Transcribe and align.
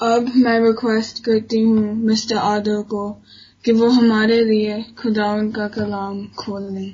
اب 0.00 0.22
میں 0.34 0.60
ریکویسٹ 0.60 1.24
کرتی 1.24 1.64
ہوں 1.64 1.94
مسٹر 1.94 2.36
آدر 2.40 2.82
کو 2.82 3.18
کہ 3.62 3.72
وہ 3.72 3.94
ہمارے 3.94 4.44
لیے 4.44 4.76
خدا 4.96 5.24
ان 5.24 5.50
کا 5.50 5.68
کلام 5.68 6.26
کھول 6.36 6.74
لیں 6.74 6.90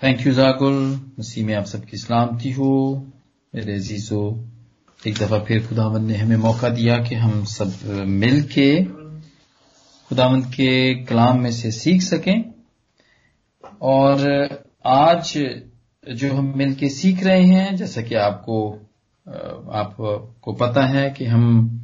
تھینک 0.00 0.26
یو 0.26 0.32
زاکل 0.32 0.94
مسیح 1.18 1.44
میں 1.44 1.54
آپ 1.54 1.66
سب 1.66 1.86
کی 1.86 1.96
سلامتی 1.96 2.54
ہو۔ 2.54 2.94
میرے 3.52 3.74
عزیزو 3.74 4.28
ایک 5.04 5.20
دفعہ 5.20 5.38
پھر 5.38 5.58
خداوند 5.70 6.06
نے 6.06 6.14
ہمیں 6.14 6.36
موقع 6.36 6.66
دیا 6.76 6.98
کہ 6.98 7.14
ہم 7.14 7.44
سب 7.44 7.66
مل 8.06 8.40
کے 8.40 8.84
خداوند 10.10 10.42
کے 10.56 10.94
کلام 10.94 11.42
میں 11.42 11.50
سے 11.50 11.70
سیکھ 11.70 12.04
سکیں۔ 12.04 12.42
اور 13.78 14.46
آج 14.84 15.38
جو 16.14 16.38
ہم 16.38 16.52
مل 16.56 16.74
کے 16.74 16.88
سیکھ 16.88 17.24
رہے 17.24 17.44
ہیں، 17.44 17.76
جیسا 17.76 18.00
کہ 18.00 18.14
آپ 18.14 18.46
کو 18.46 18.78
آپ 19.72 19.96
کو 20.40 20.52
پتا 20.52 20.88
ہے 20.88 21.12
کہ 21.16 21.24
ہم 21.24 21.75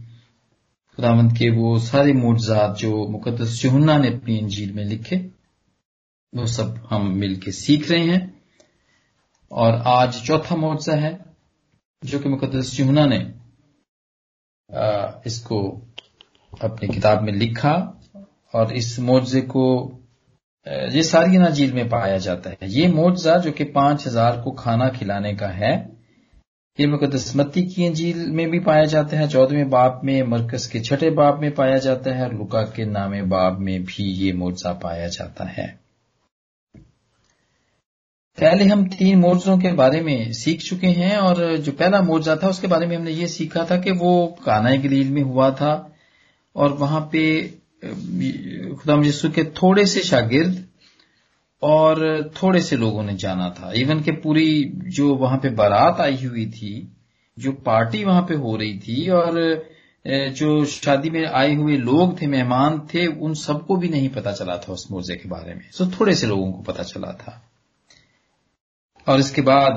خداوند 0.96 1.32
کے 1.39 1.50
وہ 1.50 1.79
سارے 1.79 2.12
معجزات 2.12 2.79
جو 2.79 3.08
مقدس 3.08 3.64
یوحنا 3.64 3.98
نے 3.98 4.08
اپنی 4.08 4.39
انجیل 4.39 4.72
میں 4.72 4.85
لکھے، 4.85 5.16
وہ 6.32 6.44
سب 6.44 6.64
ہم 6.90 7.18
مل 7.18 7.35
کے 7.35 7.53
سیکھ 7.53 7.93
رہے 7.93 8.00
ہیں۔ 8.00 8.26
اور 9.49 9.72
آج 9.85 10.16
چوتھا 10.25 10.57
معجزہ 10.57 10.93
ہے، 10.93 11.16
جو 12.02 12.18
کہ 12.18 12.29
مقدس 12.29 12.80
یوحنا 12.80 13.07
نے 13.07 13.25
اس 15.25 15.40
کو 15.40 15.85
اپنی 16.61 16.89
کتاب 16.89 17.22
میں 17.22 17.32
لکھا۔ 17.32 17.93
اور 18.52 18.66
اس 18.66 18.99
معجزے 18.99 19.40
کو 19.40 19.99
یہ 20.93 21.02
ساری 21.02 21.36
ناجیل 21.36 21.72
میں 21.72 21.85
پایا 21.85 22.16
جاتا 22.16 22.50
ہے۔ 22.50 22.57
یہ 22.63 22.88
معجزہ 22.88 23.38
جو 23.44 23.52
کہ 23.52 23.64
پانچ 23.64 24.07
ہزار 24.07 24.43
کو 24.43 24.50
کھانا 24.50 24.88
کھلانے 24.88 25.35
کا 25.35 25.57
ہے 25.57 26.01
یہ 26.79 26.86
مقدس 26.86 27.35
متی 27.36 27.62
کی 27.62 27.86
انجیل 27.86 28.18
میں 28.31 28.46
بھی 28.46 28.58
پایا 28.58 28.85
جاتا 28.85 29.18
ہے 29.18 29.26
چودہویں 29.29 29.64
باپ 29.71 30.04
میں، 30.04 30.22
مرکز 30.22 30.67
کے 30.68 30.82
چھٹے 30.82 31.11
باپ 31.11 31.40
میں 31.40 31.50
پایا 31.50 31.76
جاتا 31.76 32.14
ہے، 32.14 32.22
اور 32.22 32.33
لکا 32.33 32.62
کے 32.75 32.84
نام 32.86 33.12
باب 33.28 33.60
میں 33.60 33.78
بھی 33.78 34.05
یہ 34.19 34.33
معجزہ 34.34 34.72
پایا 34.83 35.08
جاتا 35.08 35.44
ہے۔ 35.58 35.66
پہلے 38.38 38.64
ہم 38.64 38.84
تین 38.88 39.20
مورزوں 39.20 39.56
کے 39.56 39.72
بارے 39.72 40.00
میں 40.00 40.19
سیکھ 40.33 40.64
چکے 40.64 40.91
ہیں، 40.91 41.14
اور 41.16 41.36
جو 41.64 41.72
پہلا 41.72 42.00
مورزہ 42.00 42.34
تھا، 42.41 42.48
اس 42.48 42.58
کے 42.58 42.66
بارے 42.66 42.86
میں 42.86 42.96
ہم 42.96 43.02
نے 43.02 43.12
یہ 43.12 43.27
سیکھا 43.27 43.64
تھا 43.64 43.77
کہ 43.77 43.92
وہ 44.00 44.12
کانا 44.44 44.70
گلیل 44.84 45.08
میں 45.08 45.22
ہوا 45.22 45.48
تھا، 45.58 45.72
اور 46.56 46.70
وہاں 46.78 47.00
پہ 47.11 47.22
خدا 48.78 48.94
مجسو 48.94 49.30
کے 49.30 49.42
تھوڑے 49.55 49.84
سے 49.84 50.02
شاگرد 50.02 50.61
اور 51.62 51.96
تھوڑے 52.34 52.60
سے 52.60 52.77
لوگوں 52.77 53.02
نے 53.02 53.12
جانا 53.12 53.48
تھا۔ 53.48 53.68
ایون 53.68 54.02
کہ 54.02 54.12
پوری 54.12 54.70
جو 54.96 55.14
وہاں 55.14 55.38
پہ 55.38 55.48
بارات 55.48 56.00
آئی 56.00 56.27
ہوئی 56.27 56.46
تھی، 56.46 56.86
جو 57.36 57.52
پارٹی 57.52 58.05
وہاں 58.05 58.22
پہ 58.22 58.34
ہو 58.34 58.58
رہی 58.58 58.78
تھی، 58.78 59.10
اور 59.10 59.32
جو 60.36 60.64
شادی 60.64 61.10
میں 61.10 61.24
آئے 61.33 61.55
ہوئے 61.55 61.77
لوگ 61.77 62.12
تھے، 62.12 62.27
مہمان 62.27 62.86
تھے، 62.86 63.06
ان 63.20 63.34
سب 63.34 63.66
کو 63.66 63.77
بھی 63.77 63.88
نہیں 63.88 64.08
پتا 64.14 64.33
چلا 64.33 64.56
تھا 64.56 64.72
اس 64.72 64.90
مورزے 64.90 65.16
کے 65.16 65.28
بارے 65.28 65.55
میں۔ 65.55 65.72
سو 65.72 65.84
تھوڑے 65.96 66.14
سے 66.14 66.27
لوگوں 66.27 66.52
کو 66.52 66.62
پتا 66.62 66.84
چلا 66.84 67.10
تھا۔ 67.10 67.33
اور 69.05 69.18
اس 69.18 69.30
کے 69.30 69.42
بعد 69.42 69.77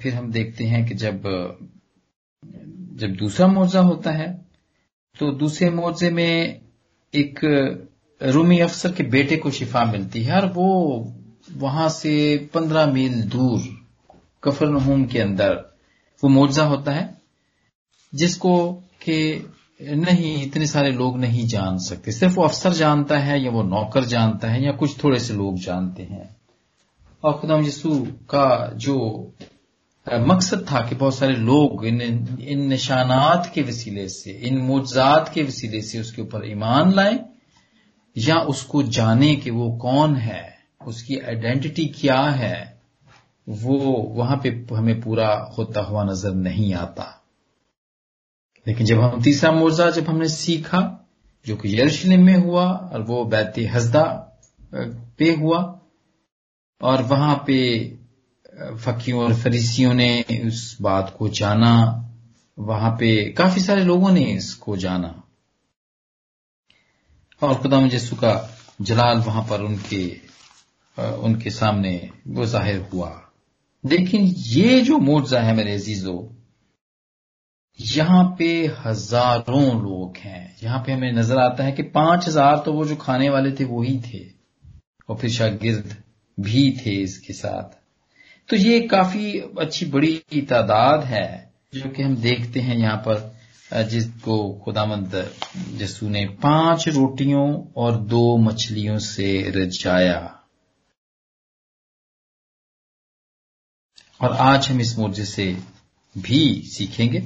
پھر 0.00 0.12
ہم 0.12 0.30
دیکھتے 0.30 0.66
ہیں 0.66 0.86
کہ 0.86 0.94
جب 0.94 1.14
جب 3.00 3.10
دوسرا 3.20 3.46
معاوضہ 3.46 3.78
ہوتا 3.78 4.18
ہے، 4.18 4.26
تو 5.18 5.30
دوسرے 5.32 5.70
معاوضے 5.70 6.10
میں 6.10 6.54
ایک 7.12 7.44
رومی 8.34 8.62
افسر 8.62 8.92
کے 8.92 9.02
بیٹے 9.02 9.36
کو 9.36 9.50
شفا 9.50 9.84
ملتی 9.84 10.26
ہے 10.26 10.32
اور 10.32 10.48
وہ 10.54 11.04
وہاں 11.54 11.88
سے 11.88 12.38
پندرہ 12.52 12.86
میل 12.86 13.32
دور 13.32 13.60
کفر 14.40 14.66
نحوم 14.66 15.04
کے 15.04 15.22
اندر 15.22 15.54
وہ 16.22 16.28
معاوضہ 16.28 16.60
ہوتا 16.60 16.94
ہے، 16.94 17.06
جس 18.12 18.36
کو 18.36 18.80
کہ 18.98 19.42
نہیں، 19.80 20.44
اتنے 20.44 20.66
سارے 20.66 20.90
لوگ 20.90 21.16
نہیں 21.16 21.48
جان 21.48 21.78
سکتے۔ 21.78 22.10
صرف 22.10 22.38
وہ 22.38 22.44
افسر 22.44 22.72
جانتا 22.72 23.26
ہے 23.26 23.38
یا 23.38 23.50
وہ 23.50 23.62
نوکر 23.62 24.04
جانتا 24.04 24.54
ہے 24.54 24.60
یا 24.60 24.72
کچھ 24.72 24.98
تھوڑے 24.98 25.18
سے 25.18 25.34
لوگ 25.34 25.54
جانتے 25.64 26.06
ہیں۔ 26.06 26.24
اور 27.20 27.32
خدا 27.32 27.54
یسو 27.66 28.04
کا 28.26 28.68
جو 28.76 29.26
مقصد 30.26 30.66
تھا 30.66 30.80
کہ 30.80 30.96
بہت 30.96 31.14
سارے 31.14 31.32
لوگ 31.32 31.86
ان 31.86 31.98
ان 32.38 32.68
نشانات 32.68 33.54
کے 33.54 33.62
وسیلے 33.68 34.08
سے، 34.08 34.38
ان 34.40 34.66
معجزات 34.66 35.34
کے 35.34 35.42
وسیلے 35.42 35.80
سے 35.80 35.98
اس 35.98 36.12
کے 36.12 36.22
اوپر 36.22 36.42
ایمان 36.42 36.94
لائیں 36.94 37.18
یا 38.16 38.36
اس 38.48 38.62
کو 38.62 38.82
جانے 38.82 39.34
کہ 39.36 39.50
وہ 39.50 39.76
کون 39.78 40.16
ہے، 40.16 40.42
اس 40.80 41.02
کی 41.02 41.20
آئیڈینٹی 41.20 41.88
کیا 41.88 42.38
ہے، 42.38 42.64
وہ 43.46 43.78
وہاں 44.16 44.36
پہ 44.36 44.48
ہمیں 44.78 45.00
پورا 45.04 45.28
ہوتا 45.58 45.80
ہوا 45.86 46.04
نظر 46.04 46.30
نہیں 46.30 46.74
آتا۔ 46.74 47.04
لیکن 48.66 48.84
جب 48.84 48.98
ہم 49.04 49.20
تیسرا 49.20 49.50
معجزہ 49.50 49.90
جب 49.94 50.10
ہم 50.10 50.18
نے 50.18 50.28
سیکھا، 50.28 50.96
جو 51.46 51.56
کہ 51.56 51.68
یروشلم 51.68 52.24
میں 52.24 52.36
ہوا 52.36 52.66
اور 52.66 53.00
وہ 53.08 53.24
بیت 53.24 53.58
حزدہ 53.72 54.04
پہ 55.16 55.30
ہوا، 55.40 55.60
اور 56.80 56.98
وہاں 57.08 57.34
پہ 57.36 57.58
فقیوں 58.78 59.20
اور 59.20 59.32
فریسیوں 59.32 59.94
نے 59.94 60.22
اس 60.28 60.80
بات 60.80 61.12
کو 61.18 61.28
جانا، 61.28 61.74
وہاں 62.58 62.96
پہ 62.96 63.32
کافی 63.32 63.60
سارے 63.60 63.84
لوگوں 63.84 64.12
نے 64.12 64.36
اس 64.36 64.54
کو 64.54 64.76
جانا۔ 64.76 65.12
اور 67.42 67.54
خدا 67.54 67.78
مجسو 67.78 68.16
کا 68.16 68.46
جلال 68.78 69.18
وہاں 69.26 69.42
پر 69.48 69.60
ان 69.60 69.76
کے 69.88 70.14
ان 70.96 71.38
کے 71.38 71.50
سامنے 71.50 71.98
وہ 72.26 72.44
ظاہر 72.44 72.78
ہوا۔ 72.92 73.20
لیکن 73.84 74.32
یہ 74.36 74.80
جو 74.80 74.98
معجزہ 74.98 75.36
ہے 75.36 75.52
میرے 75.52 75.74
عزیزو، 75.74 76.28
یہاں 77.96 78.36
پہ 78.36 78.66
ہزاروں 78.86 79.64
لوگ 79.64 80.10
ہیں۔ 80.24 80.48
یہاں 80.62 80.84
پہ 80.84 80.92
ہمیں 80.92 81.12
نظر 81.12 81.36
آتا 81.36 81.64
ہے 81.64 81.72
کہ 81.72 81.82
پانچ 81.82 82.28
ہزار 82.28 82.56
تو 82.56 82.74
وہ 82.74 82.84
جو 82.84 82.96
کھانے 82.96 83.30
والے 83.30 83.50
تھے 83.50 83.64
وہی 83.64 83.98
تھے۔ 83.98 84.18
اور 85.06 85.16
پھر 85.16 85.28
شاگرد 85.28 85.86
بھی 86.38 86.76
تھے 86.82 87.02
اس 87.02 87.18
کے 87.18 87.32
ساتھ۔ 87.32 87.76
تو 88.46 88.56
یہ 88.56 88.88
کافی 88.88 89.40
اچھی 89.56 89.86
بڑی 89.86 90.40
تعداد 90.48 90.98
ہے 90.98 91.44
جو 91.72 91.90
کہ 91.96 92.02
ہم 92.02 92.14
دیکھتے 92.14 92.62
ہیں 92.62 92.78
یہاں 92.78 92.96
پر۔ 92.96 93.14
جس 93.90 94.08
کو 94.20 94.62
خدا 94.66 94.84
مند 94.84 95.14
جسو 95.78 96.08
نے 96.08 96.26
پانچ 96.40 96.88
روٹیوں 96.88 97.62
اور 97.74 97.92
دو 97.92 98.36
مچھلیوں 98.36 98.98
سے 98.98 99.52
رجایا۔ 99.52 100.28
اور 104.18 104.30
آج 104.38 104.68
ہم 104.70 104.78
اس 104.78 104.98
موجے 104.98 105.24
سے 105.24 105.52
بھی 106.22 106.62
سیکھیں 106.72 107.12
گے 107.12 107.18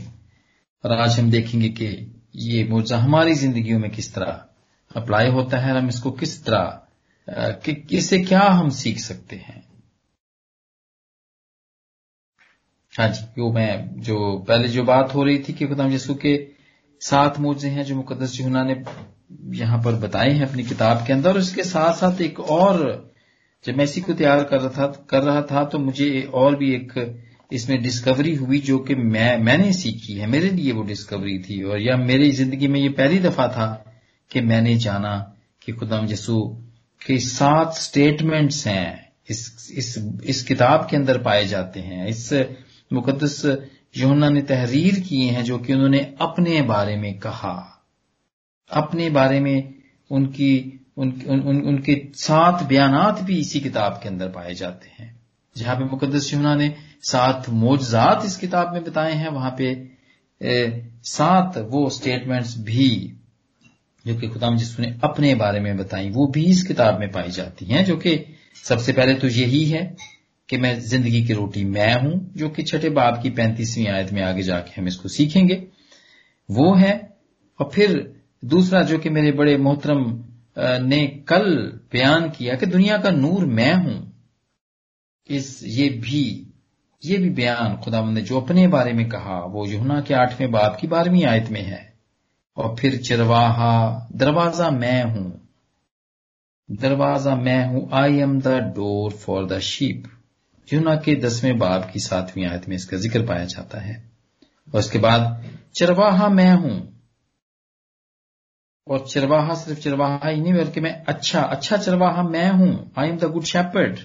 اور 0.83 0.91
آج 0.91 1.21
ہم 1.21 1.31
دیکھیں 1.31 1.61
گے 1.61 1.69
کہ 1.69 2.07
یہ 2.35 2.65
موجہ 2.65 2.95
ہماری 2.95 3.35
زندگیوں 3.35 3.81
میں 3.81 3.89
کس 3.89 4.11
طرح 4.13 4.39
اپلائی 4.95 5.31
ہوتا 5.31 5.67
ہے 5.67 5.73
اور 5.73 5.81
ہم 5.81 5.87
اس 5.87 6.01
کو 6.01 6.13
کس 6.13 6.41
طرح 6.41 6.71
کہ 7.63 7.73
اس 7.91 8.05
سے 8.07 8.23
کیا 8.23 8.59
ہم 8.59 8.69
سیکھ 8.69 8.99
سکتے 8.99 9.37
ہیں۔ 9.37 9.66
ہاں 12.99 13.09
جی 13.09 13.41
وہ 13.41 13.53
میں 13.53 13.71
جو 14.07 14.17
پہلے 14.47 14.69
جو 14.69 14.85
بات 14.85 15.15
ہو 15.15 15.25
رہی 15.25 15.39
تھی 15.39 15.53
کہ 15.55 15.67
خدا 15.67 15.87
یسو 15.93 16.15
کے 16.15 16.37
سات 17.01 17.39
موجے 17.41 17.71
ہیں 17.71 17.85
جو 17.85 17.97
مقدس 17.97 18.39
یونا 18.41 18.63
نے 18.63 18.75
یہاں 19.55 19.79
پر 19.83 19.95
بتائے 20.01 20.33
ہیں 20.35 20.43
اپنی 20.43 20.63
کتاب 20.63 21.07
کے 21.07 21.13
اندر، 21.13 21.29
اور 21.29 21.39
اس 21.39 21.51
کے 21.53 21.63
ساتھ 21.63 21.99
ساتھ 21.99 22.21
ایک 22.23 22.41
اور، 22.49 22.79
جب 23.65 23.77
میں 23.77 23.85
اسی 23.85 24.01
کو 24.01 24.13
تیار 24.13 24.43
کر 24.43 24.61
رہا 24.61 24.69
تھا، 24.69 24.87
کر 25.07 25.23
رہا 25.25 25.41
تھا 25.41 25.63
تو 25.65 25.79
مجھے 25.79 26.09
اور 26.33 26.53
بھی 26.53 26.71
ایک 26.71 26.93
اس 27.51 27.69
میں 27.69 27.77
ڈسکوری 27.79 28.37
ہوئی 28.37 28.59
جو 28.61 28.79
کہ 28.79 28.95
میں 28.97 29.37
میں 29.39 29.57
نے 29.57 29.71
سیکھی 29.73 30.21
ہے، 30.21 30.27
میرے 30.27 30.49
لیے 30.51 30.73
وہ 30.73 30.83
ڈسکوری 30.85 31.39
تھی، 31.43 31.61
اور 31.63 31.79
یا 31.79 31.97
میری 32.03 32.31
زندگی 32.33 32.69
میں 32.69 32.81
یہ 32.81 32.97
پہلی 32.97 33.19
دفعہ 33.19 33.47
تھا 33.49 33.75
کہ 34.31 34.41
میں 34.41 34.61
نے 34.61 34.75
جانا 34.79 35.15
کہ 35.63 35.73
خدا 35.73 35.99
یسو 36.11 36.39
کہ 37.03 37.19
سات 37.21 37.75
سٹیٹمنٹس 37.77 38.67
ہیں، 38.67 38.93
اس 39.29 39.49
اس 39.71 39.97
اس 40.23 40.45
کتاب 40.45 40.89
کے 40.91 40.97
اندر 40.97 41.19
پائے 41.19 41.45
جاتے 41.47 41.83
ہیں، 41.83 42.07
اس 42.09 42.33
مقدس 42.91 43.47
یونا 43.95 44.29
نے 44.29 44.41
تحریر 44.41 44.93
کیے 45.09 45.31
ہیں 45.31 45.43
جو 45.43 45.59
کہ 45.59 45.73
انہوں 45.73 45.89
نے 45.89 46.03
اپنے 46.19 46.63
بارے 46.63 46.97
میں 46.97 47.13
کہا۔ 47.13 47.67
اپنے 48.71 49.11
بارے 49.11 49.41
میں 49.41 49.61
ان 50.11 50.27
کی 50.27 50.71
ان, 50.97 51.11
ان, 51.27 51.41
ان, 51.45 51.57
ان 51.69 51.83
کے 51.83 52.01
سات 52.15 52.63
بیانات 52.67 53.23
بھی 53.23 53.41
اسی 53.41 53.61
کتاب 53.61 54.03
کے 54.03 54.09
اندر 54.09 54.29
پائے 54.29 54.55
جاتے 54.55 54.89
ہیں۔ 55.01 55.13
جہاں 55.57 55.75
پہ 55.75 55.85
مقدس 55.85 56.33
یونا 56.33 56.55
نے 56.55 56.69
سات 57.03 57.49
موجزات 57.49 58.25
اس 58.25 58.39
کتاب 58.39 58.73
میں 58.73 58.81
بتائے 58.81 59.15
ہیں 59.15 59.29
وہاں 59.29 59.51
پہ 59.51 59.75
سات 61.03 61.59
وہ 61.71 61.89
سٹیٹمنٹس 61.89 62.57
بھی 62.57 63.15
جو 64.05 64.15
کہ 64.15 64.29
خدا 64.29 64.55
جس 64.55 64.79
نے 64.79 64.91
اپنے 65.03 65.35
بارے 65.35 65.61
میں 65.61 65.75
بتائی 65.75 66.11
وہ 66.15 66.27
بھی 66.27 66.51
اس 66.51 66.69
کتاب 66.69 66.99
میں 66.99 67.07
پائی 67.07 67.31
جاتی 67.31 67.71
ہیں 67.71 67.83
جو 67.83 67.97
کہ 67.97 68.25
سب 68.63 68.81
سے 68.81 68.93
پہلے 68.93 69.15
تو 69.15 69.27
یہی 69.27 69.73
ہے۔ 69.73 69.95
کہ 70.47 70.59
میں 70.59 70.75
زندگی 70.75 71.27
کی 71.27 71.35
روٹی 71.35 71.65
میں 71.65 71.95
ہوں، 71.95 72.21
جو 72.35 72.49
کہ 72.49 72.65
چھٹے 72.65 72.91
باپ 72.91 73.23
کی 73.23 73.31
پینتیسویں 73.31 73.89
آیت 73.89 74.13
میں 74.13 74.23
آگے 74.23 74.43
جا 74.43 74.61
کے 74.61 74.81
ہم 74.81 74.87
اس 74.87 74.97
کو 74.97 75.09
سیکھیں 75.09 75.49
گے۔ 75.49 75.65
وہ 76.49 76.81
ہے 76.81 76.93
اور 77.59 77.71
پھر 77.73 78.01
دوسرا 78.43 78.83
جو 78.83 78.99
کہ 78.99 79.11
میرے 79.11 79.33
بڑے 79.33 79.57
محترم 79.57 80.23
نے 80.87 81.07
کل 81.27 81.71
بیان 81.71 82.23
کیا 82.39 82.55
کہ 82.55 82.67
دنیا 82.67 82.97
کا 82.97 83.11
نور 83.11 83.43
میں 83.43 83.75
ہوں۔ 83.75 84.07
اس 85.25 85.63
یہ 85.63 85.91
بھی 86.03 86.45
یہ 87.03 87.17
بھی 87.17 87.31
بیان 87.31 87.77
خدا 87.77 88.11
نے 88.11 88.21
جو 88.21 88.39
اپنے 88.39 88.69
بارے 88.69 88.93
میں 88.93 89.05
کہا، 89.05 89.47
وہ 89.53 89.69
یونا 89.69 90.01
کے 90.01 90.15
آٹھویں 90.15 90.49
باپ 90.49 90.81
کی 90.81 90.87
بارہویں 90.87 91.25
آیت 91.25 91.51
میں 91.51 91.63
ہے۔ 91.63 91.97
اور 92.55 92.77
پھر 92.79 92.97
چرواہا، 92.97 94.07
دروازہ 94.21 94.65
میں 94.65 95.05
ہوں۔ 95.05 95.31
دروازہ 96.69 97.31
میں 97.31 97.67
ہوں۔ 97.67 97.81
I 97.91 98.19
am 98.19 98.39
the 98.39 98.59
door 98.59 99.11
for 99.11 99.45
the 99.45 99.59
sheep 99.59 100.16
یونا 100.73 100.95
کے 100.95 101.15
دسویں 101.15 101.53
باب 101.53 101.93
کی 101.93 101.99
ساتویں 101.99 102.47
آیت 102.47 102.69
میں 102.69 102.77
اس 102.77 102.87
کا 102.87 102.97
ذکر 102.97 103.27
پایا 103.27 103.45
جاتا 103.45 103.85
ہے۔ 103.85 103.93
اور 104.43 104.79
اس 104.79 104.91
کے 104.91 104.99
بعد، 104.99 105.21
چرواہا 105.73 106.29
میں 106.29 106.57
ہوں۔ 106.57 106.81
اور 108.87 108.99
چرواہا 108.99 109.55
صرف 109.55 109.81
چرواہا 109.81 110.31
ہی 110.31 110.41
نہیں، 110.41 110.53
بلکہ 110.53 110.81
میں 110.81 110.93
اچھا 111.07 111.41
اچھا 111.41 111.77
چرواہا 111.77 112.23
میں 112.23 112.51
ہوں۔ 112.51 112.85
I 112.95 113.11
am 113.11 113.19
the 113.19 113.27
good 113.27 113.45
shepherd 113.45 113.97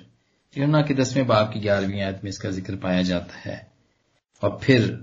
یونا 0.56 0.82
کے 0.82 0.94
دسویں 0.94 1.24
باب 1.24 1.54
کی 1.54 1.64
گیارہویں 1.64 2.02
آیت 2.02 2.24
میں 2.24 2.30
اس 2.30 2.40
کا 2.40 2.50
ذکر 2.50 2.76
پایا 2.76 3.02
جاتا 3.02 3.52
ہے۔ 3.52 3.58
اور 4.42 4.50
پھر 4.62 4.96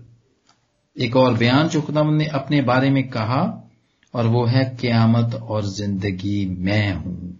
ایک 0.95 1.17
اور 1.17 1.33
بیان 1.33 1.69
جو 1.69 1.81
خدا 1.81 2.03
نے 2.03 2.25
اپنے 2.25 2.63
بارے 2.63 2.91
میں 2.91 3.03
کہا، 3.03 3.61
اور 4.13 4.25
وہ 4.25 4.53
ہے 4.53 4.75
قیامت 4.81 5.35
اور 5.35 5.63
زندگی 5.63 6.47
میں 6.47 6.93
ہوں۔ 6.93 7.33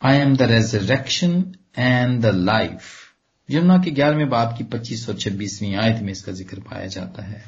I 0.00 0.18
am 0.18 0.34
the 0.34 0.46
resurrection 0.46 1.42
and 1.76 2.22
the 2.22 2.30
life 2.30 3.09
Yamuna 3.52 3.76
کے 3.76 3.90
گیارہویں 3.96 4.24
باپ 4.24 4.58
کی 4.58 4.64
پچیس 4.64 5.08
اور 5.08 5.18
چھبیسویں 5.18 5.76
آیت 5.76 6.02
میں 6.02 6.12
اس 6.12 6.24
کا 6.24 6.32
ذکر 6.32 6.60
پایا 6.60 6.86
جاتا 6.86 7.28
ہے۔ 7.28 7.40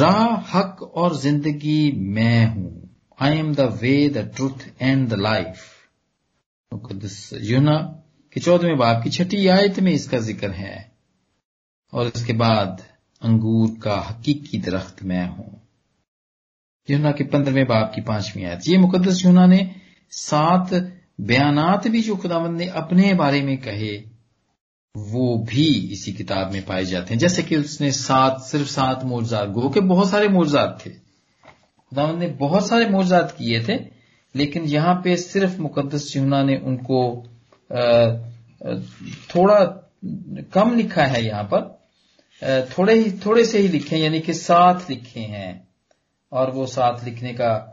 راہ، 0.00 0.56
حق 0.56 0.82
اور 0.82 1.10
زندگی 1.10 1.92
میں 1.92 2.46
ہوں۔ 2.46 2.80
I 3.18 3.36
am 3.36 3.52
the 3.52 3.64
way 3.64 4.08
the 4.08 4.20
truth 4.36 4.68
and 4.78 5.10
the 5.10 5.16
life 5.16 5.76
یونا 7.32 7.92
کے 8.30 8.40
چودہویں 8.40 8.74
باپ 8.74 9.04
کی 9.04 9.10
چھٹی 9.10 9.50
آیت 9.50 9.78
میں 9.78 9.92
اس 9.92 10.08
کا 10.08 10.18
ذکر 10.18 10.54
ہے۔ 10.54 10.76
اور 11.92 12.06
اس 12.14 12.26
کے 12.26 12.32
بعد 12.32 12.66
انگور 13.20 13.68
کا 13.80 14.02
حقیقی 14.10 14.58
درخت 14.58 15.02
میں 15.02 15.28
ہوں۔ 15.28 15.50
یونا 16.88 17.12
کے 17.12 17.24
پندرہویں 17.24 17.64
باپ 17.64 17.94
کی 17.94 18.00
پانچویں 18.00 18.44
آیت۔ 18.44 18.68
یہ 18.68 18.78
مقدس 18.78 19.24
یونا 19.24 19.46
نے 19.46 19.58
سات 20.10 20.74
بیانات 21.18 21.86
بھی 21.86 22.02
جو 22.02 22.16
خداوند 22.16 22.60
نے 22.60 22.66
اپنے 22.66 23.14
بارے 23.14 23.42
میں 23.42 23.56
کہے، 23.56 24.02
وہ 24.94 25.44
بھی 25.48 25.88
اسی 25.90 26.12
کتاب 26.12 26.52
میں 26.52 26.60
پائے 26.66 26.84
جاتے 26.84 27.14
ہیں۔ 27.14 27.20
جیسے 27.20 27.42
کہ 27.42 27.54
اس 27.54 27.80
نے 27.80 27.90
سات، 27.90 28.42
صرف 28.44 28.70
سات 28.70 29.04
موجزات 29.04 29.48
گو 29.48 29.68
کہ 29.68 29.80
بہت 29.80 30.08
سارے 30.08 30.28
موجزات 30.28 30.82
تھے۔ 30.82 30.92
خداوند 31.90 32.18
نے 32.18 32.28
بہت 32.38 32.64
سارے 32.64 32.88
موجزات 32.88 33.38
کیے 33.38 33.60
تھے، 33.60 33.76
لیکن 34.34 34.62
یہاں 34.64 34.94
پہ 34.94 35.16
صرف 35.16 35.50
مقدس 35.58 36.16
یونا 36.16 36.42
نے 36.42 36.56
ان 36.56 36.76
کو 36.76 37.24
تھوڑا 39.28 39.64
کم 40.50 40.78
لکھا 40.78 41.12
ہے 41.12 41.22
یہاں 41.22 41.42
پر۔ 41.42 41.68
تھوڑے 42.74 42.94
ہی، 42.94 43.10
تھوڑے 43.10 43.44
سے 43.44 43.58
ہی 43.58 43.66
لکھے 43.66 43.98
یعنی 43.98 44.20
کہ 44.20 44.32
ساتھ 44.32 44.90
لکھے 44.90 45.20
ہیں۔ 45.20 45.58
اور 46.28 46.48
وہ 46.48 46.66
ساتھ 46.66 47.08
لکھنے 47.08 47.32
کا 47.32 47.66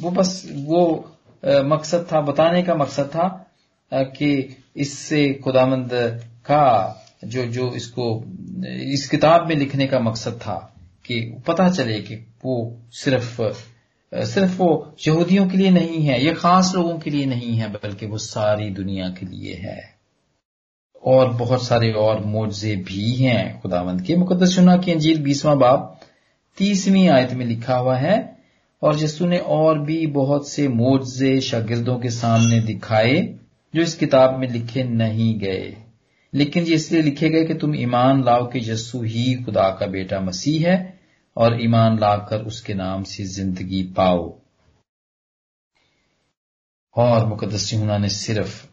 وہ 0.00 0.10
بس 0.10 0.46
وہ 0.64 1.02
مقصد 1.44 2.08
تھا، 2.08 2.20
بتانے 2.20 2.62
کا 2.62 2.74
مقصد 2.74 3.12
تھا 3.12 4.04
کہ 4.04 4.46
اس 4.74 4.92
سے 4.92 5.32
خدامند 5.44 5.92
کا 6.42 6.92
جو 7.22 7.44
جو 7.44 7.68
اس 7.68 7.86
کو، 7.86 8.24
اس 8.92 9.10
کتاب 9.10 9.46
میں 9.46 9.56
لکھنے 9.56 9.86
کا 9.86 9.98
مقصد 9.98 10.40
تھا 10.40 10.60
کہ 11.02 11.32
پتا 11.44 11.70
چلے 11.70 12.00
کہ 12.00 12.16
وہ 12.44 12.70
صرف 12.92 13.40
صرف 14.26 14.50
وہ 14.58 14.84
یہودیوں 15.06 15.48
کے 15.48 15.56
لیے 15.56 15.70
نہیں 15.70 16.08
ہے، 16.08 16.20
یہ 16.20 16.34
خاص 16.34 16.74
لوگوں 16.74 16.98
کے 16.98 17.10
لیے 17.10 17.24
نہیں 17.24 17.60
ہے، 17.60 17.66
بلکہ 17.82 18.06
وہ 18.06 18.18
ساری 18.18 18.70
دنیا 18.70 19.10
کے 19.10 19.26
لیے 19.26 19.54
ہے۔ 19.54 19.94
اور 20.94 21.28
بہت 21.28 21.62
سارے 21.62 21.92
اور 21.92 22.18
معجزے 22.18 22.74
بھی 22.86 23.26
ہیں 23.26 23.60
خداوند 23.62 24.00
کے۔ 24.00 24.16
مقدس 24.16 24.50
شنا 24.50 24.76
کی 24.76 24.92
انجیل 24.92 25.20
بیسواں 25.20 25.54
باب 25.54 25.80
تیسویں 26.56 27.08
آیت 27.08 27.32
میں 27.32 27.46
لکھا 27.46 27.80
ہوا 27.80 28.00
ہے 28.00 28.33
اور 28.84 28.94
جسو 28.94 29.26
نے 29.26 29.38
اور 29.38 29.76
بھی 29.76 30.06
بہت 30.06 30.46
سے 30.46 30.68
معجزے 30.68 31.40
شاگردوں 31.40 31.98
کے 31.98 32.08
سامنے 32.08 32.60
دکھائے 32.60 33.36
جو 33.72 33.82
اس 33.82 33.98
کتاب 33.98 34.38
میں 34.38 34.48
لکھے 34.48 34.82
نہیں 34.82 35.40
گئے۔ 35.40 35.74
لیکن 36.32 36.64
یہ 36.66 36.74
اس 36.74 36.92
لیے 36.92 37.02
لکھے 37.02 37.32
گئے 37.32 37.46
کہ 37.46 37.58
تم 37.58 37.72
ایمان 37.72 38.24
لاؤ 38.24 38.46
کہ 38.46 38.58
یسو 38.58 39.00
ہی 39.00 39.44
خدا 39.44 39.70
کا 39.70 39.86
بیٹا 39.86 40.20
مسیح 40.20 40.66
ہے 40.66 40.90
اور 41.34 41.52
ایمان 41.52 41.96
لا 42.00 42.16
کر 42.16 42.40
اس 42.40 42.62
کے 42.62 42.74
نام 42.74 43.04
سے 43.04 43.24
زندگی 43.24 43.92
پاؤ۔ 43.94 44.28
اور 46.92 47.26
مقدس 47.26 47.74
ہونا 47.74 47.98
نے 47.98 48.08
صرف 48.08 48.66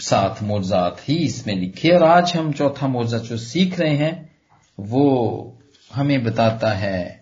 سات 0.00 0.42
موضات 0.42 1.08
ہی 1.08 1.24
اس 1.24 1.46
میں 1.46 1.54
لکھے 1.54 1.92
اور 1.92 2.00
آج 2.00 2.32
ہم 2.38 2.52
چوتھا 2.52 2.86
موضاء 2.86 3.18
جو 3.18 3.36
سیکھ 3.36 3.80
رہے 3.80 3.96
ہیں 3.96 4.22
وہ 4.78 5.50
ہمیں 5.96 6.18
بتاتا 6.18 6.80
ہے 6.80 7.21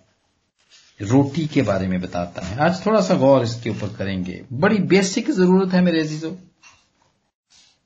روٹی 1.01 1.47
کے 1.47 1.63
بارے 1.63 1.87
میں 1.87 1.99
بتاتا 1.99 2.51
ہے۔ 2.51 2.63
آج 2.63 2.81
تھوڑا 2.81 3.01
سا 3.01 3.15
غور 3.15 3.41
اس 3.41 3.63
کے 3.63 3.71
اوپر 3.71 3.89
کریں 3.97 4.25
گے۔ 4.25 4.43
بڑی 4.61 4.79
بیسک 4.79 5.31
ضرورت 5.31 5.75
ہے 5.75 5.81
میرے 5.81 6.01
عزیزوں 6.01 6.37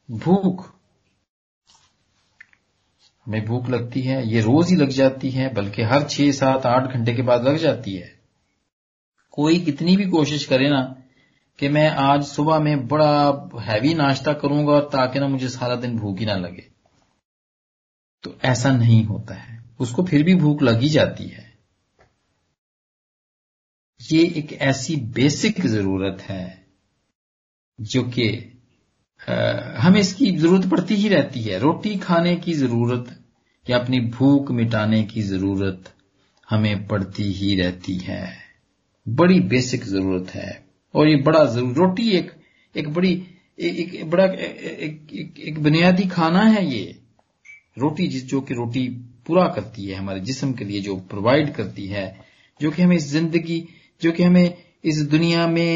بھوک۔ 0.08 0.66
میں 3.26 3.40
بھوک 3.40 3.70
لگتی 3.70 4.08
ہے، 4.08 4.22
یہ 4.24 4.40
روز 4.40 4.70
ہی 4.70 4.76
لگ 4.76 4.90
جاتی 4.90 5.38
ہے، 5.38 5.48
بلکہ 5.48 5.82
ہر 5.82 6.08
چھ 6.08 6.30
سات 6.34 6.66
آٹھ 6.66 6.92
گھنٹے 6.92 7.14
کے 7.14 7.22
بعد 7.22 7.38
لگ 7.38 7.56
جاتی 7.56 8.02
ہے۔ 8.02 8.08
کوئی 9.30 9.60
کتنی 9.60 9.96
بھی 9.96 10.04
کوشش 10.04 10.46
کرے 10.46 10.68
نا 10.68 10.94
کہ 11.56 11.68
میں 11.68 11.90
آج 11.90 12.26
صبح 12.26 12.58
میں 12.58 12.76
بڑا 12.76 13.30
ہیوی 13.66 13.94
ناشتہ 13.94 14.30
کروں 14.30 14.66
گا 14.66 14.80
تاکہ 14.80 15.20
نا 15.20 15.26
مجھے 15.26 15.48
سارا 15.48 15.74
دن 15.74 15.96
بھوک 15.96 16.20
ہی 16.20 16.26
نہ 16.26 16.32
لگے۔ 16.32 16.74
تو 18.22 18.32
ایسا 18.42 18.76
نہیں 18.76 19.06
ہوتا 19.06 19.48
ہے۔ 19.48 19.56
اس 19.78 19.90
کو 19.90 20.04
پھر 20.04 20.22
بھی 20.22 20.34
بھوک 20.34 20.62
لگ 20.62 20.78
ہی 20.78 20.88
جاتی 20.88 21.34
ہے۔ 21.34 21.53
یہ 24.10 24.28
ایک 24.34 24.52
ایسی 24.58 24.96
بیسک 24.96 25.66
ضرورت 25.66 26.30
ہے 26.30 26.48
جو 27.78 28.02
کہ 28.02 28.38
ہمیں 29.84 30.00
اس 30.00 30.14
کی 30.14 30.36
ضرورت 30.36 30.64
پڑتی 30.70 30.94
ہی 30.94 31.10
رہتی 31.10 31.50
ہے۔ 31.50 31.56
روٹی 31.56 31.94
کھانے 32.00 32.36
کی 32.36 32.52
ضرورت 32.52 33.08
یا 33.68 33.76
اپنی 33.76 34.00
بھوک 34.00 34.50
مٹانے 34.50 35.04
کی 35.04 35.22
ضرورت 35.22 35.88
ہمیں 36.52 36.74
پڑتی 36.88 37.34
ہی 37.34 37.62
رہتی 37.62 38.08
ہے۔ 38.08 38.26
بڑی 39.06 39.40
بیسک 39.40 39.84
ضرورت 39.84 40.36
ہے۔ 40.36 40.50
اور 40.92 41.06
یہ 41.06 41.22
بڑا 41.22 41.44
ضرور، 41.44 41.76
روٹی 41.76 42.08
ایک 42.08 42.30
ایک 42.72 42.88
بڑی، 42.88 43.22
ایک 43.56 44.04
بڑا، 44.04 44.24
ایک 44.24 45.58
بنیادی 45.58 46.08
کھانا 46.12 46.54
ہے 46.54 46.64
یہ۔ 46.64 46.92
روٹی 47.80 48.06
جس، 48.06 48.26
جو 48.26 48.40
کہ 48.40 48.54
روٹی 48.54 48.88
پورا 49.26 49.48
کرتی 49.48 49.90
ہے 49.90 49.94
ہمارے 49.94 50.20
جسم 50.20 50.52
کے 50.52 50.64
لیے، 50.64 50.80
جو 50.80 50.96
پرووائڈ 50.96 51.54
کرتی 51.56 51.92
ہے، 51.92 52.12
جو 52.60 52.70
کہ 52.70 52.82
ہمیں 52.82 52.98
زندگی 52.98 53.64
جو 54.04 54.12
کہ 54.12 54.22
ہمیں 54.22 54.48
اس 54.82 54.98
دنیا 55.12 55.46
میں 55.46 55.72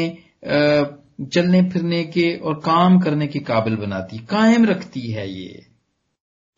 چلنے 1.31 1.61
پھرنے 1.73 2.03
کے 2.05 2.27
اور 2.35 2.55
کام 2.61 2.99
کرنے 2.99 3.27
کے 3.27 3.39
قابل 3.39 3.75
بناتی، 3.75 4.17
قائم 4.27 4.65
رکھتی 4.65 5.15
ہے 5.15 5.27
یہ۔ 5.27 5.49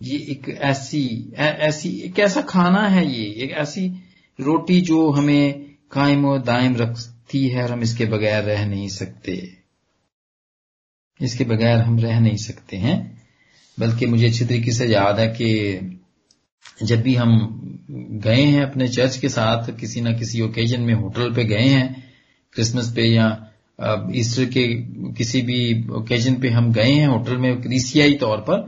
یہ 0.01 0.17
ایک 0.27 0.49
ایسی 0.59 1.07
ایسی، 1.37 1.97
ایک 1.97 2.19
ایسا 2.19 2.41
کھانا 2.41 2.83
ہے 2.95 3.05
یہ، 3.05 3.31
ایک 3.31 3.51
ایسی 3.53 3.87
روٹی 4.39 4.79
جو 4.81 4.99
ہمیں 5.17 5.45
قائم 5.89 6.25
و 6.25 6.37
دائم 6.37 6.75
رکھتی 6.75 7.53
ہے 7.53 7.61
اور 7.61 7.69
ہم 7.69 7.79
اس 7.79 7.97
کے 7.97 8.05
بغیر 8.05 8.43
رہ 8.43 8.65
نہیں 8.65 8.87
سکتے۔ 8.89 9.39
اس 11.19 11.37
کے 11.37 11.43
بغیر 11.43 11.77
ہم 11.79 11.97
رہ 11.99 12.19
نہیں 12.19 12.41
سکتے 12.41 12.77
ہیں، 12.77 12.97
بلکہ 13.77 14.05
مجھے 14.07 14.27
اچھی 14.27 14.45
طریقے 14.45 14.71
سے 14.71 14.87
یاد 14.87 15.19
ہے 15.19 15.27
کہ 15.37 15.79
جب 16.81 16.97
بھی 16.97 17.17
ہم 17.19 17.31
گئے 18.23 18.45
ہیں 18.45 18.63
اپنے 18.63 18.87
چرچ 18.87 19.17
کے 19.17 19.27
ساتھ، 19.27 19.69
کسی 19.77 19.99
نہ 20.01 20.09
کسی 20.09 20.41
اوکیزن 20.41 20.85
میں 20.85 20.93
ہوٹل 20.93 21.33
پہ 21.33 21.41
گئے 21.41 21.67
ہیں 21.69 21.87
کرسمس 22.55 22.93
پہ 22.95 23.01
یا 23.01 23.27
ایسٹر 24.13 24.45
کے 24.45 24.65
کسی 25.17 25.41
بھی 25.41 25.59
اوکیزن 25.89 26.35
پہ 26.41 26.49
ہم 26.49 26.69
گئے 26.75 26.91
ہیں 26.91 27.07
ہوٹل 27.07 27.37
میں 27.37 27.55
کریسیائی 27.55 28.17
طور 28.17 28.37
پر، 28.37 28.65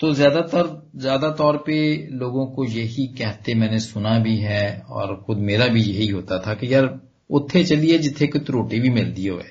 تو 0.00 0.10
زیادہ 0.10 0.40
تر، 0.50 0.66
زیادہ 0.94 1.34
طور 1.38 1.54
پہ 1.54 2.06
لوگوں 2.10 2.46
کو 2.46 2.64
یہی 2.64 3.06
کہتے 3.06 3.54
میں 3.54 3.70
نے 3.70 3.78
سنا 3.78 4.18
بھی 4.18 4.44
ہے 4.44 4.66
اور 4.88 5.14
خود 5.16 5.38
میرا 5.38 5.66
بھی 5.66 5.80
یہی 5.80 6.10
ہوتا 6.12 6.36
تھا 6.38 6.54
کہ 6.54 6.66
یار 6.66 6.84
اتھے 7.30 7.64
چلیے 7.64 7.98
جتھے 7.98 8.26
کوئی 8.26 8.52
روٹی 8.52 8.80
بھی 8.80 8.90
ملتی 8.90 9.28
ہوئے۔ 9.28 9.48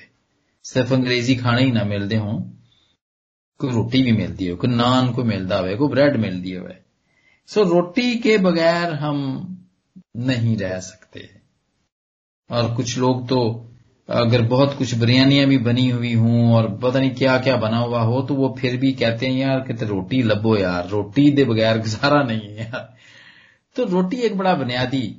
صرف 0.64 0.92
انگریزی 0.92 1.34
کھانے 1.34 1.64
ہی 1.64 1.70
نہ 1.70 1.84
ملتے 1.84 2.16
ہوں، 2.16 2.38
کوئی 3.60 3.72
روٹی 3.72 4.02
بھی 4.02 4.12
ملتی 4.12 4.50
ہو 4.50 4.56
کوئی 4.56 4.74
نان 4.76 5.12
کو 5.12 5.24
ملتا 5.24 5.60
ہوئے، 5.60 5.76
کوئی 5.76 5.92
بریڈ 5.92 6.16
ملتی 6.16 6.56
ہوئے۔ 6.56 6.87
سو 7.54 7.64
روٹی 7.64 8.18
کے 8.18 8.38
بغیر 8.38 8.92
ہم 8.92 9.44
نہیں 10.14 10.58
رہ 10.58 10.80
سکتے۔ 10.80 11.20
اور 12.48 12.64
کچھ 12.76 12.98
لوگ 12.98 13.26
تو 13.26 13.66
اگر 14.06 14.42
بہت 14.42 14.78
کچھ 14.78 14.94
بریانیاں 14.94 15.46
بھی 15.46 15.58
بنی 15.58 15.92
ہوئی 15.92 16.14
ہوں 16.14 16.52
اور 16.52 16.64
پتہ 16.64 16.98
نہیں 16.98 17.14
کیا 17.14 17.38
کیا 17.38 17.56
بنا 17.56 17.80
ہوا 17.80 18.02
ہو 18.02 18.26
تو 18.26 18.34
وہ 18.34 18.54
پھر 18.54 18.76
بھی 18.76 18.92
کہتے 18.92 19.26
ہیں، 19.26 19.38
یار 19.38 19.60
کہ 19.60 19.84
روٹی 19.84 20.22
لبو 20.22 20.58
یار، 20.58 20.84
روٹی 20.84 21.30
دے 21.30 21.44
بغیر 21.44 21.78
گزارا 21.78 22.22
نہیں 22.22 22.40
ہے 22.40 22.54
یار۔ 22.54 22.84
تو 23.74 23.84
روٹی 23.90 24.16
ایک 24.16 24.36
بڑا 24.36 24.54
بنیادی 24.54 25.14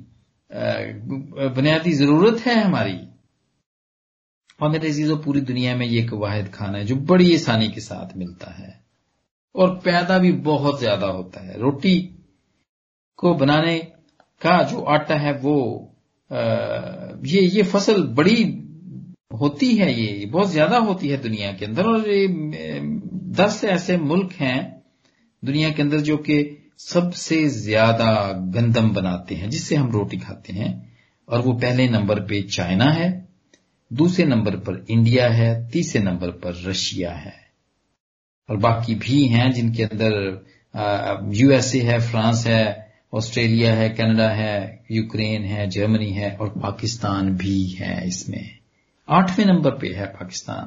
بنیادی 1.56 1.92
ضرورت 1.92 2.46
ہے 2.46 2.54
ہماری۔ 2.54 2.96
اور 4.58 4.70
میرے 4.70 4.88
عزیزوں 4.88 5.18
پوری 5.18 5.40
دنیا 5.40 5.76
میں 5.76 5.86
یہ 5.86 6.00
ایک 6.00 6.12
واحد 6.12 6.52
کھانا 6.52 6.78
ہے 6.78 6.84
جو 6.84 6.94
بڑی 6.94 7.34
آسانی 7.34 7.68
کے 7.68 7.80
ساتھ 7.80 8.16
ملتا 8.16 8.58
ہے 8.58 8.70
اور 9.52 9.76
پیدا 9.76 10.18
بھی 10.18 10.32
بہت 10.32 10.80
زیادہ 10.80 11.06
ہوتا 11.06 11.46
ہے۔ 11.46 11.52
روٹی 11.52 12.08
کو 13.20 13.34
بنانے 13.34 13.78
کا 14.40 14.62
جو 14.62 14.84
آٹا 14.86 15.20
ہے 15.22 15.32
وہ 15.42 15.86
یہ 17.24 17.40
یہ 17.40 17.62
فصل 17.62 18.06
بڑی 18.06 18.60
ہوتی 19.40 19.80
ہے، 19.80 19.92
یہ 19.92 20.26
بہت 20.26 20.50
زیادہ 20.50 20.76
ہوتی 20.76 21.12
ہے 21.12 21.16
دنیا 21.16 21.52
کے 21.52 21.64
اندر 21.64 21.84
اور 21.84 21.98
دس 23.12 23.64
ایسے 23.68 23.96
ملک 23.96 24.32
ہیں 24.40 24.60
دنیا 25.46 25.68
کے 25.68 25.82
اندر 25.82 25.98
جو 25.98 26.16
کہ 26.16 26.56
سب 26.78 27.14
سے 27.14 27.48
زیادہ 27.48 28.32
گندم 28.54 28.88
بناتے 28.88 29.34
ہیں، 29.34 29.46
جس 29.46 29.64
سے 29.64 29.76
ہم 29.76 29.90
روٹی 29.90 30.16
کھاتے 30.16 30.52
ہیں۔ 30.52 30.80
اور 31.24 31.40
وہ 31.44 31.58
پہلے 31.58 31.86
نمبر 31.88 32.20
پہ 32.20 32.42
چائنا 32.42 32.94
ہے، 32.96 33.20
دوسرے 33.90 34.24
نمبر 34.24 34.56
پر 34.56 34.80
انڈیا 34.88 35.36
ہے، 35.36 35.68
تیسرے 35.72 36.02
نمبر 36.02 36.30
پر 36.30 36.54
رشیا 36.54 37.24
ہے۔ 37.24 37.38
اور 38.48 38.56
باقی 38.56 38.94
بھی 39.00 39.28
ہیں 39.28 39.50
جن 39.50 39.72
کے 39.72 39.84
اندر 39.84 40.12
یو 41.32 41.50
ایس 41.50 41.74
اے 41.74 41.80
ہے، 41.80 41.98
فرانس 41.98 42.46
ہے 42.46 42.89
آسٹریلیا 43.12 43.76
ہے، 43.76 43.88
کینیڈا 43.88 44.36
ہے، 44.36 44.76
یوکرین 44.88 45.44
ہے، 45.44 45.66
جرمنی 45.66 46.16
ہے 46.16 46.36
اور 46.38 46.46
پاکستان 46.46 47.34
بھی 47.34 47.74
ہے 47.80 48.06
اس 48.06 48.28
میں۔ 48.28 48.42
آٹھویں 49.06 49.46
نمبر 49.46 49.74
پہ 49.74 49.86
ہے 49.94 50.06
پاکستان۔ 50.20 50.66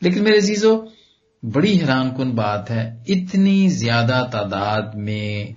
لیکن 0.00 0.24
میرے 0.24 0.36
عزیزو، 0.36 0.84
بڑی 1.42 1.80
حیران 1.80 2.10
کن 2.16 2.30
بات 2.30 2.70
ہے، 2.70 3.02
اتنی 3.08 3.68
زیادہ 3.68 4.28
تعداد 4.32 4.94
میں 4.94 5.52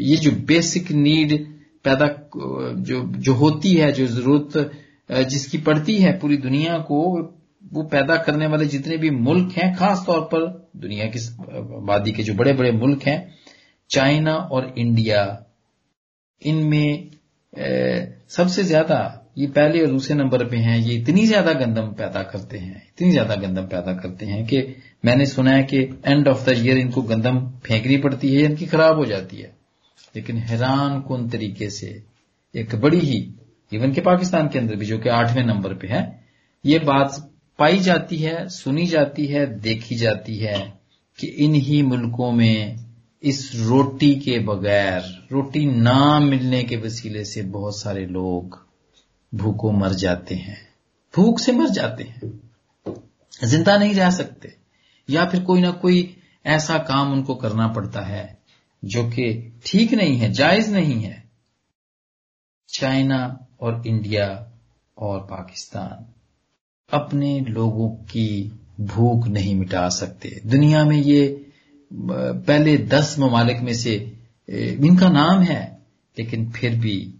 یہ 0.00 0.16
جو 0.16 0.30
بیسک 0.30 0.92
نیڈ 0.92 1.42
پیدا 1.82 2.06
جو 2.74 3.04
جو 3.18 3.32
ہوتی 3.32 3.80
ہے، 3.80 3.92
جو 3.92 4.06
ضرورت 4.06 4.56
جس 5.28 5.46
کی 5.46 5.58
پڑتی 5.58 6.04
ہے 6.04 6.18
پوری 6.20 6.36
دنیا 6.36 6.78
کو، 6.78 7.30
وہ 7.72 7.82
پیدا 7.82 8.16
کرنے 8.16 8.46
والے 8.46 8.64
جتنے 8.64 8.96
بھی 8.96 9.10
ملک 9.10 9.58
ہیں، 9.58 9.74
خاص 9.74 10.06
طور 10.06 10.20
پر 10.20 10.40
دنیا 10.72 11.06
کی 11.06 11.18
آبادی 11.76 12.12
کے 12.12 12.22
جو 12.22 12.34
بڑے 12.34 12.52
بڑے 12.52 12.70
ملک 12.70 13.08
ہیں 13.08 13.18
چائنا 13.88 14.32
اور 14.32 14.62
انڈیا، 14.74 15.36
ان 16.40 16.70
میں 16.70 16.96
سب 18.28 18.50
سے 18.50 18.62
زیادہ 18.62 19.08
یہ 19.36 19.46
پہلے 19.54 19.80
اور 19.80 19.88
دوسرے 19.88 20.16
نمبر 20.16 20.44
پہ 20.48 20.56
ہیں، 20.56 20.78
یہ 20.78 21.00
اتنی 21.00 21.26
زیادہ 21.26 21.52
گندم 21.60 21.92
پیدا 21.94 22.22
کرتے 22.22 22.58
ہیں، 22.58 22.74
اتنی 22.74 23.10
زیادہ 23.10 23.40
گندم 23.42 23.66
پیدا 23.66 23.92
کرتے 23.92 24.26
ہیں 24.26 24.44
کہ 24.44 24.66
میں 25.02 25.16
نے 25.16 25.24
سنا 25.24 25.56
ہے 25.56 25.62
کہ 25.62 25.86
اینڈ 26.02 26.28
آف 26.28 26.46
دا 26.46 26.52
ایئر 26.52 26.76
ان 26.76 26.90
کو 26.90 27.02
گندم 27.02 27.50
پھینکنی 27.50 27.96
پڑتی 27.96 28.36
ہے، 28.36 28.46
ان 28.46 28.54
کی 28.54 28.66
خراب 28.66 28.96
ہو 28.96 29.04
جاتی 29.04 29.42
ہے۔ 29.42 29.50
لیکن 30.14 30.36
حیران 30.36 31.02
کن 31.02 31.28
طریقے 31.28 31.70
سے 31.70 31.98
ایک 32.52 32.74
بڑی 32.74 33.00
ہی 33.00 33.32
ایون 33.70 33.92
کہ 33.92 34.00
پاکستان 34.00 34.48
کے 34.48 34.58
اندر 34.58 34.74
بھی 34.74 34.86
جو 34.86 34.98
کہ 34.98 35.08
آٹھویں 35.08 35.44
نمبر 35.44 35.74
پہ 35.74 35.86
ہے 35.86 36.02
یہ 36.64 36.78
بات 36.78 37.10
پائی 37.56 37.78
جاتی 37.78 38.26
ہے، 38.26 38.48
سنی 38.48 38.86
جاتی 38.86 39.34
ہے، 39.34 39.46
دیکھی 39.46 39.96
جاتی 39.96 40.46
ہے 40.46 40.56
کہ 41.18 41.30
انہی 41.36 41.82
ملکوں 41.82 42.32
میں 42.32 42.74
اس 43.28 43.54
روٹی 43.54 44.14
کے 44.14 44.38
بغیر، 44.38 45.00
روٹی 45.30 45.64
نہ 45.64 46.18
ملنے 46.18 46.62
کے 46.62 46.76
وسیلے 46.76 47.24
سے 47.24 47.42
بہت 47.42 47.74
سارے 47.74 48.06
لوگ 48.06 48.42
بھوکوں 49.32 49.72
مر 49.72 49.88
جاتے 49.88 50.34
ہیں۔ 50.34 50.54
بھوک 51.14 51.40
سے 51.40 51.52
مر 51.52 51.66
جاتے 51.74 52.04
ہیں۔ 52.04 52.28
زندہ 53.42 53.78
نہیں 53.78 53.94
رہ 53.94 54.10
سکتے۔ 54.10 54.48
یا 55.08 55.24
پھر 55.24 55.44
کوئی 55.44 55.62
نہ 55.62 55.70
کوئی 55.80 56.14
ایسا 56.44 56.78
کام 56.78 57.12
ان 57.12 57.22
کو 57.22 57.34
کرنا 57.34 57.68
پڑتا 57.68 58.08
ہے 58.08 58.26
جو 58.82 59.10
کہ 59.14 59.48
ٹھیک 59.64 59.92
نہیں 59.92 60.20
ہے، 60.20 60.28
جائز 60.28 60.68
نہیں 60.68 61.04
ہے۔ 61.04 61.20
چائنا 62.66 63.24
اور 63.56 63.72
انڈیا 63.84 64.26
اور 64.94 65.20
پاکستان 65.20 66.04
اپنے 66.92 67.40
لوگوں 67.48 67.96
کی 68.08 68.50
بھوک 68.78 69.28
نہیں 69.28 69.54
مٹا 69.54 69.90
سکتے۔ 69.90 70.28
دنیا 70.42 70.84
میں 70.84 71.02
یہ 71.04 71.36
پہلے 72.46 72.76
دس 72.76 73.14
ممالک 73.18 73.62
میں 73.62 73.72
سے 73.72 74.10
ان 74.48 74.96
کا 74.96 75.08
نام 75.08 75.42
ہے، 75.42 75.76
لیکن 76.16 76.46
پھر 76.54 76.70
بھی 76.70 77.12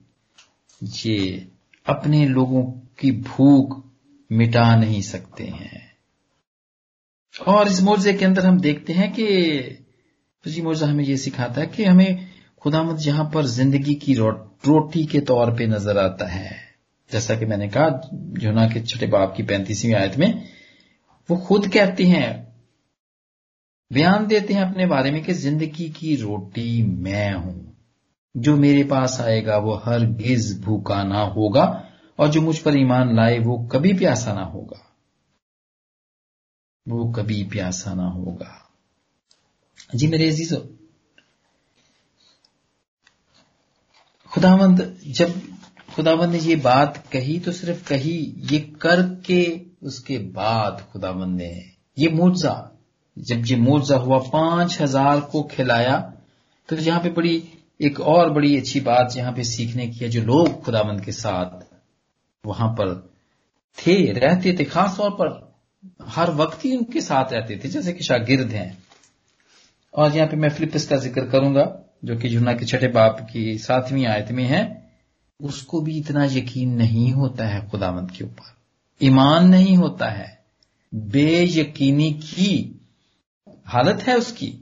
یہ 1.04 1.38
اپنے 1.84 2.26
لوگوں 2.26 2.72
کی 2.96 3.10
بھوک 3.10 3.86
مٹا 4.30 4.76
نہیں 4.76 5.00
سکتے 5.00 5.44
ہیں۔ 5.44 5.86
اور 7.46 7.66
اس 7.66 7.82
موضے 7.82 8.12
کے 8.12 8.26
اندر 8.26 8.44
ہم 8.44 8.56
دیکھتے 8.56 8.92
ہیں 8.92 9.12
کہ 9.12 9.26
جی 10.44 10.62
موضوع 10.62 10.88
ہمیں 10.88 11.04
یہ 11.04 11.16
سکھاتا 11.16 11.60
ہے 11.60 11.66
کہ 11.66 11.86
ہمیں 11.86 12.16
خدا 12.64 12.82
مت 12.82 13.00
جہاں 13.00 13.24
پر 13.24 13.42
زندگی 13.42 13.94
کی 13.94 14.16
روٹی 14.16 15.06
کے 15.06 15.20
طور 15.20 15.52
پہ 15.52 15.64
نظر 15.64 15.96
آتا 15.96 16.34
ہے۔ 16.34 16.50
جیسا 17.12 17.34
کہ 17.34 17.46
میں 17.46 17.56
نے 17.56 17.68
کہا 17.68 17.88
جونا 18.12 18.68
کے 18.68 18.84
چھٹے 18.84 19.06
باپ 19.06 19.36
کی 19.36 19.42
پینتیسویں 19.42 19.94
آیت 19.94 20.18
میں، 20.18 20.32
وہ 21.28 21.36
خود 21.36 21.72
کہتے 21.72 22.06
ہیں 22.06 22.45
بیان 23.90 24.30
دیتے 24.30 24.54
ہیں 24.54 24.60
اپنے 24.60 24.86
بارے 24.86 25.10
میں 25.10 25.22
کہ 25.22 25.32
زندگی 25.32 25.88
کی 25.88 26.16
روٹی 26.16 26.82
میں 26.82 27.34
ہوں۔ 27.34 27.72
جو 28.34 28.56
میرے 28.56 28.84
پاس 28.84 29.20
آئے 29.20 29.46
گا 29.46 29.56
وہ 29.56 29.84
ہر 29.84 29.98
گز 29.98 30.60
بھوکا 30.64 31.02
نہ 31.02 31.16
ہوگا 31.16 31.82
اور 32.16 32.28
جو 32.28 32.42
مجھ 32.42 32.62
پر 32.62 32.72
ایمان 32.72 33.16
لائے 33.16 33.38
وہ 33.44 33.66
کبھی 33.68 33.92
پیاسا 33.92 34.34
نہ 34.34 34.40
ہوگا۔ 34.40 34.76
وہ 36.86 37.12
کبھی 37.12 37.48
پیاسا 37.52 37.94
نہ 37.94 38.02
ہوگا۔ 38.02 38.54
جی 39.92 40.06
میرے 40.06 40.28
عزیزو 40.28 40.56
خداوند، 44.30 44.80
جب 45.02 45.28
خداوند 45.96 46.32
نے 46.32 46.38
یہ 46.42 46.56
بات 46.56 47.12
کہی 47.12 47.40
تو 47.40 47.52
صرف 47.52 47.88
کہی، 47.88 48.34
یہ 48.50 48.74
کر 48.78 49.14
کے 49.14 49.64
اس 49.80 50.00
کے 50.00 50.18
بعد 50.18 50.72
خداوند 50.92 51.36
نے 51.36 51.60
یہ 51.96 52.08
موجا 52.08 52.75
جب 53.16 53.36
جی 53.36 53.54
یہ 53.54 53.60
موجا 53.60 53.96
ہوا 53.96 54.18
پانچ 54.18 54.80
ہزار 54.80 55.18
کو 55.18 55.42
کھلایا، 55.42 56.10
تو 56.66 56.76
یہاں 56.80 57.00
پہ 57.00 57.10
بڑی 57.10 57.40
ایک 57.78 58.00
اور 58.00 58.30
بڑی 58.30 58.56
اچھی 58.56 58.80
بات 58.80 59.16
یہاں 59.16 59.32
پہ 59.32 59.42
سیکھنے 59.42 59.86
کی 59.86 60.04
ہے، 60.04 60.10
جو 60.10 60.22
لوگ 60.22 60.46
خداوند 60.62 61.00
کے 61.00 61.12
ساتھ 61.12 61.64
وہاں 62.44 62.74
پر 62.74 62.94
تھے، 63.76 64.12
رہتے 64.12 64.52
تھے، 64.52 64.64
خاص 64.64 64.96
طور 64.96 65.10
پر 65.10 65.26
ہر 66.16 66.28
وقت 66.36 66.64
ہی 66.64 66.72
ان 66.72 66.84
کے 66.84 67.00
ساتھ 67.00 67.32
رہتے 67.32 67.56
تھے، 67.56 67.68
جیسے 67.68 67.92
کہ 67.92 68.02
شاگرد 68.02 68.52
ہیں۔ 68.52 68.72
اور 69.90 70.10
یہاں 70.14 70.26
پہ 70.26 70.36
میں 70.36 70.48
فلپس 70.48 70.88
کا 70.88 70.96
ذکر 70.96 71.26
کروں 71.26 71.54
گا، 71.54 71.82
جو 72.02 72.16
کہ 72.16 72.28
جنا 72.28 72.52
کے 72.52 72.66
چھٹے 72.66 72.88
باپ 72.88 73.32
کی 73.32 73.58
ساتویں 73.58 74.06
آیت 74.06 74.30
میں 74.30 74.48
ہے۔ 74.48 74.74
اس 75.40 75.62
کو 75.62 75.80
بھی 75.80 75.98
اتنا 75.98 76.24
یقین 76.24 76.78
نہیں 76.78 77.12
ہوتا 77.12 77.54
ہے 77.54 77.58
خداوند 77.72 78.10
کے 78.10 78.24
اوپر، 78.24 78.44
ایمان 78.98 79.50
نہیں 79.50 79.76
ہوتا 79.76 80.18
ہے۔ 80.18 80.36
بے 80.92 81.42
یقینی 81.42 82.12
کی 82.12 82.75
حالت 83.72 84.08
ہے 84.08 84.12
اس 84.12 84.32
کی۔ 84.32 84.56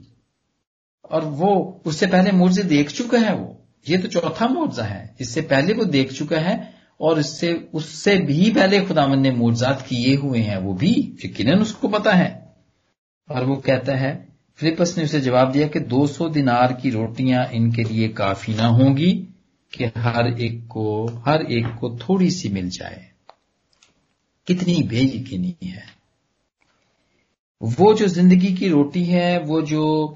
اور 1.01 1.21
وہ 1.21 1.79
اس 1.85 1.95
سے 1.95 2.07
پہلے 2.07 2.31
مرزے 2.31 2.61
دیکھ 2.61 2.93
چکا 2.93 3.29
ہے 3.29 3.33
وہ۔ 3.33 3.53
یہ 3.87 3.97
تو 4.01 4.07
چوتھا 4.07 4.47
معاوضہ 4.47 4.81
ہے۔ 4.81 5.07
اس 5.19 5.29
سے 5.29 5.41
پہلے 5.41 5.73
وہ 5.73 5.83
دیکھ 5.83 6.13
چکا 6.13 6.41
ہے 6.41 6.55
اور 6.97 7.17
اس 7.17 7.39
سے 7.39 7.57
اس 7.73 7.85
سے 7.85 8.15
بھی 8.15 8.53
پہلے 8.55 8.83
خداون 8.87 9.21
نے 9.21 9.31
معجزات 9.31 9.87
کیے 9.87 10.15
ہوئے 10.15 10.43
ہیں۔ 10.43 10.57
وہ 10.57 10.73
بھی 10.73 11.15
یقیناً 11.23 11.61
اس 11.61 11.73
کو 11.73 11.87
پتا 11.87 12.17
ہے۔ 12.17 12.45
اور 13.27 13.41
وہ 13.41 13.55
کہتا 13.55 13.99
ہے، 13.99 14.25
فلپس 14.59 14.97
نے 14.97 15.03
اسے 15.03 15.21
جواب 15.21 15.53
دیا 15.53 15.67
کہ 15.67 15.79
دو 15.79 16.07
سو 16.07 16.29
دینار 16.29 16.69
کی 16.69 16.91
روٹیاں 16.91 17.43
ان 17.51 17.71
کے 17.71 17.83
لیے 17.83 18.07
کافی 18.07 18.53
نہ 18.53 18.61
ہوں 18.61 18.97
گی 18.97 19.25
کہ 19.71 19.85
ہر 19.99 20.23
ایک 20.23 20.67
کو، 20.67 21.09
ہر 21.25 21.39
ایک 21.39 21.65
کو 21.79 21.97
تھوڑی 21.97 22.29
سی 22.29 22.49
مل 22.49 22.69
جائے۔ 22.69 22.99
کتنی 24.45 24.83
بے 24.83 24.99
یقینی 24.99 25.51
ہے۔ 25.65 25.95
وہ 27.61 27.93
جو 27.93 28.07
زندگی 28.07 28.55
کی 28.55 28.69
روٹی 28.69 29.13
ہے، 29.13 29.37
وہ 29.47 29.61
جو 29.61 30.15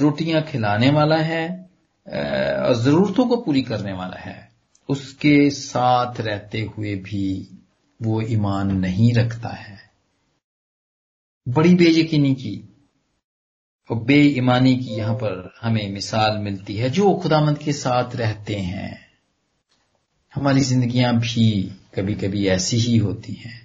روٹیاں 0.00 0.40
کھلانے 0.50 0.90
والا 0.90 1.26
ہے 1.26 1.46
اور 2.56 2.74
ضرورتوں 2.74 3.28
کو 3.28 3.42
پوری 3.42 3.62
کرنے 3.62 3.92
والا 3.92 4.26
ہے، 4.26 4.40
اس 4.88 5.12
کے 5.12 5.50
ساتھ 5.50 6.20
رہتے 6.20 6.62
ہوئے 6.62 6.94
بھی 6.94 7.44
وہ 8.00 8.20
ایمان 8.20 8.80
نہیں 8.80 9.18
رکھتا 9.18 9.68
ہے۔ 9.68 9.76
بڑی 11.54 11.74
بے 11.74 11.84
یقینی 11.84 12.34
کی 12.34 12.62
اور 13.88 13.96
بے 13.96 14.26
ایمانی 14.28 14.76
کی 14.76 14.92
یہاں 14.92 15.14
پر 15.14 15.48
ہمیں 15.64 15.90
مثال 15.92 16.38
ملتی 16.38 16.80
ہے، 16.80 16.88
جو 16.88 17.20
خدا 17.24 17.40
مند 17.40 17.58
کے 17.58 17.72
ساتھ 17.72 18.16
رہتے 18.16 18.60
ہیں۔ 18.60 18.94
ہماری 20.36 20.60
زندگیاں 20.60 21.12
بھی 21.12 21.68
کبھی 21.90 22.14
کبھی 22.14 22.50
ایسی 22.50 22.80
ہی 22.80 23.00
ہوتی 23.00 23.32
ہیں۔ 23.32 23.60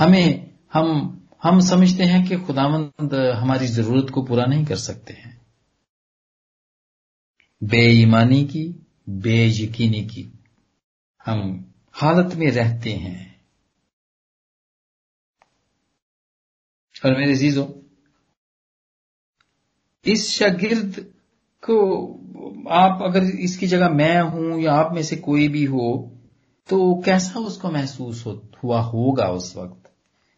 ہمیں 0.00 0.46
ہم 0.74 1.17
ہم 1.44 1.60
سمجھتے 1.60 2.04
ہیں 2.04 2.26
کہ 2.26 2.36
خدا 2.46 2.68
مند 2.68 3.12
ہماری 3.42 3.66
ضرورت 3.66 4.10
کو 4.10 4.24
پورا 4.24 4.46
نہیں 4.46 4.64
کر 4.64 4.76
سکتے 4.76 5.12
ہیں۔ 5.12 5.38
بے 7.60 7.80
ایمانی 7.80 8.46
کی، 8.46 8.72
بے 9.06 9.44
یقینی 9.44 10.04
کی 10.04 10.30
ہم 11.26 11.62
حالت 11.92 12.34
میں 12.34 12.50
رہتے 12.50 12.98
ہیں۔ 12.98 13.28
اور 17.04 17.12
میرے 17.12 17.32
عزیزوں، 17.32 17.68
اس 20.02 20.28
شاگرد 20.30 20.98
کو 21.62 22.08
آپ 22.70 23.02
اگر 23.02 23.22
اس 23.38 23.58
کی 23.58 23.66
جگہ 23.66 23.88
میں 23.88 24.22
ہوں 24.22 24.60
یا 24.60 24.74
آپ 24.74 24.92
میں 24.92 25.02
سے 25.02 25.16
کوئی 25.16 25.48
بھی 25.48 25.66
ہو، 25.66 26.08
تو 26.64 27.00
کیسا 27.00 27.38
اس 27.38 27.58
کو 27.58 27.70
محسوس 27.70 28.26
ہوا 28.26 28.84
ہوگا 28.84 29.26
اس 29.26 29.56
وقت؟ 29.56 29.88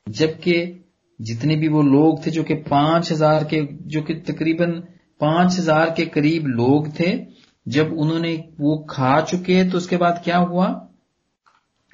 جبکہ 0.06 0.79
جتنے 1.24 1.56
بھی 1.56 1.68
وہ 1.68 1.82
لوگ 1.82 2.18
تھے 2.22 2.30
جو 2.30 2.42
کہ 2.42 2.54
پانچ 2.68 3.12
ہزار 3.12 3.42
کے 3.42 3.60
جو 3.86 4.02
کہ 4.02 4.14
تقریباً 4.26 4.80
پانچ 5.18 5.58
ہزار 5.58 5.86
کے 5.96 6.04
قریب 6.04 6.46
لوگ 6.46 6.84
تھے، 6.96 7.24
جب 7.66 7.86
انہوں 7.96 8.18
نے 8.18 8.36
وہ 8.58 8.76
کھا 8.86 9.20
چکے 9.28 9.62
تو 9.72 9.78
اس 9.78 9.86
کے 9.88 9.96
بعد 9.96 10.24
کیا 10.24 10.38
ہوا؟ 10.38 10.68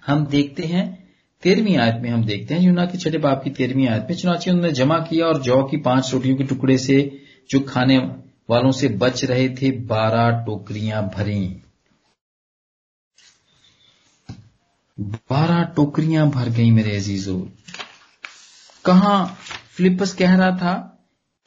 ہم 0.08 0.24
دیکھتے 0.24 0.66
ہیں، 0.66 0.84
تیرہویں 1.42 1.76
آیت 1.76 2.00
میں 2.02 2.10
ہم 2.10 2.22
دیکھتے 2.22 2.54
ہیں، 2.54 2.62
یونا 2.62 2.84
کے 2.84 2.98
چھٹے 2.98 3.18
باپ 3.18 3.44
کی 3.44 3.50
تیرہویں 3.50 3.88
آیت 3.88 4.02
میں، 4.02 4.16
چنانچہ 4.16 4.50
انہوں 4.50 4.62
نے 4.62 4.70
جمع 4.70 4.98
کیا 4.98 5.26
اور 5.26 5.34
جو 5.40 5.62
کی 5.66 5.76
پانچ 5.76 6.12
روٹیوں 6.12 6.36
کے 6.36 6.44
ٹکڑے 6.44 6.76
سے 6.76 7.08
جو 7.50 7.60
کھانے 7.60 7.98
والوں 8.48 8.70
سے 8.70 8.88
بچ 8.88 9.24
رہے 9.24 9.48
تھے، 9.48 9.70
بارہ 9.86 10.30
ٹوکریاں 10.46 11.02
بھری 11.02 11.46
بارہ 15.30 15.62
ٹوکریاں 15.74 16.26
بھر 16.26 16.48
گئی 16.56 16.70
میرے 16.70 16.96
عزیزو۔ 16.96 17.44
کہاں 18.86 19.26
فلپس 19.76 20.16
کہہ 20.16 20.36
رہا 20.36 20.56
تھا 20.56 20.88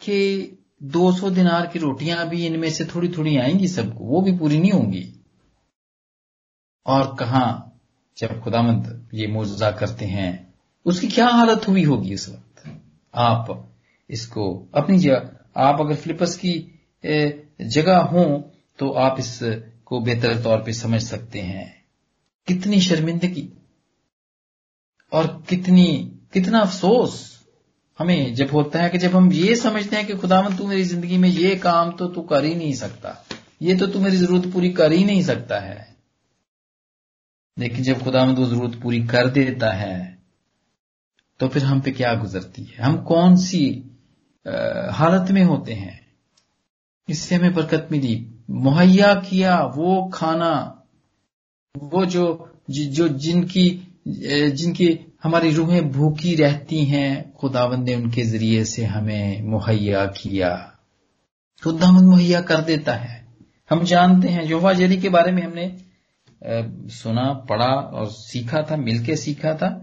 کہ 0.01 0.50
دو 0.79 1.12
سو 1.12 1.29
دنار 1.29 1.65
کی 1.65 1.79
روٹیاں 1.79 2.25
بھی 2.25 2.48
ان 2.48 2.60
میں 2.60 2.69
سے 2.69 2.84
تھوڑی 2.84 3.08
تھوڑی 3.08 3.39
آئیں 3.39 3.60
گی 3.60 3.67
سب 3.67 3.96
کو، 3.96 4.03
وہ 4.03 4.22
بھی 4.22 4.38
پوری 4.38 4.60
نہیں 4.60 4.72
ہوں 4.72 4.93
گی۔ 4.93 5.12
اور 6.86 7.17
کہاں 7.17 7.58
جب 8.22 8.43
خدا 8.43 8.62
مند 8.62 8.88
یہ 9.12 9.27
موزہ 9.27 9.65
کرتے 9.65 10.08
ہیں، 10.08 10.38
اس 10.86 11.00
کی 11.00 11.08
کیا 11.08 11.27
حالت 11.27 11.67
ہوئی 11.67 11.86
ہوگی 11.86 12.13
اس 12.13 12.29
وقت؟ 12.29 12.69
آپ 13.12 13.46
اس 14.08 14.27
کو 14.27 14.65
اپنی 14.72 15.00
جگہ، 15.00 15.19
آپ 15.53 15.81
اگر 15.81 15.93
فلپس 15.93 16.38
کی 16.38 16.69
جگہ 17.60 17.98
ہوں 18.12 18.39
تو 18.75 18.98
آپ 18.98 19.19
اس 19.19 19.43
کو 19.84 20.00
بہتر 20.00 20.41
طور 20.41 20.60
پہ 20.60 20.72
سمجھ 20.72 21.03
سکتے 21.03 21.41
ہیں۔ 21.41 21.65
کتنی 22.48 22.79
شرمندگی 22.79 23.48
اور 25.10 25.24
کتنی 25.48 26.10
کتنا 26.31 26.59
افسوس 26.59 27.29
ہمیں 28.00 28.29
جب 28.29 28.48
ہوتا 28.53 28.83
ہے 28.83 28.89
کہ 28.89 28.98
جب 28.98 29.17
ہم 29.17 29.29
یہ 29.31 29.55
سمجھتے 29.55 29.95
ہیں 29.95 30.07
کہ 30.07 30.17
خدا 30.17 30.41
مند 30.41 30.57
تو 30.57 30.67
میری 30.67 30.83
زندگی 30.83 31.17
میں 31.17 31.29
یہ 31.29 31.55
کام 31.62 31.91
تو 31.91 32.07
تو 32.07 32.21
کر 32.21 32.43
ہی 32.43 32.53
نہیں 32.53 32.74
سکتا۔ 32.74 33.13
یہ 33.59 33.77
تو 33.79 33.86
تو 33.86 34.00
میری 34.00 34.15
ضرورت 34.15 34.43
پوری 34.53 34.71
کر 34.71 34.91
ہی 34.91 35.03
نہیں 35.03 35.21
سکتا 35.21 35.62
ہے۔ 35.65 35.83
لیکن 37.57 37.83
جب 37.83 37.95
خدا 38.05 38.25
مند 38.25 38.39
وہ 38.39 38.45
ضرورت 38.45 38.74
پوری 38.81 39.07
کر 39.07 39.27
دیتا 39.27 39.81
ہے، 39.81 40.15
تو 41.38 41.48
پھر 41.48 41.62
ہم 41.62 41.79
پہ 41.79 41.91
کیا 41.91 42.13
گزرتی 42.24 42.63
ہے؟ 42.63 42.81
ہم 42.81 43.03
کون 43.03 43.38
سی 43.38 43.81
حالت 44.93 45.31
میں 45.31 45.43
ہوتے 45.43 45.75
ہیں؟ 45.75 45.98
اس 47.07 47.17
سے 47.17 47.36
ہمیں 47.36 47.50
برکت 47.50 47.91
ملی۔ 47.91 48.29
مہیا 48.48 49.13
کیا 49.29 49.67
وہ 49.75 50.09
کھانا، 50.09 50.74
وہ 51.75 52.05
جو 52.05 52.45
جو 52.67 53.07
جن 53.07 53.48
کی 53.48 53.79
جن 54.53 54.74
کی 54.74 54.98
ہماری 55.25 55.55
روحیں 55.55 55.81
بھوکی 55.81 56.38
رہتی 56.38 56.89
ہیں۔ 56.89 57.23
خداوند 57.41 57.89
نے 57.89 57.93
ان 57.93 58.09
کے 58.09 58.23
ذریعے 58.23 58.63
سے 58.63 58.85
ہمیں 58.85 59.41
مہیا 59.41 60.05
کیا۔ 60.05 60.57
خداوند 61.61 62.07
مہیا 62.07 62.41
کر 62.41 62.59
دیتا 62.59 63.03
ہے۔ 63.03 63.21
ہم 63.71 63.83
جانتے 63.83 64.27
ہیں۔ 64.27 64.43
یووا 64.43 64.73
جری 64.73 64.95
کے 64.95 65.09
بارے 65.09 65.31
میں 65.31 65.41
ہم 65.41 65.53
نے 65.53 65.69
سنا، 66.89 67.33
پڑھا 67.33 67.71
اور 67.71 68.05
سیکھا 68.05 68.61
تھا، 68.61 68.75
مل 68.75 68.97
کے 68.97 69.15
سیکھا 69.15 69.53
تھا۔ 69.53 69.79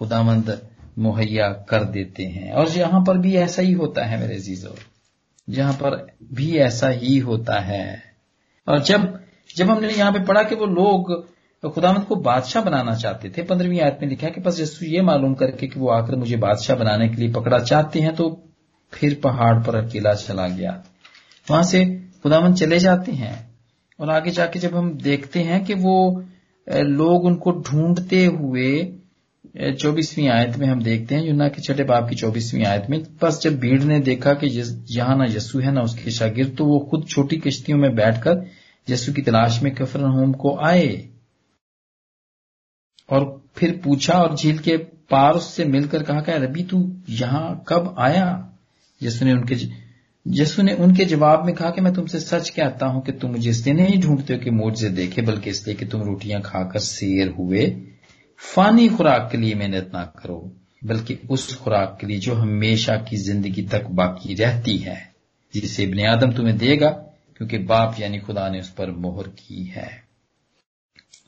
خداوند 0.00 0.48
مہیا 0.96 1.52
کر 1.52 1.84
دیتے 1.84 2.26
ہیں۔ 2.26 2.50
اور 2.52 2.66
یہاں 2.74 3.04
پر 3.04 3.14
بھی 3.14 3.38
ایسا 3.38 3.62
ہی 3.62 3.74
ہوتا 3.74 4.10
ہے 4.10 4.16
میرے 4.16 4.36
عزیزو۔ 4.36 4.74
جہاں 5.52 5.72
پر 5.78 6.06
بھی 6.20 6.58
ایسا 6.60 6.90
ہی 6.90 7.20
ہوتا 7.20 7.68
ہے۔ 7.68 7.92
اور 8.64 8.76
جب 8.76 9.00
جب 9.56 9.76
ہم 9.76 9.80
نے 9.80 9.88
یہاں 9.96 10.10
پہ 10.10 10.18
پڑھا 10.18 10.42
کہ 10.42 10.56
وہ 10.56 10.66
لوگ 10.66 11.22
خدا 11.74 11.92
مند 11.92 12.04
کو 12.08 12.14
بادشاہ 12.14 12.62
بنانا 12.62 12.94
چاہتے 12.94 13.28
تھے۔ 13.28 13.42
پندرہویں 13.42 13.80
آیت 13.80 14.00
میں 14.00 14.08
لکھا 14.08 14.28
کہ 14.28 14.40
بس 14.40 14.58
جسو 14.58 14.84
یہ 14.84 15.02
معلوم 15.02 15.34
کر 15.34 15.50
کے 15.50 15.66
کہ 15.66 15.80
وہ 15.80 15.92
آ 15.92 16.00
کر 16.00 16.16
مجھے 16.16 16.36
بادشاہ 16.36 16.76
بنانے 16.76 17.08
کے 17.08 17.16
لیے 17.16 17.32
پکڑا 17.32 17.58
چاہتے 17.60 18.00
ہیں 18.00 18.10
تو 18.10 18.28
پھر 18.92 19.14
پہاڑ 19.22 19.62
پر 19.62 19.74
اکیلا 19.74 20.14
چلا 20.14 20.46
گیا۔ 20.48 20.72
وہاں 21.48 21.62
سے 21.62 21.84
خدا 22.22 22.40
مند 22.40 22.54
چلے 22.54 22.78
جاتے 22.78 23.12
ہیں 23.12 23.34
اور 23.98 24.08
آگے 24.08 24.30
جا 24.30 24.46
کے 24.46 24.58
جب 24.58 24.78
ہم 24.78 24.92
دیکھتے 25.04 25.42
ہیں 25.42 25.64
کہ 25.64 25.74
وہ 25.82 26.20
لوگ 26.82 27.26
ان 27.26 27.36
کو 27.36 27.50
ڈھونڈتے 27.50 28.26
ہوئے 28.26 28.70
چوبیسویں 29.78 30.28
آیت 30.28 30.56
میں 30.58 30.68
ہم 30.68 30.78
دیکھتے 30.78 31.14
ہیں، 31.14 31.22
یونا 31.22 31.48
کے 31.48 31.62
چھٹے 31.62 31.84
باپ 31.84 32.08
کی 32.08 32.16
چوبیسویں 32.16 32.64
آیت 32.64 32.90
میں، 32.90 32.98
بس 33.22 33.42
جب 33.42 33.52
بھیڑ 33.52 33.82
نے 33.82 33.98
دیکھا 33.98 34.32
کہ 34.34 34.48
یہاں 34.88 35.16
نہ 35.16 35.24
یسو 35.36 35.60
ہے، 35.60 35.70
نہ 35.70 35.80
اس 35.80 35.94
کے 35.94 36.10
شاگرد، 36.10 36.56
تو 36.58 36.66
وہ 36.66 36.78
خود 36.78 37.08
چھوٹی 37.08 37.36
کشتیوں 37.36 37.78
میں 37.78 37.88
بیٹھ 37.88 38.20
کر 38.22 38.34
یسو 38.88 39.12
کی 39.12 39.22
تلاش 39.22 39.62
میں 39.62 39.70
کفر 39.70 40.00
ہوم 40.00 40.32
کو 40.32 40.58
آئے۔ 40.60 41.15
اور 43.06 43.40
پھر 43.54 43.76
پوچھا 43.82 44.14
اور 44.14 44.36
جھیل 44.36 44.56
کے 44.56 44.76
پار 45.08 45.34
اس 45.34 45.44
سے 45.44 45.64
مل 45.64 45.88
کر 45.88 46.02
کہا 46.02 46.20
کہ 46.20 46.30
ربی 46.30 46.64
تو 46.64 46.78
یہاں 47.08 47.54
کب 47.54 47.82
آیا؟ 47.96 48.40
یسو 49.00 49.24
نے 49.24 49.32
ان 49.32 49.44
کے 49.44 49.54
یسو 50.26 50.62
نے 50.62 50.72
ان 50.72 50.94
کے 50.94 51.04
جواب 51.04 51.44
میں 51.44 51.52
کہا 51.52 51.70
کہ 51.70 51.80
میں 51.80 51.90
تم 51.90 52.06
سے 52.06 52.20
سچ 52.20 52.52
کہتا 52.52 52.86
ہوں 52.86 53.02
کہ 53.02 53.12
تم 53.12 53.28
مجھے 53.28 53.50
اس 53.50 53.64
لیے 53.64 53.74
نہیں 53.74 54.00
ڈھونڈتے 54.00 54.34
ہو 54.34 54.38
کہ 54.38 54.50
موج 54.50 54.78
سے 54.78 54.88
دیکھے، 54.88 55.22
بلکہ 55.22 55.50
اس 55.50 55.66
لیے 55.66 55.76
کہ 55.76 55.86
تم 55.90 56.02
روٹیاں 56.02 56.40
کھا 56.40 56.62
کر 56.62 56.78
سیر 56.78 57.28
ہوئے۔ 57.28 57.80
فانی 58.54 58.88
خوراک 58.88 59.30
کے 59.30 59.38
لیے 59.38 59.54
محنت 59.54 59.92
نہ 59.92 60.04
کرو، 60.22 60.50
بلکہ 60.82 61.16
اس 61.28 61.58
خوراک 61.58 62.00
کے 62.00 62.06
لیے 62.06 62.16
جو 62.16 62.40
ہمیشہ 62.40 62.92
کی 63.08 63.16
زندگی 63.16 63.66
تک 63.66 63.90
باقی 63.90 64.36
رہتی 64.36 64.86
ہے، 64.86 64.96
جسے 65.54 65.84
ابن 65.84 66.06
آدم 66.06 66.30
تمہیں 66.30 66.56
دے 66.56 66.80
گا، 66.80 66.90
کیونکہ 67.38 67.58
باپ 67.58 68.00
یعنی 68.00 68.18
خدا 68.18 68.48
نے 68.48 68.58
اس 68.58 68.74
پر 68.76 68.90
مہر 68.90 69.28
کی 69.28 69.70
ہے۔ 69.76 69.88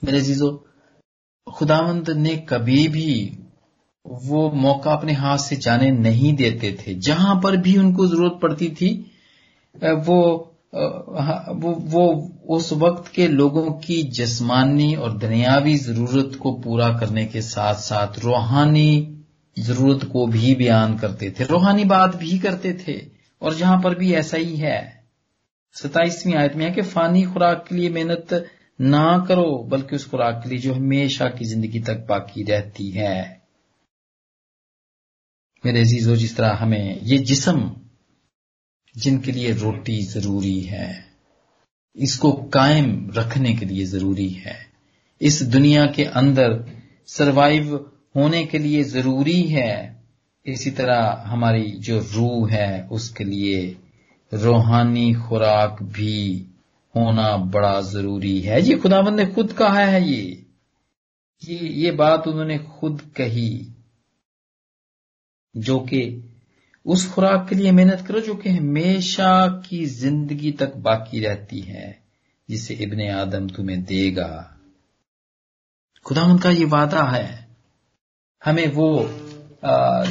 میرے 0.02 0.16
عزیزو 0.16 0.68
خداوند 1.56 2.08
نے 2.08 2.34
کبھی 2.46 2.88
بھی 2.88 3.30
وہ 4.04 4.50
موقع 4.50 4.88
اپنے 4.88 5.12
ہاتھ 5.12 5.40
سے 5.40 5.56
جانے 5.56 5.90
نہیں 5.90 6.36
دیتے 6.36 6.72
تھے۔ 6.72 6.94
جہاں 6.94 7.34
پر 7.34 7.52
بھی 7.52 7.78
ان 7.78 7.94
کو 7.94 8.06
ضرورت 8.06 8.40
پڑتی 8.40 8.68
تھی 8.68 9.02
وہ 10.06 10.44
وہ, 11.62 11.74
وہ 11.92 12.28
اس 12.56 12.72
وقت 12.72 13.10
کے 13.10 13.26
لوگوں 13.26 13.70
کی 13.70 14.02
جسمانی 14.02 14.94
اور 14.94 15.10
دنیاوی 15.10 15.76
ضرورت 15.76 16.38
کو 16.38 16.60
پورا 16.64 16.98
کرنے 16.98 17.26
کے 17.26 17.40
ساتھ 17.40 17.80
ساتھ 17.80 18.18
روحانی 18.18 19.14
ضرورت 19.56 20.02
کو 20.02 20.26
بھی 20.26 20.54
بیان 20.54 20.96
کرتے 20.96 21.30
تھے۔ 21.30 21.44
روحانی 21.44 21.84
بات 21.84 22.16
بھی 22.16 22.38
کرتے 22.38 22.72
تھے۔ 22.72 22.92
اور 23.38 23.52
جہاں 23.52 23.82
پر 23.82 23.94
بھی 23.94 24.14
ایسا 24.14 24.36
ہی 24.36 24.62
ہے۔ 24.62 24.90
ستائیسویں 25.82 26.34
آیت 26.34 26.56
میں 26.56 26.66
ہے 26.66 26.70
کہ 26.70 26.82
فانی 26.82 27.24
خوراک 27.24 27.68
کے 27.68 27.74
لیے 27.74 27.88
محنت 27.88 28.34
نہ 28.78 29.24
کرو، 29.28 29.62
بلکہ 29.62 29.94
اس 29.94 30.06
خوراک 30.06 30.42
کے 30.42 30.48
لیے 30.48 30.58
جو 30.58 30.76
ہمیشہ 30.76 31.24
کی 31.38 31.44
زندگی 31.44 31.82
تک 31.82 32.06
باقی 32.08 32.46
رہتی 32.46 32.98
ہے۔ 32.98 33.34
میرے 35.64 35.80
عزیزو 35.80 36.14
جس 36.14 36.34
طرح 36.34 36.52
ہمیں 36.52 36.94
یہ 37.02 37.18
جسم 37.18 37.58
جن 38.94 39.18
کے 39.18 39.32
لیے 39.32 39.52
روٹی 39.52 40.00
ضروری 40.00 40.70
ہے، 40.70 40.92
اس 41.94 42.18
کو 42.18 42.48
قائم 42.52 43.10
رکھنے 43.10 43.54
کے 43.54 43.66
لیے 43.66 43.84
ضروری 43.84 44.44
ہے۔ 44.44 44.54
اس 45.20 45.52
دنیا 45.52 45.86
کے 45.86 46.06
اندر 46.06 46.48
سروائیو 47.06 47.76
ہونے 48.16 48.46
کے 48.46 48.58
لیے 48.58 48.82
ضروری 48.82 49.56
ہے۔ 49.56 49.94
اسی 50.44 50.70
طرح 50.70 51.16
ہماری 51.16 51.72
جو 51.78 52.00
روح 52.00 52.50
ہے، 52.50 52.86
اس 52.90 53.10
کے 53.10 53.24
لیے 53.24 53.74
روحانی 54.32 55.14
خوراک 55.14 55.82
بھی 55.82 56.44
ہونا 56.98 57.36
بڑا 57.36 57.80
ضروری 57.80 58.48
ہے۔ 58.48 58.60
جی، 58.60 58.72
یہ 58.72 58.76
خدا 58.82 59.00
بند 59.00 59.16
نے 59.16 59.24
خود 59.34 59.58
کہا 59.58 59.90
ہے 59.90 60.00
یہ۔ 60.00 60.34
یہ 61.48 61.90
بات 61.90 62.20
انہوں 62.26 62.44
نے 62.44 62.58
خود 62.58 63.00
کہی۔ 63.14 63.72
جو 65.54 65.78
کہ 65.78 66.20
اس 66.84 67.08
خوراک 67.08 67.48
کے 67.48 67.54
لیے 67.54 67.70
محنت 67.70 68.08
کرو، 68.08 68.18
جو 68.18 68.34
کہ 68.34 68.48
ہمیشہ 68.48 69.60
کی 69.68 69.84
زندگی 69.84 70.52
تک 70.52 70.76
باقی 70.76 71.20
رہتی 71.20 71.68
ہے، 71.68 71.92
جسے 72.48 72.74
ابن 72.74 73.10
آدم 73.10 73.48
تمہیں 73.48 73.76
دے 73.76 74.16
گا۔ 74.16 74.44
خدا 76.04 76.22
ان 76.22 76.38
کا 76.38 76.50
یہ 76.50 76.66
وعدہ 76.66 77.12
ہے۔ 77.16 77.36
ہمیں 78.46 78.66
وہ 78.74 79.08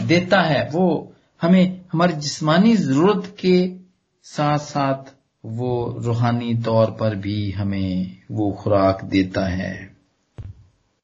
دیتا 0.10 0.50
ہے۔ 0.50 0.68
وہ 0.74 1.08
ہمیں 1.44 1.76
ہماری 1.94 2.14
جسمانی 2.18 2.76
ضرورت 2.76 3.38
کے 3.38 3.78
ساتھ 4.24 4.62
ساتھ 4.62 5.17
وہ 5.50 6.02
روحانی 6.02 6.54
طور 6.66 6.92
پر 6.92 7.16
بھی 7.16 7.56
ہمیں 7.56 8.22
وہ 8.30 8.56
خوراک 8.56 9.02
دیتا 9.12 9.52
ہے۔ 9.52 9.88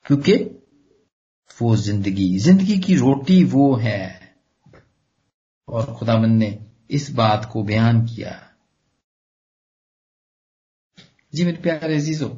کیونکہ 0.06 0.50
وہ 1.62 1.76
زندگی 1.76 2.38
زندگی 2.38 2.82
کی 2.82 2.98
روٹی 2.98 3.44
وہ 3.52 3.84
ہے۔ 3.84 4.14
اور 5.68 5.84
خدا 5.84 6.18
مند 6.18 6.40
نے 6.40 6.58
اس 6.88 7.10
بات 7.10 7.50
کو 7.50 7.64
بیان 7.64 8.06
کیا۔ 8.06 8.32
جی 11.32 11.46
میرے 11.46 11.62
پیارے 11.62 11.96
عزیزو، 11.96 12.30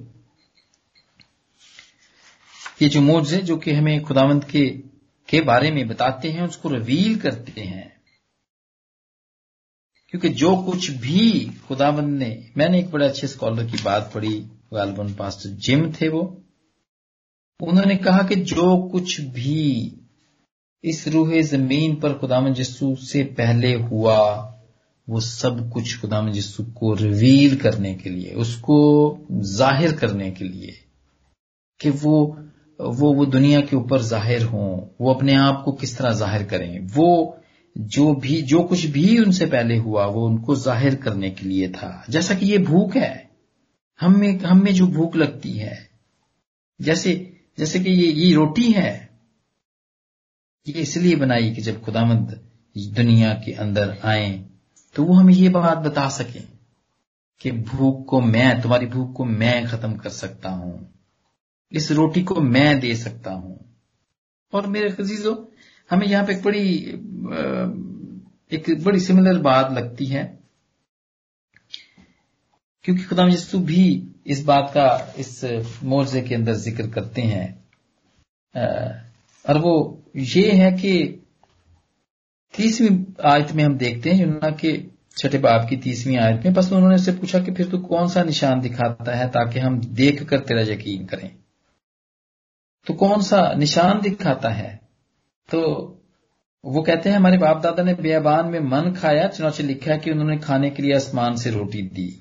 یہ 2.80 2.90
جو 2.90 3.02
موجے 3.02 3.42
جو 3.42 3.58
کہ 3.58 3.74
ہمیں 3.74 4.04
خداوند 4.04 4.44
کے 4.48 4.82
کے 5.26 5.42
بارے 5.42 5.72
میں 5.72 5.84
بتاتے 5.84 6.32
ہیں، 6.32 6.42
اس 6.42 6.58
کو 6.58 6.70
رویل 6.70 7.20
کرتے 7.20 7.64
ہیں۔ 7.64 7.95
کیونکہ 10.16 10.40
جو 10.40 10.64
کچھ 10.68 10.92
بھی 10.92 11.48
خداوند 11.68 12.20
نے، 12.20 12.42
میں 12.56 12.70
نے 12.70 12.78
ایک 12.78 12.90
بڑے 12.90 13.06
اچھے 13.06 13.28
اسکالر 13.28 13.64
کی 13.64 13.78
بات 13.84 14.14
پڑھی، 14.14 14.44
غالباً 14.72 15.08
پاسٹر 15.18 15.50
جم 15.50 15.92
تھے 15.92 16.10
وہ۔ 16.10 16.30
انہوں 17.60 17.86
نے 17.86 17.96
کہا 17.96 18.22
کہ 18.22 18.36
جو 18.36 18.90
کچھ 18.90 19.22
بھی 19.22 19.90
اس 20.82 21.08
روح 21.08 21.42
زمین 21.42 21.96
پر 21.96 22.18
خدا 22.18 22.50
جسو 22.50 22.96
سے 22.96 23.24
پہلے 23.24 23.76
ہوا، 23.76 24.52
وہ 25.08 25.20
سب 25.20 25.74
کچھ 25.74 26.00
خدا 26.00 26.30
جسو 26.30 26.64
کو 26.74 26.98
ریویل 26.98 27.58
کرنے 27.58 27.96
کے 27.96 28.10
لیے، 28.10 28.34
اس 28.34 28.56
کو 28.56 29.18
ظاہر 29.42 29.96
کرنے 29.96 30.32
کے 30.32 30.46
لیے 30.46 30.72
کہ 31.80 31.90
وہ 32.04 32.36
وہ 32.80 33.14
وہ 33.16 33.26
دنیا 33.26 33.62
کے 33.62 33.76
اوپر 33.76 34.02
ظاہر 34.02 34.44
ہوں، 34.44 34.86
وہ 35.00 35.14
اپنے 35.14 35.36
آپ 35.36 35.66
کو 35.66 35.72
کس 35.72 35.94
طرح 35.98 36.12
ظاہر 36.12 36.44
کریں۔ 36.44 36.80
وہ 36.96 37.32
جو 37.76 38.14
بھی، 38.14 38.42
جو 38.42 38.68
کچھ 38.70 38.88
بھی 38.88 39.18
ان 39.18 39.32
سے 39.32 39.46
پہلے 39.46 39.78
ہوا 39.80 40.06
وہ 40.06 40.28
ان 40.28 40.42
کو 40.42 40.56
ظاہر 40.56 40.96
کرنے 40.96 41.30
کے 41.30 41.48
لیے 41.48 41.68
تھا۔ 41.68 42.02
جیسا 42.08 42.34
کہ 42.34 42.46
یہ 42.46 42.58
بھوک 42.58 42.98
ہے، 42.98 43.24
ہم 44.02 44.20
میں 44.20 44.40
ہم 44.40 44.64
میں 44.64 44.72
جو 44.72 44.86
بھوک 44.86 45.16
لگتی 45.16 45.62
ہے، 45.62 45.76
جیسے 46.80 47.32
جیسے 47.58 47.80
کہ 47.80 47.90
یہ 47.90 48.12
یہ 48.12 48.36
روٹی 48.36 48.76
ہے، 48.76 49.06
یہ 50.66 50.74
اس 50.76 50.98
لیے 50.98 51.16
بنائی 51.16 51.54
کہ 51.56 51.62
جب 51.62 51.74
خدا 51.86 52.04
مند 52.04 52.32
دنیا 52.98 53.34
کے 53.34 53.56
اندر 53.56 53.92
آئیں 54.02 54.44
تو 54.94 55.06
وہ 55.06 55.20
ہمیں 55.20 55.34
یہ 55.34 55.50
بات 55.50 55.78
بتا 55.78 56.10
سکیں 56.10 56.56
کہ 57.40 57.52
بھوک 57.52 58.08
کو 58.08 58.22
میں، 58.22 58.54
تمہاری 58.64 58.86
بھوک 58.86 59.14
کو 59.14 59.26
میں 59.26 59.62
ختم 59.70 59.98
کر 59.98 60.10
سکتا 60.10 60.50
ہوں، 60.50 60.78
اس 61.70 61.92
روٹی 61.92 62.24
کو 62.24 62.42
میں 62.42 62.74
دے 62.74 62.94
سکتا 62.94 63.34
ہوں۔ 63.34 63.56
اور 64.52 64.64
میرے 64.64 64.88
عزیزو 64.88 65.45
ہمیں 65.92 66.08
یہاں 66.08 66.26
پہ 66.26 66.32
ایک 66.32 66.44
بڑی 66.44 66.92
ایک 68.50 68.70
بڑی 68.84 69.00
سملر 69.00 69.42
بات 69.42 69.72
لگتی 69.72 70.16
ہے۔ 70.16 70.36
کیونکہ 72.84 73.04
خدا 73.10 73.24
یسو 73.28 73.60
بھی 73.60 74.10
اس 74.26 74.44
بات 74.46 74.74
کا 74.74 74.98
اس 75.16 75.46
معاوضے 75.84 76.22
کے 76.22 76.36
اندر 76.36 76.54
ذکر 76.54 76.90
کرتے 76.90 77.22
ہیں۔ 77.22 77.48
اور 79.44 79.56
وہ 79.64 79.98
یہ 80.14 80.52
ہے 80.52 80.72
کہ 80.82 81.18
تیسویں 82.56 82.98
آیت 83.20 83.56
میں 83.56 83.66
ہم 83.66 83.78
دیکھتے 83.78 84.14
ہیں 84.14 84.22
یونا 84.22 84.50
کے 84.50 84.78
چھٹے 85.16 85.38
باپ 85.38 85.70
کی 85.70 85.78
تیسویں 85.78 86.18
آیت 86.18 86.46
میں، 86.46 86.54
بس 86.54 86.74
انہوں 86.74 86.90
نے 86.90 86.96
اس 86.96 87.06
سے 87.06 87.12
پوچھا 87.12 87.40
کہ 87.40 87.54
پھر 87.54 87.70
تو 87.70 87.82
کون 87.82 88.08
سا 88.08 88.24
نشان 88.24 88.64
دکھاتا 88.64 89.20
ہے 89.20 89.28
تاکہ 89.28 89.60
ہم 89.60 89.80
دیکھ 89.80 90.28
کر 90.28 90.40
تیرا 90.40 90.62
یقین 90.62 91.06
کریں۔ 91.06 91.30
تو 92.88 92.94
کون 92.94 93.22
سا 93.22 93.54
نشان 93.54 94.00
دکھاتا 94.06 94.58
ہے؟ 94.58 94.85
تو 95.52 95.92
وہ 96.64 96.84
کہتے 96.84 97.10
ہیں، 97.10 97.16
ہمارے 97.16 97.38
باپ 97.38 97.64
دادا 97.64 97.84
نے 97.84 97.94
بیابان 97.94 98.52
میں 98.52 98.60
من 98.60 98.94
کھایا، 98.94 99.28
چنانچہ 99.28 99.62
لکھا 99.62 99.94
ہے 99.94 100.00
کہ 100.00 100.10
انہوں 100.10 100.30
نے 100.30 100.38
کھانے 100.38 100.70
کے 100.70 100.84
لیے 100.84 100.96
آسمان 100.96 101.36
سے 101.36 101.52
روٹی 101.52 101.82
دی۔ 101.82 102.12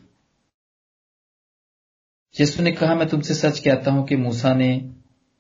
یسو 2.39 2.63
نے 2.63 2.73
کہا، 2.73 2.95
میں 2.95 3.07
تم 3.07 3.21
سے 3.21 3.35
سچ 3.35 3.63
کہتا 3.63 3.91
ہوں 3.91 4.07
کہ 4.07 4.17
موسا 4.17 4.53
نے 4.53 4.81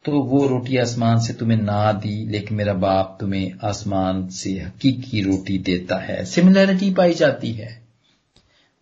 تو 0.04 0.12
وہ 0.12 0.48
روٹی 0.48 0.78
آسمان 0.78 1.20
سے 1.20 1.32
تمہیں 1.32 1.62
نہ 1.62 1.92
دی، 2.02 2.24
لیکن 2.24 2.56
میرا 2.56 2.72
باپ 2.72 3.20
تمہیں 3.20 3.50
آسمان 3.62 4.28
سے 4.28 4.60
حقیقی 4.60 5.22
روٹی 5.22 5.58
دیتا 5.58 6.08
ہے۔ 6.08 6.24
سملیرٹی 6.24 6.94
پائی 6.94 7.14
جاتی 7.14 7.58
ہے۔ 7.58 7.84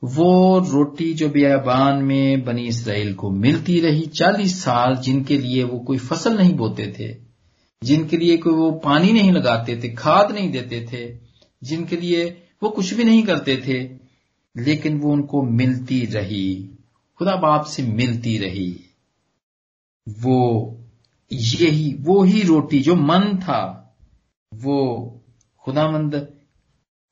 وہ 0.03 0.61
روٹی 0.61 1.13
جو 1.13 1.29
بیابان 1.29 2.07
میں 2.07 2.37
بنی 2.37 2.69
اسرائیل 2.69 3.13
کو 3.13 3.31
ملتی 3.31 3.83
رہی، 3.83 4.05
چالیس 4.05 4.63
سال 4.63 4.95
جن 5.03 5.25
کے 5.25 5.39
لیے 5.39 5.65
وہ 5.65 5.79
کوئی 5.79 5.99
فصل 5.99 6.37
نہیں 6.37 6.55
بوتے 6.55 6.87
تھے 6.87 7.32
جن 7.83 8.09
کے 8.09 8.17
لیے 8.17 8.37
کوئی 8.37 8.55
وہ 8.55 8.79
پانی 8.79 9.13
نہیں 9.13 9.33
لگاتے 9.33 9.77
تھے، 9.77 9.89
کھاد 9.89 10.25
نہیں 10.31 10.53
دیتے 10.53 10.87
تھے، 10.87 11.19
جن 11.61 11.85
کے 11.85 11.97
لیے 11.97 12.35
وہ 12.63 12.71
کچھ 12.71 12.95
بھی 12.95 13.05
نہیں 13.05 13.23
کرتے 13.23 13.57
تھے، 13.57 13.97
لیکن 14.55 14.99
وہ 15.03 15.13
ان 15.13 15.27
کو 15.27 15.43
ملتی 15.43 16.07
رہی۔ 16.07 16.73
خدا 17.19 17.35
باپ 17.35 17.67
سے 17.67 17.83
ملتی 17.83 18.39
رہی۔ 18.39 18.77
وہ 20.23 20.75
یہی 21.31 21.97
وہی 22.05 22.43
روٹی 22.47 22.83
جو 22.83 22.97
من 22.97 23.41
تھا، 23.41 23.85
وہ 24.65 25.11
خدا 25.67 25.91
مند 25.91 26.15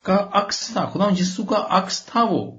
کا 0.03 0.29
عکس 0.31 0.67
تھا 0.67 0.85
خدا 0.85 1.09
جسو 1.09 1.43
کا 1.43 1.65
عکس 1.69 2.05
تھا 2.05 2.23
وہ، 2.29 2.51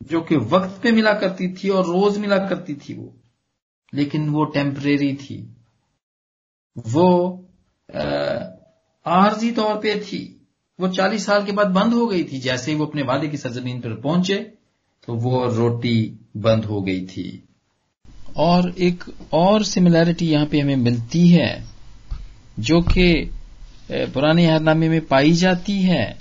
جو 0.00 0.20
کہ 0.20 0.36
وقت 0.50 0.82
پہ 0.82 0.88
ملا 0.90 1.12
کرتی 1.12 1.52
تھی 1.52 1.68
اور 1.68 1.84
روز 1.84 2.18
ملا 2.18 2.46
کرتی 2.46 2.74
تھی 2.74 2.94
وہ، 2.94 3.10
لیکن 3.92 4.28
وہ 4.28 4.44
ٹیمپریری 4.44 5.16
تھی۔ 5.16 5.46
وہ 6.92 7.36
عارضی 9.04 9.50
طور 9.50 9.82
پہ 9.82 9.94
تھی۔ 10.08 10.34
وہ 10.78 10.88
چالیس 10.88 11.22
سال 11.22 11.46
کے 11.46 11.52
بعد 11.52 11.64
بند 11.64 11.92
ہو 11.92 12.10
گئی 12.10 12.24
تھی۔ 12.24 12.40
جیسے 12.40 12.70
ہی 12.70 12.76
وہ 12.76 12.86
اپنے 12.86 13.02
والے 13.02 13.28
کی 13.28 13.36
سرزمین 13.36 13.80
پر 13.80 13.94
پہنچے 13.94 14.38
تو 15.06 15.14
وہ 15.14 15.46
روٹی 15.46 16.14
بند 16.34 16.64
ہو 16.64 16.86
گئی 16.86 17.06
تھی۔ 17.06 17.40
اور 18.32 18.62
ایک 18.76 19.04
اور 19.30 19.60
سملیرٹی 19.60 20.32
یہاں 20.32 20.46
پہ 20.50 20.60
ہمیں 20.60 20.76
ملتی 20.76 21.38
ہے، 21.38 21.62
جو 22.56 22.80
کہ 22.80 23.24
پرانے 24.12 24.58
نامے 24.58 24.88
میں 24.88 25.00
پائی 25.00 25.32
جاتی 25.32 25.88
ہے، 25.88 26.12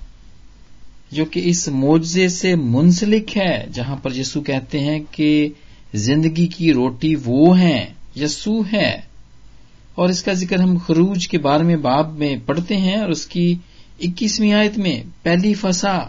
جو 1.11 1.25
کہ 1.25 1.41
اس 1.43 1.67
معجزے 1.67 2.29
سے 2.29 2.55
منسلک 2.55 3.37
ہے، 3.37 3.65
جہاں 3.73 3.95
پر 3.95 4.15
یسو 4.15 4.41
کہتے 4.41 4.79
ہیں 4.79 4.99
کہ 5.11 5.49
زندگی 5.93 6.47
کی 6.47 6.73
روٹی 6.73 7.15
وہ 7.25 7.59
ہیں 7.59 7.85
یسو 8.15 8.61
ہے 8.73 9.06
اور 9.97 10.09
اس 10.09 10.23
کا 10.23 10.33
ذکر 10.33 10.59
ہم 10.59 10.77
خروج 10.77 11.27
کے 11.27 11.37
بارے 11.37 11.63
میں 11.63 11.75
باب 11.75 12.17
میں 12.17 12.35
پڑھتے 12.45 12.77
ہیں 12.77 12.95
اور 12.95 13.09
اس 13.09 13.25
کی 13.25 13.55
اکیسویں 13.99 14.53
آیت 14.53 14.77
میں 14.77 15.03
پہلی 15.23 15.53
فسا 15.53 15.99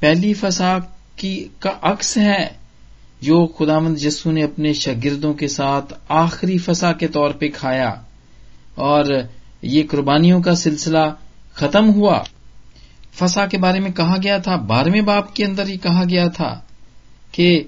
پہلی 0.00 0.34
فسا 0.34 0.78
کی 1.16 1.48
کا 1.58 1.70
عکس 1.82 2.16
ہے 2.16 2.48
جو 3.20 3.46
خدامند 3.46 4.02
یسو 4.02 4.30
نے 4.30 4.44
اپنے 4.44 4.72
شاگردوں 4.72 5.34
کے 5.34 5.48
ساتھ 5.48 5.94
آخری 6.08 6.58
فسا 6.58 6.92
کے 6.92 7.08
طور 7.08 7.30
پہ 7.30 7.48
کھایا 7.48 7.94
اور 8.74 9.04
یہ 9.62 9.82
قربانیوں 9.90 10.40
کا 10.42 10.54
سلسلہ 10.54 11.06
ختم 11.54 11.94
ہوا۔ 11.94 12.22
فسا 13.12 13.46
کے 13.46 13.58
بارے 13.58 13.80
میں 13.80 13.90
کہا 13.90 14.16
گیا 14.22 14.38
تھا، 14.38 14.56
بارہویں 14.56 15.00
باپ 15.00 15.34
کے 15.34 15.44
اندر 15.44 15.66
ہی 15.66 15.76
کہا 15.76 16.04
گیا 16.10 16.28
تھا 16.28 16.60
کہ 17.32 17.62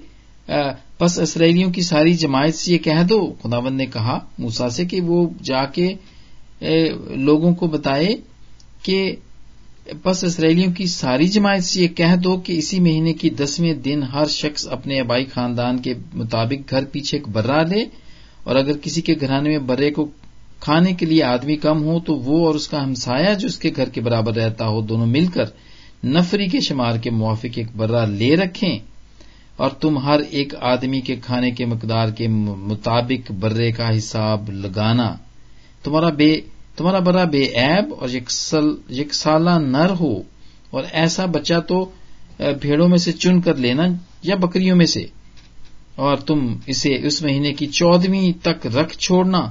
بس 1.01 1.19
اسرائیلیوں 1.19 1.71
کی 1.71 1.81
ساری 1.81 2.13
جماعت 2.13 2.55
سے 2.55 2.73
یہ 2.73 2.77
کہہ 2.77 3.03
دو۔ 3.09 3.33
خداوند 3.43 3.77
نے 3.77 3.85
کہا 3.85 4.19
موسا 4.39 4.69
سے 4.69 4.85
کہ 4.85 5.01
وہ 5.01 5.29
جا 5.43 5.65
کے 5.65 5.93
لوگوں 7.15 7.53
کو 7.55 7.67
بتائے 7.67 8.15
کہ 8.83 9.15
بس 10.03 10.23
اسرائیلیوں 10.23 10.73
کی 10.73 10.85
ساری 10.85 11.27
جماعت 11.27 11.63
سے 11.63 11.83
یہ 11.83 11.87
کہہ 11.87 12.15
دو 12.15 12.37
کہ 12.37 12.57
اسی 12.57 12.79
مہینے 12.79 13.13
کی 13.13 13.29
دسویں 13.29 13.73
دن 13.73 14.03
ہر 14.03 14.25
شخص 14.25 14.67
اپنے 14.67 14.99
آبائی 14.99 15.25
خاندان 15.25 15.79
کے 15.79 15.93
مطابق 16.13 16.69
گھر 16.69 16.85
پیچھے 16.85 17.17
ایک 17.17 17.29
برا 17.29 17.61
لے 17.63 17.83
اور 18.43 18.55
اگر 18.55 18.77
کسی 18.77 19.01
کے 19.01 19.13
گھرانے 19.21 19.49
میں 19.49 19.59
برے 19.59 19.91
کو 19.91 20.07
کھانے 20.59 20.93
کے 20.93 21.05
لیے 21.05 21.23
آدمی 21.23 21.55
کم 21.55 21.83
ہو 21.83 21.99
تو 21.99 22.13
وہ 22.15 22.45
اور 22.45 22.55
اس 22.55 22.67
کا 22.67 22.83
ہمسایا 22.83 23.33
جو 23.33 23.47
اس 23.47 23.57
کے 23.57 23.71
گھر 23.75 23.89
کے 23.89 24.01
برابر 24.01 24.35
رہتا 24.35 24.67
ہو، 24.67 24.81
دونوں 24.81 25.05
مل 25.05 25.25
کر 25.25 25.45
نفری 26.05 26.47
کے 26.47 26.59
شمار 26.59 26.97
کے 26.97 27.09
موافق 27.09 27.57
ایک 27.57 27.67
برا 27.75 28.05
لے 28.05 28.35
رکھیں۔ 28.35 28.77
اور 29.59 29.69
تم 29.69 29.97
ہر 29.97 30.19
ایک 30.19 30.53
آدمی 30.61 31.01
کے 31.01 31.15
کھانے 31.15 31.51
کے 31.51 31.65
مقدار 31.65 32.09
کے 32.09 32.27
مطابق 32.67 33.31
برے 33.31 33.71
کا 33.71 33.97
حساب 33.97 34.49
لگانا۔ 34.49 35.15
تمہارا 35.83 36.09
بے 36.09 36.41
تمہارا 36.75 36.99
برا 36.99 37.23
بے 37.23 37.43
عیب 37.55 37.93
اور 37.99 38.09
یکسالہ 38.89 39.49
نر 39.49 39.89
ہو۔ 39.99 40.13
اور 40.69 40.83
ایسا 40.91 41.25
بچہ 41.25 41.59
تو 41.67 41.91
بھیڑوں 42.37 42.87
میں 42.87 42.97
سے 42.97 43.11
چن 43.11 43.41
کر 43.41 43.55
لینا 43.55 43.83
یا 44.23 44.35
بکریوں 44.35 44.75
میں 44.75 44.85
سے۔ 44.85 45.05
اور 45.95 46.17
تم 46.17 46.55
اسے 46.67 46.97
اس 47.03 47.21
مہینے 47.21 47.53
کی 47.53 47.67
چودہویں 47.67 48.31
تک 48.43 48.67
رکھ 48.67 48.97
چھوڑنا 48.97 49.41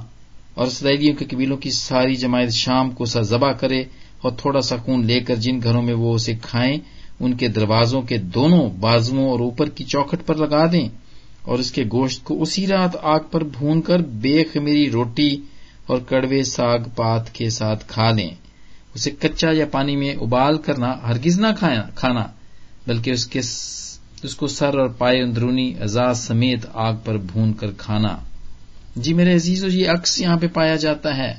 اور 0.53 0.67
اسرائیلیوں 0.67 1.15
کے 1.15 1.25
قبیلوں 1.25 1.57
کی 1.57 1.71
ساری 1.71 2.15
جماعت 2.15 2.51
شام 2.51 2.89
کو 2.89 3.05
سزبا 3.05 3.51
کرے 3.51 3.81
اور 4.21 4.31
تھوڑا 4.31 4.61
سا 4.61 4.75
خون 4.75 5.05
لے 5.05 5.19
کر 5.19 5.35
جن 5.35 5.59
گھروں 5.63 5.81
میں 5.81 5.93
وہ 5.93 6.13
اسے 6.13 6.33
کھائیں 6.41 6.77
ان 7.19 7.33
کے 7.33 7.47
دروازوں 7.47 8.01
کے 8.01 8.17
دونوں 8.17 8.69
بازوؤں 8.69 9.29
اور 9.29 9.39
اوپر 9.39 9.69
کی 9.69 9.83
چوکھٹ 9.83 10.25
پر 10.25 10.35
لگا 10.35 10.71
دیں 10.71 10.89
اور 11.41 11.59
اس 11.59 11.71
کے 11.71 11.83
گوشت 11.91 12.23
کو 12.23 12.41
اسی 12.41 12.67
رات 12.67 12.95
آگ 13.01 13.19
پر 13.31 13.43
بھون 13.43 13.81
کر 13.81 13.99
بے 13.99 14.43
خمیری 14.53 14.91
روٹی 14.91 15.37
اور 15.85 15.97
کڑوے 15.97 16.43
ساگ 16.43 16.79
پات 16.95 17.33
کے 17.33 17.49
ساتھ 17.49 17.85
کھا 17.87 18.11
لیں۔ 18.11 18.29
اسے 18.95 19.11
کچا 19.11 19.47
یا 19.51 19.65
پانی 19.65 19.95
میں 19.95 20.15
ابال 20.21 20.57
کرنا 20.57 20.93
ہرگز 21.07 21.39
نہ 21.39 21.47
کھانا، 21.95 22.23
بلکہ 22.87 23.11
اس 23.11 23.27
کے 23.27 23.39
اس 24.23 24.35
کو 24.35 24.47
سر 24.47 24.77
اور 24.77 24.87
پائے 24.87 25.21
اندرونی 25.21 25.73
اعزاز 25.81 26.19
سمیت 26.19 26.65
آگ 26.73 26.93
پر 27.03 27.17
بھون 27.17 27.53
کر 27.53 27.71
کھانا۔ 27.77 28.17
جی 28.95 29.13
میرے 29.13 29.35
عزیز 29.35 29.63
یہ 29.63 29.89
عکس 29.89 30.21
یہاں 30.21 30.37
پہ 30.37 30.47
پایا 30.47 30.75
جاتا 30.75 31.17
ہے۔ 31.17 31.33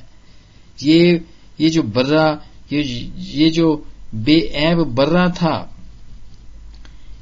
یہ 0.81 1.17
یہ 1.57 1.69
جو 1.69 1.81
برا 1.81 2.35
یہ 2.71 3.49
جو 3.49 3.83
بے 4.13 4.37
عیب 4.53 4.77
برا 4.77 5.27
تھا 5.27 5.65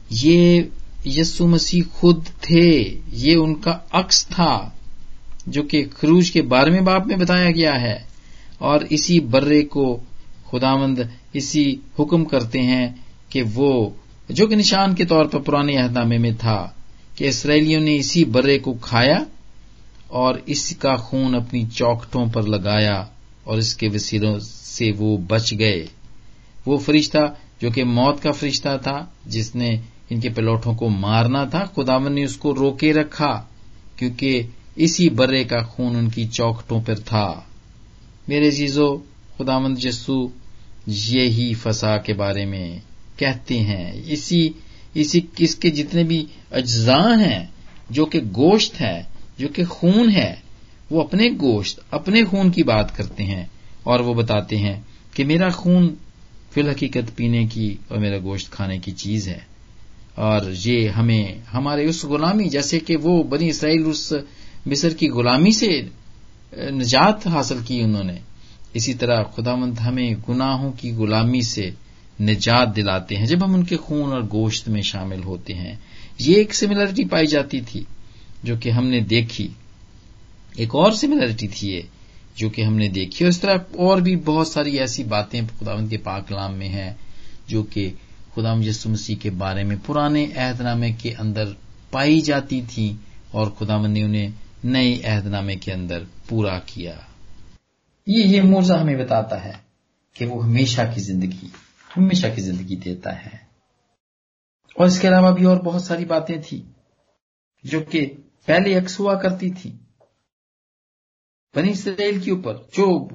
یہ 0.09 0.61
یسو 1.05 1.47
مسیح 1.47 1.81
خود 1.91 2.25
تھے، 2.41 2.99
یہ 3.11 3.35
ان 3.35 3.55
کا 3.55 3.77
عکس 3.91 4.27
تھا، 4.27 4.69
جو 5.47 5.63
کہ 5.63 5.85
خروج 5.97 6.31
کے 6.31 6.41
بارہویں 6.41 6.81
باپ 6.81 7.07
میں 7.07 7.17
بتایا 7.17 7.51
گیا 7.51 7.81
ہے۔ 7.81 8.09
اور 8.57 8.79
اسی 8.89 9.19
برے 9.19 9.61
کو 9.61 9.99
خدامند 10.51 10.99
اسی 11.33 11.75
حکم 11.99 12.25
کرتے 12.25 12.61
ہیں 12.61 12.87
کہ 13.29 13.43
وہ، 13.53 13.89
جو 14.29 14.47
کہ 14.47 14.55
نشان 14.55 14.95
کے 14.95 15.05
طور 15.05 15.25
پر 15.25 15.39
پرانے 15.39 15.77
عہد 15.77 15.93
نامے 15.93 16.17
میں 16.17 16.31
تھا، 16.39 16.69
کہ 17.15 17.25
اسرائیلیوں 17.25 17.81
نے 17.81 17.95
اسی 17.95 18.25
برے 18.25 18.59
کو 18.59 18.73
کھایا 18.73 19.23
اور 20.07 20.35
اس 20.45 20.75
کا 20.75 20.95
خون 20.95 21.35
اپنی 21.35 21.65
چوکٹوں 21.75 22.25
پر 22.25 22.41
لگایا 22.41 23.05
اور 23.43 23.57
اس 23.57 23.75
کے 23.75 23.87
وسیلوں 23.93 24.39
سے 24.51 24.91
وہ 24.97 25.17
بچ 25.17 25.53
گئے۔ 25.59 25.87
وہ 26.65 26.77
فرشتہ، 26.77 27.33
جو 27.61 27.69
کہ 27.69 27.83
موت 27.83 28.23
کا 28.23 28.31
فرشتہ 28.31 28.69
تھا، 28.83 29.05
جس 29.25 29.55
نے 29.55 29.69
ان 30.09 30.19
کے 30.19 30.29
پلوٹوں 30.29 30.73
کو 30.73 30.89
مارنا 30.89 31.43
تھا۔ 31.43 31.65
خداون 31.75 32.15
نے 32.15 32.23
اس 32.23 32.37
کو 32.37 32.55
روکے 32.55 32.93
رکھا 32.93 33.45
کیونکہ 33.95 34.41
اسی 34.75 35.09
برے 35.09 35.43
کا 35.43 35.61
خون 35.63 35.95
ان 35.95 36.09
کی 36.09 36.27
چوکٹوں 36.27 36.81
پر 36.81 36.95
تھا۔ 36.95 37.41
میرے 38.27 38.51
چیزوں 38.51 38.97
خداوند 39.37 39.77
جسو 39.77 40.27
یہی 40.87 41.53
فسا 41.53 41.97
کے 41.97 42.13
بارے 42.13 42.45
میں 42.45 42.79
کہتے 43.17 43.59
ہیں۔ 43.59 43.91
اسی 44.05 44.49
اسی 44.93 45.19
اس 45.37 45.55
کے 45.55 45.69
جتنے 45.69 46.03
بھی 46.03 46.25
اجزاء 46.51 47.19
ہیں، 47.25 47.45
جو 47.89 48.05
کہ 48.05 48.19
گوشت 48.19 48.81
ہے، 48.81 49.03
جو 49.37 49.47
کہ 49.47 49.65
خون 49.65 50.11
ہے، 50.11 50.35
وہ 50.89 51.01
اپنے 51.01 51.27
گوشت، 51.41 51.79
اپنے 51.91 52.25
خون 52.25 52.51
کی 52.51 52.63
بات 52.63 52.97
کرتے 52.97 53.23
ہیں 53.23 53.45
اور 53.83 53.99
وہ 53.99 54.13
بتاتے 54.13 54.57
ہیں 54.57 54.81
کہ 55.13 55.25
میرا 55.25 55.49
خون 55.49 55.95
فی 56.51 56.61
الحقیقت 56.61 57.15
پینے 57.15 57.45
کی 57.45 57.75
اور 57.87 57.97
میرا 57.97 58.17
گوشت 58.23 58.51
کھانے 58.51 58.77
کی 58.77 58.91
چیز 58.91 59.27
ہے۔ 59.27 59.48
اور 60.15 60.41
یہ 60.65 60.89
ہمیں 60.89 61.35
ہمارے 61.53 61.85
اس 61.85 62.05
غلامی، 62.05 62.49
جیسے 62.49 62.79
کہ 62.79 62.97
وہ 62.97 63.23
بنی 63.23 63.49
اسرائیل 63.49 63.83
اس 63.85 64.13
مصر 64.65 64.89
کی 64.89 65.09
غلامی 65.09 65.51
سے 65.51 65.81
نجات 66.57 67.27
حاصل 67.27 67.57
کی 67.65 67.81
انہوں 67.81 68.03
نے۔ 68.03 68.17
اسی 68.73 68.93
طرح 68.93 69.23
خدا 69.23 69.55
مند 69.55 69.79
ہمیں 69.79 70.13
گناہوں 70.29 70.71
کی 70.71 70.91
غلامی 70.91 71.41
سے 71.41 71.69
نجات 72.19 72.75
دلاتے 72.75 73.15
ہیں، 73.15 73.25
جب 73.25 73.45
ہم 73.45 73.53
ان 73.53 73.63
کے 73.63 73.77
خون 73.77 74.11
اور 74.11 74.21
گوشت 74.31 74.69
میں 74.69 74.81
شامل 74.81 75.23
ہوتے 75.23 75.53
ہیں۔ 75.53 75.75
یہ 76.19 76.35
ایک 76.35 76.55
سملرٹی 76.55 77.05
پائی 77.05 77.27
جاتی 77.27 77.61
تھی 77.61 77.83
جو 78.43 78.55
کہ 78.59 78.69
ہم 78.69 78.87
نے 78.87 78.99
دیکھی۔ 78.99 79.47
ایک 80.55 80.75
اور 80.75 80.91
سملرٹی 80.91 81.47
تھی 81.47 81.71
یہ 81.71 81.81
جو 82.35 82.49
کہ 82.49 82.61
ہم 82.61 82.75
نے 82.75 82.87
دیکھی۔ 82.87 83.25
اور 83.25 83.29
اس 83.29 83.39
طرح 83.39 83.55
اور 83.75 83.97
بھی 83.97 84.15
بہت 84.15 84.47
ساری 84.47 84.79
ایسی 84.79 85.03
باتیں 85.03 85.41
خداوند 85.59 85.89
کے 85.89 85.97
پاکلام 85.97 86.53
میں 86.53 86.69
ہیں 86.69 86.93
جو 87.47 87.63
کہ 87.63 87.91
خدا 88.35 88.53
یسو 88.63 88.89
مسیح 88.89 89.15
کے 89.15 89.29
بارے 89.29 89.63
میں 89.63 89.75
پرانے 89.85 90.27
عہد 90.35 90.61
نامے 90.61 90.91
کے 90.91 91.15
اندر 91.19 91.43
پائی 91.91 92.21
جاتی 92.21 92.61
تھیں 92.69 93.03
اور 93.31 93.51
خداوند 93.51 93.93
نے 93.93 94.03
انہیں 94.03 94.31
نئے 94.63 95.01
عہد 95.03 95.25
نامے 95.25 95.55
کے 95.55 95.73
اندر 95.73 96.03
پورا 96.29 96.59
کیا۔ 96.59 96.95
یہ 98.07 98.23
یہ 98.23 98.41
مرزا 98.41 98.81
ہمیں 98.81 98.97
بتاتا 98.97 99.45
ہے 99.45 99.53
کہ 100.13 100.25
وہ 100.25 100.43
ہمیشہ 100.43 100.81
کی 100.95 101.01
زندگی، 101.01 101.47
ہمیشہ 101.97 102.27
کی 102.35 102.41
زندگی 102.41 102.75
دیتا 102.75 103.25
ہے۔ 103.25 103.49
اور 104.75 104.85
اس 104.85 104.99
کے 104.99 105.07
علاوہ 105.07 105.31
بھی 105.31 105.45
اور 105.45 105.57
بہت 105.57 105.81
ساری 105.81 106.05
باتیں 106.05 106.35
تھیں 106.47 106.71
جو 107.63 107.79
کہ 107.79 108.13
پہلے 108.45 108.69
یکس 108.69 108.99
ہوا 108.99 109.15
کرتی 109.15 109.49
تھی۔ 109.49 109.77
بنی 111.55 111.71
اسرائیل 111.71 112.19
کے 112.19 112.31
اوپر 112.31 112.55
جو 112.55 113.07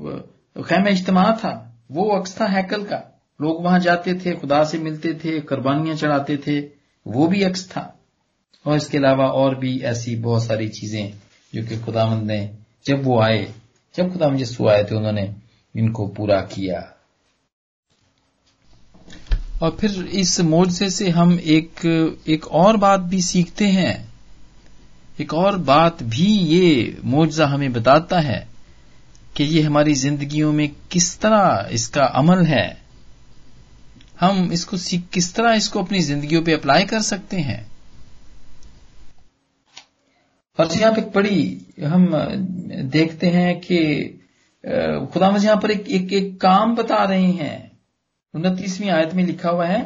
خیمہ 0.62 0.88
اجتماع 0.88 1.34
تھا، 1.40 1.72
وہ 1.90 2.16
اکس 2.16 2.34
تھا 2.34 2.46
ہیکل 2.56 2.86
کا۔ 2.86 3.00
لوگ 3.40 3.60
وہاں 3.60 3.78
جاتے 3.78 4.14
تھے، 4.14 4.34
خدا 4.42 4.64
سے 4.64 4.78
ملتے 4.78 5.12
تھے، 5.12 5.40
قربانیاں 5.40 5.94
چڑھاتے 5.94 6.36
تھے، 6.36 6.68
وہ 7.06 7.26
بھی 7.26 7.44
عکس 7.44 7.68
تھا۔ 7.68 7.88
اور 8.62 8.76
اس 8.76 8.88
کے 8.88 8.98
علاوہ 8.98 9.22
اور 9.22 9.52
بھی 9.52 9.84
ایسی 9.84 10.16
بہت 10.16 10.42
ساری 10.42 10.68
چیزیں 10.68 11.10
جو 11.52 11.62
کہ 11.68 11.76
خدا 11.86 12.06
مند 12.06 12.26
نے 12.26 12.52
جب 12.86 13.08
وہ 13.08 13.22
آئے، 13.22 13.46
جب 13.96 14.14
خدا 14.14 14.28
مجسو 14.28 14.68
آئے 14.68 14.84
تھے 14.84 14.96
انہوں 14.96 15.12
نے 15.12 15.26
ان 15.74 15.92
کو 15.92 16.06
پورا 16.06 16.40
کیا۔ 16.40 16.80
اور 19.58 19.70
پھر 19.70 20.04
اس 20.10 20.40
موجے 20.40 20.88
سے 20.88 21.10
ہم 21.10 21.36
ایک 21.42 21.86
ایک 22.24 22.46
اور 22.48 22.74
بات 22.74 23.00
بھی 23.00 23.20
سیکھتے 23.20 23.66
ہیں۔ 23.66 24.06
ایک 25.16 25.34
اور 25.34 25.52
بات 25.52 26.02
بھی 26.02 26.36
یہ 26.40 26.90
معجزہ 27.04 27.42
ہمیں 27.42 27.68
بتاتا 27.68 28.24
ہے 28.24 28.44
کہ 29.34 29.42
یہ 29.42 29.62
ہماری 29.62 29.94
زندگیوں 29.94 30.52
میں 30.52 30.68
کس 30.88 31.18
طرح 31.18 31.62
اس 31.70 31.88
کا 31.88 32.08
عمل 32.12 32.46
ہے۔ 32.46 32.83
ہم 34.22 34.48
اس 34.50 34.66
کو 34.66 34.76
کس 35.10 35.32
طرح 35.32 35.54
اس 35.54 35.68
کو 35.68 35.80
اپنی 35.80 35.98
زندگیوں 35.98 36.44
پہ 36.44 36.54
اپلائی 36.54 36.86
کر 36.86 37.00
سکتے 37.00 37.40
ہیں؟ 37.40 37.64
اور 40.58 40.66
یہاں 40.80 40.92
پہ 40.92 41.00
بڑی 41.14 41.58
ہم 41.92 42.06
دیکھتے 42.92 43.30
ہیں 43.30 43.60
کہ 43.60 44.12
خدا 45.14 45.30
مجھے 45.30 45.48
یہاں 45.48 45.60
پر 45.60 45.68
ایک 45.68 45.82
ایک, 45.86 46.12
ایک 46.12 46.40
کام 46.40 46.74
بتا 46.74 47.06
رہے 47.06 47.22
ہیں۔ 47.22 47.58
انتیسویں 48.34 48.90
آیت 48.90 49.14
میں 49.14 49.24
لکھا 49.24 49.50
ہوا 49.50 49.68
ہے 49.68 49.82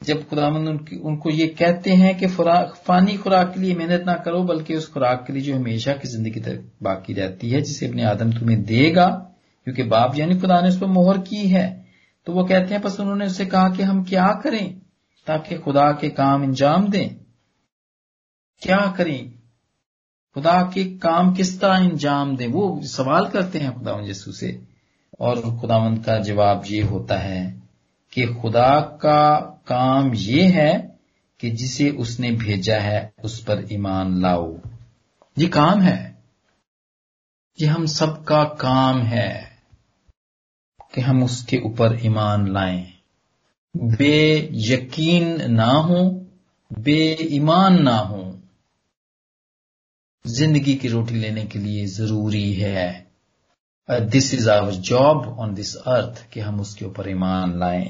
جب 0.00 0.16
خدا 0.30 0.48
مند 0.48 0.68
ان 0.92 1.16
کو 1.16 1.30
یہ 1.30 1.48
کہتے 1.48 1.92
ہیں 1.92 2.12
کہ 2.12 2.26
فانی 2.86 3.16
خوراک 3.16 3.54
کے 3.54 3.60
لیے 3.60 3.74
محنت 3.74 4.06
نہ 4.06 4.10
کرو 4.10 4.42
بلکہ 4.42 4.72
اس 4.72 4.92
خوراک 4.92 5.26
کے 5.26 5.32
لیے 5.32 5.42
جو 5.42 5.56
ہمیشہ 5.56 5.90
کی 6.02 6.08
زندگی 6.08 6.40
تک 6.40 6.82
باقی 6.82 7.14
رہتی 7.14 7.54
ہے 7.54 7.60
جسے 7.60 7.88
اپنے 7.88 8.04
آدم 8.04 8.30
تمہیں 8.30 8.56
دے 8.56 8.94
گا 8.94 9.24
کیونکہ 9.64 9.82
باپ 9.82 10.18
یعنی 10.18 10.38
خدا 10.38 10.60
نے 10.60 10.68
اس 10.68 10.80
پر 10.80 10.86
مہر 10.86 11.20
کی 11.20 11.54
ہے۔ 11.54 11.79
تو 12.30 12.36
وہ 12.36 12.46
کہتے 12.46 12.74
ہیں 12.74 12.82
بس 12.82 13.00
انہوں 13.00 13.16
نے 13.16 13.24
اسے 13.24 13.44
کہا 13.44 13.68
کہ 13.68 13.82
ہم 13.82 14.04
کیا 14.04 14.32
کریں 14.42 14.80
تاکہ 15.26 15.58
خدا 15.58 15.92
کے 15.92 16.10
کام 16.10 16.42
انجام 16.42 16.86
دیں؟ 16.86 17.08
کیا 18.62 18.92
کریں؟ 18.96 19.30
خدا 20.34 20.70
کے 20.70 20.98
کام 20.98 21.34
کس 21.34 21.58
طرح 21.58 21.78
انجام 21.78 22.36
دیں؟ 22.36 22.48
وہ 22.52 22.80
سوال 22.80 23.26
کرتے 23.32 23.58
ہیں 23.58 23.70
خدا 23.70 23.90
یسو 24.06 24.32
سے۔ 24.32 24.48
اور 25.12 25.36
خدا 25.36 25.78
مند 25.78 26.02
کا 26.04 26.18
جواب 26.18 26.62
یہ 26.68 26.82
ہوتا 26.82 27.24
ہے 27.24 27.58
کہ 28.10 28.26
خدا 28.26 28.80
کا 28.80 29.54
کام 29.64 30.10
یہ 30.14 30.42
ہے 30.42 30.88
کہ 31.38 31.50
جسے 31.50 31.88
اس 31.88 32.20
نے 32.20 32.30
بھیجا 32.30 32.82
ہے، 32.82 33.08
اس 33.22 33.44
پر 33.44 33.58
ایمان 33.68 34.20
لاؤ۔ 34.20 34.56
یہ 35.36 35.48
کام 35.48 35.82
ہے۔ 35.82 36.12
یہ 37.58 37.66
ہم 37.66 37.86
سب 37.86 38.24
کا 38.24 38.44
کام 38.44 39.06
ہے۔ 39.06 39.49
کہ 40.92 41.00
ہم 41.00 41.24
اس 41.24 41.42
کے 41.42 41.56
اوپر 41.56 41.90
ایمان 41.90 42.52
لائیں۔ 42.52 42.84
بے 43.98 44.48
یقین 44.52 45.40
نہ 45.46 45.62
ہوں، 45.62 46.24
بے 46.70 47.12
ایمان 47.12 47.84
نہ 47.84 47.90
ہوں۔ 47.90 48.32
زندگی 50.24 50.76
کی 50.76 50.88
روٹی 50.88 51.14
لینے 51.14 51.46
کے 51.46 51.58
لیے 51.58 51.86
ضروری 51.86 52.64
ہے۔ 52.64 53.02
دس 53.88 54.34
از 54.38 54.48
آور 54.48 54.72
جاب 54.72 55.40
آن 55.40 55.56
دس 55.56 55.76
ارتھ 55.86 56.20
کہ 56.30 56.40
ہم 56.40 56.60
اس 56.60 56.74
کے 56.74 56.84
اوپر 56.84 57.04
ایمان 57.04 57.58
لائیں۔ 57.58 57.84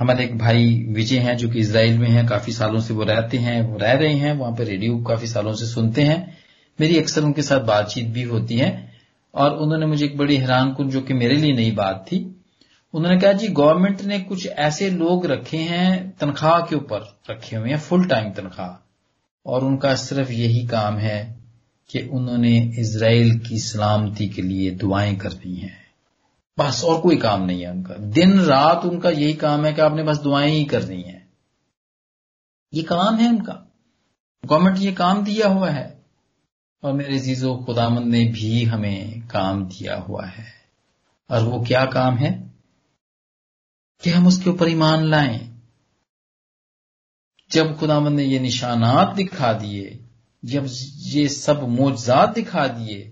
ہمارے 0.00 0.22
ایک 0.22 0.36
بھائی 0.36 0.92
وجے 0.96 1.20
ہیں 1.20 1.34
جو 1.34 1.48
کہ 1.48 1.58
اسرائیل 1.58 1.98
میں 1.98 2.08
ہیں، 2.08 2.28
کافی 2.28 2.52
سالوں 2.52 2.80
سے 2.80 2.94
وہ 2.94 3.04
رہتے 3.04 3.38
ہیں، 3.38 3.62
وہ 3.62 3.78
رہ 3.78 3.94
رہے 3.94 4.14
ہیں، 4.14 4.32
وہاں 4.32 4.52
پہ 4.52 4.62
ریڈیو 4.62 4.98
کافی 4.98 5.26
سالوں 5.26 5.52
سے 5.52 5.66
سنتے 5.66 6.04
ہیں۔ 6.04 6.24
میری 6.78 6.98
اکثر 6.98 7.22
ان 7.22 7.32
کے 7.32 7.42
ساتھ 7.42 7.64
بات 7.64 7.90
چیت 7.90 8.04
بھی 8.04 8.24
ہوتی 8.24 8.60
ہے۔ 8.60 8.93
اور 9.34 9.50
انہوں 9.50 9.78
نے 9.78 9.86
مجھے 9.86 10.06
ایک 10.06 10.16
بڑی 10.16 10.38
حیران 10.38 10.74
کن 10.74 10.88
جو 10.88 11.00
کہ 11.00 11.14
میرے 11.14 11.34
لیے 11.34 11.52
نئی 11.52 11.70
بات 11.70 12.06
تھی۔ 12.06 12.28
انہوں 12.92 13.12
نے 13.12 13.18
کہا 13.18 13.32
جی 13.32 13.46
گورنمنٹ 13.56 14.02
نے 14.02 14.18
کچھ 14.28 14.48
ایسے 14.56 14.90
لوگ 14.90 15.26
رکھے 15.26 15.58
ہیں 15.58 16.10
تنخواہ 16.18 16.60
کے 16.60 16.74
اوپر 16.74 17.00
رکھے 17.28 17.56
ہوئے 17.56 17.70
ہیں 17.70 17.76
فل 17.76 18.08
ٹائم 18.08 18.32
تنخواہ۔ 18.32 18.72
اور 19.44 19.62
ان 19.62 19.76
کا 19.76 19.96
صرف 19.96 20.30
یہی 20.30 20.66
کام 20.66 20.98
ہے 20.98 21.34
کہ 21.88 22.02
انہوں 22.10 22.38
نے 22.38 22.70
اسرائیل 22.80 23.38
کی 23.38 23.58
سلامتی 23.58 24.28
کے 24.28 24.42
لیے 24.42 24.70
دعائیں 24.70 25.16
کرنی 25.16 25.62
ہیں۔ 25.62 25.84
بس، 26.58 26.84
اور 26.84 27.02
کوئی 27.02 27.16
کام 27.16 27.44
نہیں 27.44 27.60
ہے 27.60 27.66
ان 27.66 27.82
کا۔ 27.82 27.94
دن 27.98 28.40
رات 28.40 28.78
ان 28.84 29.00
کا 29.00 29.08
یہی 29.08 29.32
کام 29.32 29.66
ہے 29.66 29.72
کہ 29.72 29.80
آپ 29.80 29.94
نے 29.94 30.02
بس 30.02 30.24
دعائیں 30.24 30.54
ہی 30.54 30.64
کرنی 30.64 31.04
ہیں۔ 31.04 31.20
یہ 32.72 32.82
کام 32.82 33.18
ہے 33.18 33.26
ان 33.26 33.44
کا۔ 33.44 33.54
گورنمنٹ 34.50 34.78
یہ 34.78 34.90
کام 34.94 35.24
دیا 35.24 35.48
ہوا 35.48 35.74
ہے۔ 35.74 35.93
اور 36.84 36.92
میرے 36.92 37.14
عزیزو 37.14 37.56
خدا 37.56 37.88
نے 37.88 38.32
بھی 38.34 38.70
ہمیں 38.70 39.14
کام 39.28 39.64
دیا 39.64 40.00
ہوا 40.08 40.28
ہے۔ 40.38 40.44
اور 41.28 41.42
وہ 41.42 41.64
کیا 41.64 41.84
کام 41.84 42.18
ہے؟ 42.18 42.42
کہ 44.02 44.10
ہم 44.10 44.26
اس 44.26 44.44
کے 44.44 44.50
اوپر 44.50 44.66
ایمان 44.66 45.10
لائیں۔ 45.10 45.38
جب 47.50 47.64
خدا 47.80 47.98
مند 47.98 48.16
نے 48.16 48.24
یہ 48.24 48.38
نشانات 48.38 49.18
دکھا 49.18 49.58
دیے، 49.60 49.98
جب 50.42 50.62
یہ 50.96 51.28
سب 51.28 51.62
موجزات 51.62 52.36
دکھا 52.36 52.66
دیے، 52.66 53.10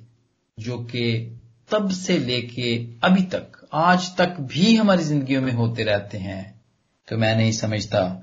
جو 0.56 0.78
کہ 0.78 1.32
تب 1.68 1.92
سے 1.92 2.18
لے 2.18 2.40
کے 2.40 2.86
ابھی 3.00 3.24
تک، 3.24 3.64
آج 3.70 4.08
تک 4.14 4.40
بھی 4.40 4.78
ہماری 4.78 5.02
زندگیوں 5.02 5.42
میں 5.42 5.52
ہوتے 5.52 5.84
رہتے 5.84 6.18
ہیں، 6.18 6.52
تو 7.08 7.18
میں 7.18 7.34
نہیں 7.34 7.52
سمجھتا 7.52 8.14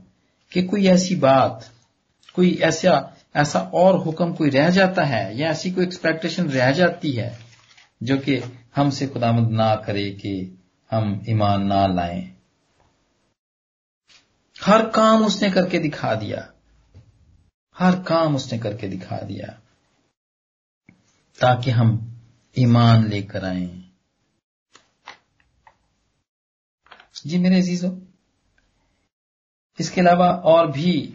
کہ 0.50 0.68
کوئی 0.68 0.90
ایسی 0.90 1.16
بات، 1.16 1.64
کوئی 2.34 2.50
ایسا 2.50 3.19
ایسا 3.34 3.60
اور 3.60 4.08
حکم 4.08 4.36
کوئی 4.36 4.52
رہ 4.52 4.70
جاتا 4.70 5.10
ہے 5.10 5.34
یا 5.34 5.48
ایسی 5.48 5.72
کوئی 5.72 5.86
ایکسپیکٹیشن 5.86 6.50
رہ 6.50 6.72
جاتی 6.72 7.20
ہے 7.20 7.38
جو 8.02 8.18
کہ 8.18 8.40
ہم 8.78 8.90
سے 8.90 9.08
خدامد 9.14 9.52
نہ 9.52 9.76
کرے 9.86 10.12
کہ 10.12 10.56
ہم 10.92 11.14
ایمان 11.28 11.70
نہ 11.70 11.88
لائیں؟ 11.96 12.22
ہر 14.68 14.90
کام 14.90 15.26
اس 15.26 15.42
نے 15.42 15.50
کر 15.50 15.70
کے 15.70 15.80
دکھا 15.80 16.14
دیا۔ 16.14 16.48
ہر 17.80 17.94
کام 18.06 18.36
اس 18.36 18.54
نے 18.54 18.60
کر 18.60 18.78
کے 18.78 18.88
دکھا 18.88 19.20
دیا۔ 19.28 19.46
تاکہ 21.40 21.72
ہم 21.72 21.98
ایمان 22.54 23.10
لے 23.10 23.22
کر 23.22 23.44
آئیں۔ 23.44 23.82
جی 27.26 27.38
میرے 27.38 27.60
عزیزو، 27.60 27.88
اس 29.78 29.92
کے 29.92 30.02
علاوہ 30.02 30.26
اور 30.26 30.66
بھی 30.66 31.12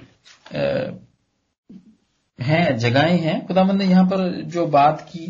ہیں، 2.41 2.71
جگہیں 2.71 3.19
ہیں۔ 3.19 3.41
خدا 3.49 3.63
مند 3.63 3.79
نے 3.79 3.85
یہاں 3.85 4.11
پر 4.11 4.43
جو 4.43 4.67
بات 4.67 5.13
کی 5.13 5.27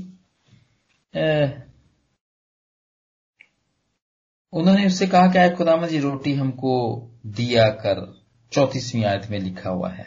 انہوں 4.53 4.79
نے 4.79 4.87
اس 4.87 4.99
سے 4.99 5.07
کہا 5.07 5.27
کہ 5.27 5.39
آئے 5.39 5.55
خدا 5.59 5.75
یہ 5.75 5.87
جی، 5.87 6.01
روٹی 6.01 6.41
ہم 6.41 6.53
کو 6.53 7.07
دیا 7.23 7.71
کر، 7.71 7.99
چوتیسویں 8.51 9.05
آیت 9.05 9.31
میں 9.31 9.39
لکھا 9.39 9.71
ہوا 9.71 9.99
ہے۔ 9.99 10.05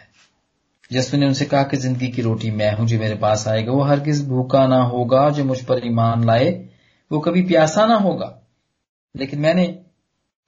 جس 0.90 1.14
نے 1.14 1.26
ان 1.26 1.34
سے 1.34 1.46
کہا 1.46 1.64
کہ 1.64 1.78
زندگی 1.78 2.12
کی 2.12 2.22
روٹی 2.22 2.52
میں 2.52 2.72
ہوں 2.72 2.88
جو 2.88 3.00
میرے 3.00 3.16
پاس 3.16 3.48
آئے 3.48 3.66
گا۔ 3.66 3.72
وہ 3.72 3.88
ہرگز 3.88 4.24
بھوکا 4.28 4.68
نہ 4.68 4.76
ہوگا، 4.76 5.30
جو 5.30 5.46
مجھ 5.46 5.66
پر 5.66 5.76
ایمان 5.76 6.26
لائے، 6.26 6.68
وہ 7.12 7.22
کبھی 7.22 7.48
پیاسا 7.48 7.86
نہ 7.86 7.94
ہوگا۔ 7.94 8.40
لیکن 9.14 9.42
میں 9.42 9.54
نے 9.54 9.78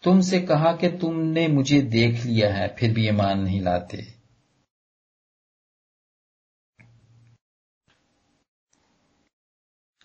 تم 0.04 0.22
سے 0.22 0.40
کہا 0.40 0.76
کہ 0.76 0.90
تم 1.02 1.22
نے 1.22 1.48
مجھے 1.48 1.82
دیکھ 1.82 2.28
لیا 2.28 2.58
ہے، 2.58 2.68
پھر 2.68 2.94
بھی 2.94 3.06
ایمان 3.06 3.44
نہیں 3.44 3.62
لاتے۔ 3.62 4.19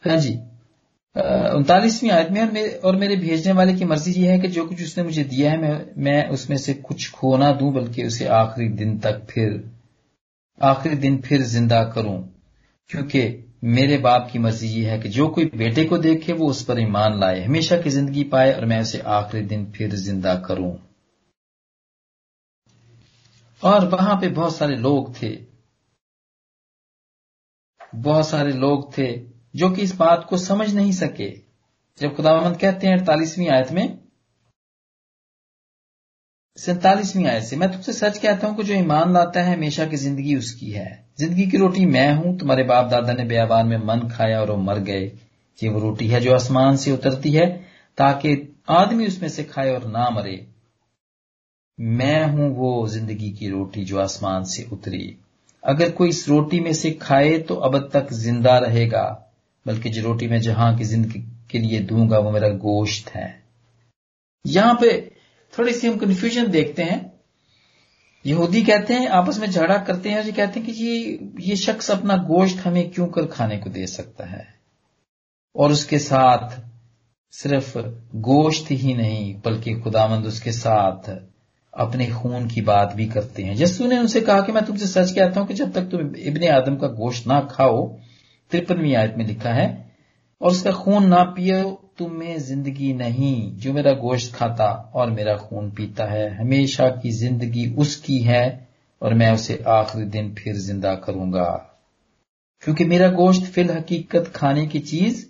ہاں 0.07 0.17
جی۔ 0.17 0.37
انتالیسویں 1.55 2.11
آیت 2.11 2.31
میں 2.31 2.43
اور 2.83 2.95
میرے 2.95 3.17
بھیجنے 3.17 3.53
والے 3.53 3.75
کی 3.75 3.85
مرضی 3.85 4.23
یہ 4.23 4.31
ہے 4.31 4.39
کہ 4.39 4.49
جو 4.49 4.67
کچھ 4.67 4.83
اس 4.83 4.97
نے 4.97 5.03
مجھے 5.03 5.25
دیا 5.25 5.53
ہے، 5.53 5.57
میں 5.97 6.23
اس 6.31 6.49
میں 6.49 6.57
سے 6.57 6.75
کچھ 6.83 7.13
کھو 7.13 7.37
نہ 7.37 7.45
دوں، 7.61 7.73
بلکہ 7.73 8.03
اسے 8.03 8.29
آخری 8.29 8.69
دن 8.69 8.99
تک 8.99 9.29
پھر 9.29 9.57
آخری 10.59 10.95
دن 10.95 11.19
پھر 11.19 11.43
زندہ 11.43 11.91
کروں۔ 11.95 12.23
کیونکہ 12.89 13.41
میرے 13.63 13.99
باپ 13.99 14.33
کی 14.33 14.39
مرضی 14.39 14.83
یہ 14.83 14.91
ہے 14.91 14.99
کہ 14.99 15.09
جو 15.09 15.29
کوئی 15.29 15.47
بیٹے 15.57 15.85
کو 15.85 15.97
دیکھے، 15.97 16.33
وہ 16.33 16.51
اس 16.51 16.67
پر 16.67 16.77
ایمان 16.77 17.21
لائے، 17.21 17.45
ہمیشہ 17.45 17.75
کی 17.85 17.91
زندگی 17.91 18.25
پائے 18.25 18.53
اور 18.53 18.63
میں 18.63 18.81
اسے 18.81 19.01
آخری 19.05 19.43
دن 19.43 19.65
پھر 19.73 19.89
زندہ 19.89 20.43
کروں۔ 20.49 20.77
اور 23.61 23.93
وہاں 23.93 24.21
پہ 24.21 24.29
بہت 24.29 24.53
سارے 24.53 24.77
لوگ 24.77 25.07
تھے۔ 25.19 25.37
بہت 28.03 28.27
سارے 28.27 28.53
لوگ 28.53 28.85
تھے۔ 28.95 29.27
جو 29.55 29.69
کہ 29.69 29.81
اس 29.81 29.95
بات 29.95 30.27
کو 30.27 30.37
سمجھ 30.37 30.75
نہیں 30.75 30.93
سکے۔ 30.93 31.35
جب 32.01 32.17
خدا 32.17 32.41
مند 32.41 32.61
کہتے 32.61 32.87
ہیں 32.87 32.95
اڑتالیسویں 32.95 33.49
آیت 33.49 33.73
میں، 33.73 33.89
سینتالیسویں 36.61 37.27
آیت 37.27 37.43
سے، 37.43 37.57
میں 37.57 37.67
تم 37.67 37.83
سے 37.83 37.93
سچ 37.93 38.21
کہتا 38.21 38.47
ہوں 38.47 38.57
کہ 38.57 38.63
جو 38.63 38.75
ایمان 38.75 39.13
لاتا 39.13 39.47
ہے، 39.47 39.55
ہمیشہ 39.55 39.83
کی 39.91 39.97
زندگی 39.97 40.35
اس 40.35 40.55
کی 40.55 40.75
ہے۔ 40.75 40.97
زندگی 41.17 41.51
کی 41.51 41.59
روٹی 41.59 41.87
میں 41.87 42.13
ہوں، 42.13 42.39
تمہارے 42.39 42.63
باپ 42.63 42.91
دادا 42.91 43.13
نے 43.13 43.25
بیابان 43.25 43.69
میں 43.69 43.79
من 43.79 44.09
کھایا 44.09 44.41
اور 44.41 44.49
وہ 44.49 44.57
مر 44.57 44.87
گئے۔ 44.87 45.11
یہ 45.63 45.69
وہ 45.69 45.81
روٹی 45.81 46.15
ہے 46.15 46.21
جو 46.21 46.35
آسمان 46.35 46.77
سے 46.77 46.93
اترتی 46.93 47.39
ہے، 47.39 47.63
تاکہ 47.95 48.37
آدمی 48.67 49.05
اس 49.05 49.21
میں 49.21 49.29
سے 49.29 49.45
کھائے 49.45 49.71
اور 49.71 49.81
نہ 49.81 50.09
مرے۔ 50.11 50.37
میں 51.79 52.25
ہوں 52.25 52.55
وہ 52.57 52.87
زندگی 52.87 53.31
کی 53.31 53.51
روٹی 53.51 53.85
جو 53.85 54.01
آسمان 54.01 54.45
سے 54.45 54.65
اتری۔ 54.71 55.15
اگر 55.63 55.91
کوئی 55.91 56.11
اس 56.11 56.29
روٹی 56.29 56.61
میں 56.61 56.73
سے 56.73 56.95
کھائے 56.95 57.39
تو 57.39 57.63
اب 57.63 57.89
تک 57.89 58.13
زندہ 58.13 58.53
رہے 58.53 58.91
گا۔ 58.91 59.24
بلکہ 59.67 59.91
جو 59.91 60.03
روٹی 60.03 60.29
میں 60.29 60.39
جہاں 60.39 60.79
کی 60.79 60.85
زندگی 60.85 61.27
کے 61.49 61.59
لیے 61.59 61.81
دوں 61.81 62.11
گا 62.11 62.19
وہ 62.19 62.31
میرا 62.31 62.49
گوشت 62.49 63.17
ہے۔ 63.17 63.33
یہاں 64.45 64.75
پہ 64.75 65.09
تھوڑی 65.55 65.73
سی 65.73 65.89
ہم 65.89 65.99
کنفیوژن 65.99 66.53
دیکھتے 66.53 66.85
ہیں۔ 66.85 67.01
یہودی 68.25 68.61
کہتے 68.61 68.95
ہیں، 68.95 69.07
آپس 69.07 69.39
میں 69.39 69.49
جھگڑا 69.49 69.77
کرتے 69.77 70.09
ہیں 70.09 70.17
اور 70.17 70.25
یہ 70.25 70.33
کہتے 70.33 70.61
ہیں 70.61 70.67
کہ 70.67 70.73
یہ 70.77 71.17
یہ 71.39 71.55
شخص 71.55 71.91
اپنا 71.91 72.17
گوشت 72.17 72.67
ہمیں 72.67 72.91
کیوں 72.91 73.09
کر 73.09 73.27
کھانے 73.27 73.57
کو 73.57 73.71
دے 73.71 73.87
سکتا 73.87 74.33
ہے؟ 74.33 74.55
اور 75.55 75.71
اس 75.71 75.87
کے 75.87 75.99
ساتھ 75.99 76.61
صرف 77.33 77.77
گوشت 78.15 78.71
ہی 78.71 78.93
نہیں، 78.93 79.41
بلکہ 79.45 79.81
خدا 79.81 80.07
مند 80.07 80.27
اس 80.27 80.41
کے 80.41 80.53
ساتھ 80.53 81.11
اپنے 81.73 82.11
خون 82.11 82.49
کی 82.49 82.61
بات 82.61 82.97
بھی 82.97 83.09
کرتے 83.09 83.45
ہیں۔ 83.45 83.55
جسو 83.55 83.87
نے 83.87 83.97
ان 83.97 84.09
سے 84.09 84.21
کہا 84.21 84.41
کہ 84.41 84.53
میں 84.53 84.63
تم 84.67 84.77
سے 84.77 84.87
سچ 84.87 85.15
کہتا 85.15 85.41
ہوں 85.41 85.47
کہ 85.47 85.55
جب 85.55 85.69
تک 85.73 85.91
تم 85.91 85.99
ابن 85.99 86.49
آدم 86.49 86.77
کا 86.77 86.89
گوشت 86.89 87.27
نہ 87.27 87.41
کھاؤ 87.53 87.97
ترپنویں 88.55 88.95
آیت 88.97 89.17
میں 89.17 89.27
لکھا 89.27 89.55
ہے، 89.55 89.67
اور 90.41 90.51
اس 90.51 90.63
کا 90.63 90.71
خون 90.71 91.09
نہ 91.11 91.23
پیو 91.37 91.75
تم 91.99 92.19
میں 92.19 92.37
زندگی 92.39 92.93
نہیں، 92.93 93.59
جو 93.61 93.73
میرا 93.73 93.93
گوشت 93.93 94.33
کھاتا 94.33 94.65
اور 94.93 95.09
میرا 95.09 95.37
خون 95.37 95.71
پیتا 95.71 96.11
ہے، 96.11 96.29
ہمیشہ 96.29 96.83
کی 97.03 97.11
زندگی 97.11 97.65
اس 97.77 97.97
کی 97.97 98.27
ہے، 98.27 98.45
اور 99.03 99.13
میں 99.13 99.31
اسے 99.31 99.57
آخری 99.65 100.05
دن 100.05 100.31
پھر 100.35 100.55
زندہ 100.59 100.95
کروں 101.05 101.33
گا۔ 101.33 101.51
کیونکہ 102.63 102.85
میرا 102.85 103.09
گوشت 103.11 103.45
فی 103.53 103.61
الحقیقت 103.61 104.33
کھانے 104.33 104.67
کی 104.67 104.81
چیز، 104.81 105.29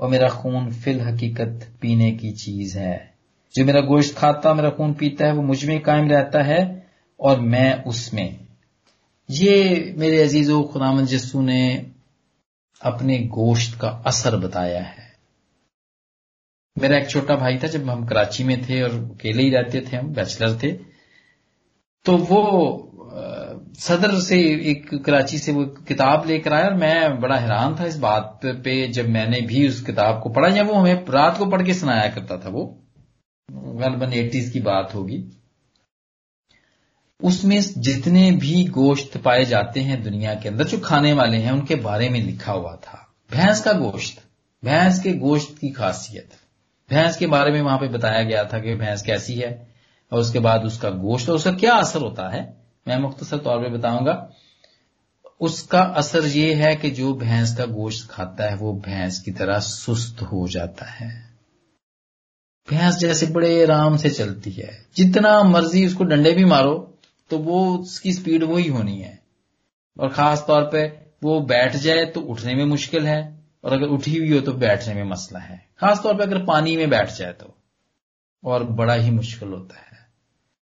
اور 0.00 0.08
میرا 0.08 0.28
خون 0.28 0.68
فی 0.70 0.90
الحقیقت 0.90 1.80
پینے 1.80 2.10
کی 2.14 2.30
چیز 2.34 2.76
ہے۔ 2.76 2.96
جو 3.54 3.64
میرا 3.64 3.80
گوشت 3.80 4.14
کھاتا 4.16 4.52
میرا 4.52 4.70
خون 4.70 4.92
پیتا 4.92 5.26
ہے، 5.26 5.32
وہ 5.32 5.42
مجھ 5.42 5.64
میں 5.66 5.78
قائم 5.78 6.10
رہتا 6.10 6.46
ہے، 6.46 6.60
اور 7.20 7.38
میں 7.46 7.72
اس 7.84 8.12
میں۔ 8.12 8.28
یہ 9.28 9.54
میرے 9.96 10.22
عزیز 10.24 10.50
و 10.50 10.62
خدا 10.62 10.90
جسو 11.08 11.42
نے 11.42 11.62
اپنے 12.80 13.18
گوشت 13.18 13.80
کا 13.80 14.00
اثر 14.04 14.36
بتایا 14.36 14.90
ہے۔ 14.90 15.10
میرا 16.80 16.96
ایک 16.96 17.08
چھوٹا 17.08 17.34
بھائی 17.34 17.58
تھا، 17.58 17.68
جب 17.68 17.92
ہم 17.92 18.06
کراچی 18.06 18.44
میں 18.44 18.56
تھے 18.66 18.82
اور 18.82 18.90
اکیلے 18.90 19.42
ہی 19.42 19.50
رہتے 19.50 19.80
تھے، 19.80 19.98
ہم 19.98 20.12
بیچلر 20.12 20.54
تھے، 20.54 20.78
تو 22.04 22.16
وہ 22.28 22.78
صدر 23.78 24.20
سے 24.20 24.40
ایک 24.40 24.94
کراچی 25.06 25.38
سے 25.38 25.52
وہ 25.52 25.64
کتاب 25.64 26.26
لے 26.26 26.38
کر 26.38 26.52
آیا 26.52 26.64
اور 26.64 26.72
میں 26.72 27.08
بڑا 27.08 27.42
حیران 27.42 27.74
تھا 27.74 27.84
اس 27.84 27.96
بات 27.96 28.42
پہ، 28.64 28.86
جب 28.86 29.08
میں 29.08 29.26
نے 29.26 29.40
بھی 29.40 29.66
اس 29.66 29.86
کتاب 29.86 30.22
کو 30.22 30.32
پڑھا، 30.32 30.56
یا 30.56 30.62
وہ 30.68 30.80
ہمیں 30.80 30.94
رات 30.94 31.38
کو 31.38 31.50
پڑھ 31.50 31.66
کے 31.66 31.72
سنایا 31.72 32.08
کرتا 32.08 32.36
تھا 32.36 32.50
وہ۔ 32.52 32.74
غالباً 33.48 34.12
ایٹیز 34.12 34.52
کی 34.52 34.60
بات 34.60 34.94
ہوگی۔ 34.94 35.30
اس 37.22 37.44
میں 37.44 37.60
جتنے 37.60 38.30
بھی 38.30 38.66
گوشت 38.74 39.16
پائے 39.22 39.44
جاتے 39.44 39.82
ہیں 39.82 39.96
دنیا 39.96 40.34
کے 40.34 40.48
اندر، 40.48 40.64
جو 40.64 40.78
کھانے 40.78 41.12
والے 41.12 41.38
ہیں، 41.38 41.50
ان 41.50 41.64
کے 41.64 41.76
بارے 41.76 42.08
میں 42.08 42.20
لکھا 42.20 42.52
ہوا 42.52 42.74
تھا۔ 42.74 42.98
بھینس 43.30 43.60
کا 43.60 43.72
گوشت، 43.72 44.20
بھینس 44.62 45.02
کے 45.02 45.12
گوشت 45.12 45.60
کی 45.60 45.72
خاصیت۔ 45.72 46.26
بھینس 46.88 47.16
کے 47.16 47.26
بارے 47.26 47.50
میں 47.50 47.62
وہاں 47.62 47.78
پہ 47.78 47.86
بتایا 47.86 48.22
گیا 48.22 48.42
تھا 48.42 48.58
کہ 48.58 48.74
بھینس 48.74 49.02
کیسی 49.02 49.42
ہے، 49.42 49.64
اور 50.10 50.18
اس 50.18 50.32
کے 50.32 50.40
بعد 50.40 50.58
اس 50.64 50.78
کا 50.78 50.90
گوشت، 50.90 51.28
اور 51.28 51.36
اس 51.36 51.44
کا 51.44 51.50
کیا 51.50 51.74
اثر 51.74 52.00
ہوتا 52.00 52.32
ہے۔ 52.32 52.52
میں 52.86 52.98
مختصر 52.98 53.36
طور 53.36 53.62
پہ 53.62 53.68
بتاؤں 53.68 54.06
گا۔ 54.06 54.26
اس 55.40 55.62
کا 55.62 55.80
اثر 55.80 56.24
یہ 56.24 56.54
ہے 56.54 56.76
کہ 56.76 56.90
جو 56.90 57.12
بھینس 57.12 57.56
کا 57.56 57.64
گوشت 57.64 58.08
کھاتا 58.08 58.50
ہے، 58.50 58.56
وہ 58.60 58.80
بھینس 58.80 59.22
کی 59.22 59.32
طرح 59.32 59.58
سست 59.60 60.22
ہو 60.22 60.46
جاتا 60.46 61.00
ہے۔ 61.00 61.30
بھینس 62.68 63.00
جیسے 63.00 63.26
بڑے 63.26 63.64
آرام 63.64 63.96
سے 63.96 64.10
چلتی 64.10 64.58
ہے۔ 64.58 64.78
جتنا 64.94 65.42
مرضی 65.42 65.84
اس 65.84 65.94
کو 65.94 66.04
ڈنڈے 66.04 66.34
بھی 66.34 66.44
مارو 66.44 66.89
تو 67.30 67.38
وہ 67.38 67.78
اس 67.78 68.00
کی 68.00 68.12
سپیڈ 68.12 68.42
وہی 68.42 68.68
ہونی 68.68 69.04
ہے۔ 69.04 69.16
اور 69.96 70.08
خاص 70.08 70.46
طور 70.46 70.62
پہ 70.62 70.88
وہ 71.22 71.40
بیٹھ 71.40 71.76
جائے 71.76 72.04
تو 72.06 72.32
اٹھنے 72.32 72.54
میں 72.54 72.64
مشکل 72.64 73.06
ہے، 73.06 73.20
اور 73.60 73.72
اگر 73.72 73.86
اٹھی 73.90 74.18
ہوئی 74.18 74.32
ہو 74.32 74.44
تو 74.44 74.52
بیٹھنے 74.52 74.94
میں 74.94 75.04
مسئلہ 75.04 75.38
ہے۔ 75.38 75.56
خاص 75.74 76.02
طور 76.02 76.14
پہ 76.14 76.22
اگر 76.22 76.44
پانی 76.44 76.76
میں 76.76 76.86
بیٹھ 76.86 77.12
جائے 77.18 77.32
تو۔ 77.32 77.46
اور 78.42 78.60
بڑا 78.60 78.96
ہی 78.96 79.10
مشکل 79.10 79.52
ہوتا 79.52 79.74
ہے۔ 79.74 79.90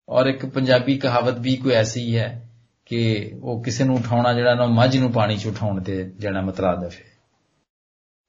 اور 0.07 0.27
ایک 0.27 0.45
پنجابی 0.55 0.99
کہاوت 0.99 1.35
بھی 1.35 1.57
کوئی 1.57 1.75
ایسی 1.75 2.01
ہی 2.01 2.19
ہے 2.19 2.47
کہ 2.85 3.31
وہ 3.41 3.63
کسی 3.63 3.85
نو 3.85 3.95
اٹھاؤنا 3.95 4.33
جڑا 4.33 4.55
نا 4.55 4.67
مجھ 4.67 4.97
نو 4.97 5.09
پانی 5.09 5.37
چ 5.37 5.47
اٹھاؤ 5.47 5.79
دے 5.79 6.11
جڑا 6.11 6.41
مترا 6.41 6.75
دفے 6.75 7.17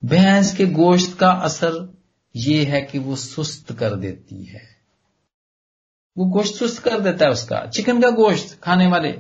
بھینس 0.07 0.57
کے 0.57 0.65
گوشت 0.65 1.19
کا 1.19 1.29
اثر 1.29 1.71
یہ 2.33 2.65
ہے 2.65 2.81
کہ 2.81 2.99
وہ 2.99 3.15
سست 3.15 3.71
کر 3.79 3.95
دیتی 3.95 4.53
ہے۔ 4.53 4.76
وہ 6.17 6.25
گوشت 6.25 6.63
سست 6.63 6.83
کر 6.83 6.99
دیتا 6.99 7.25
ہے 7.25 7.29
اس 7.29 7.47
کا، 7.47 7.71
چکن 7.71 8.01
کا 8.01 8.09
گوشت 8.09 8.61
کھانے 8.61 8.87
والے۔ 8.87 9.17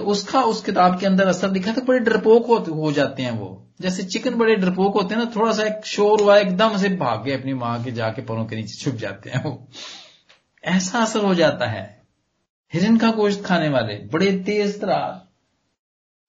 اس 0.00 0.24
کا، 0.24 0.40
اس 0.40 0.62
کتاب 0.62 1.00
کے 1.00 1.06
اندر 1.06 1.26
اثر 1.26 1.48
دکھا 1.48 1.72
تھا 1.72 1.82
بڑے 1.86 1.98
ڈرپوک 1.98 2.68
ہو 2.68 2.90
جاتے 2.90 3.22
ہیں 3.22 3.30
وہ۔ 3.30 3.64
جیسے 3.78 4.02
چکن 4.02 4.32
بڑے 4.32 4.54
ڈرپوک 4.54 5.02
ہوتے 5.02 5.14
ہیں 5.14 5.22
نا، 5.24 5.30
تھوڑا 5.30 5.52
سا 5.52 5.62
ایک 5.62 5.86
شور 5.86 6.18
ہوا، 6.20 6.36
ایک 6.36 6.58
دم 6.58 6.76
سے 6.76 6.88
بھاگ 6.88 7.24
گئے 7.24 7.34
اپنی 7.34 7.52
ماں 7.52 7.78
کے، 7.84 7.90
جا 7.90 8.08
کے 8.08 8.22
پروں 8.22 8.46
کے 8.46 8.56
نیچے 8.56 8.74
چھپ 8.74 9.00
جاتے 9.00 9.30
ہیں 9.30 9.46
وہ۔ 9.46 9.58
ایسا 10.62 11.02
اثر 11.02 11.20
ہو 11.20 11.34
جاتا 11.34 11.72
ہے۔ 11.72 11.98
ہرن 12.74 12.98
کا 12.98 13.10
گوشت 13.16 13.44
کھانے 13.44 13.68
والے، 13.68 14.06
بڑے 14.10 14.38
تیز 14.46 14.76
ترار، 14.80 15.12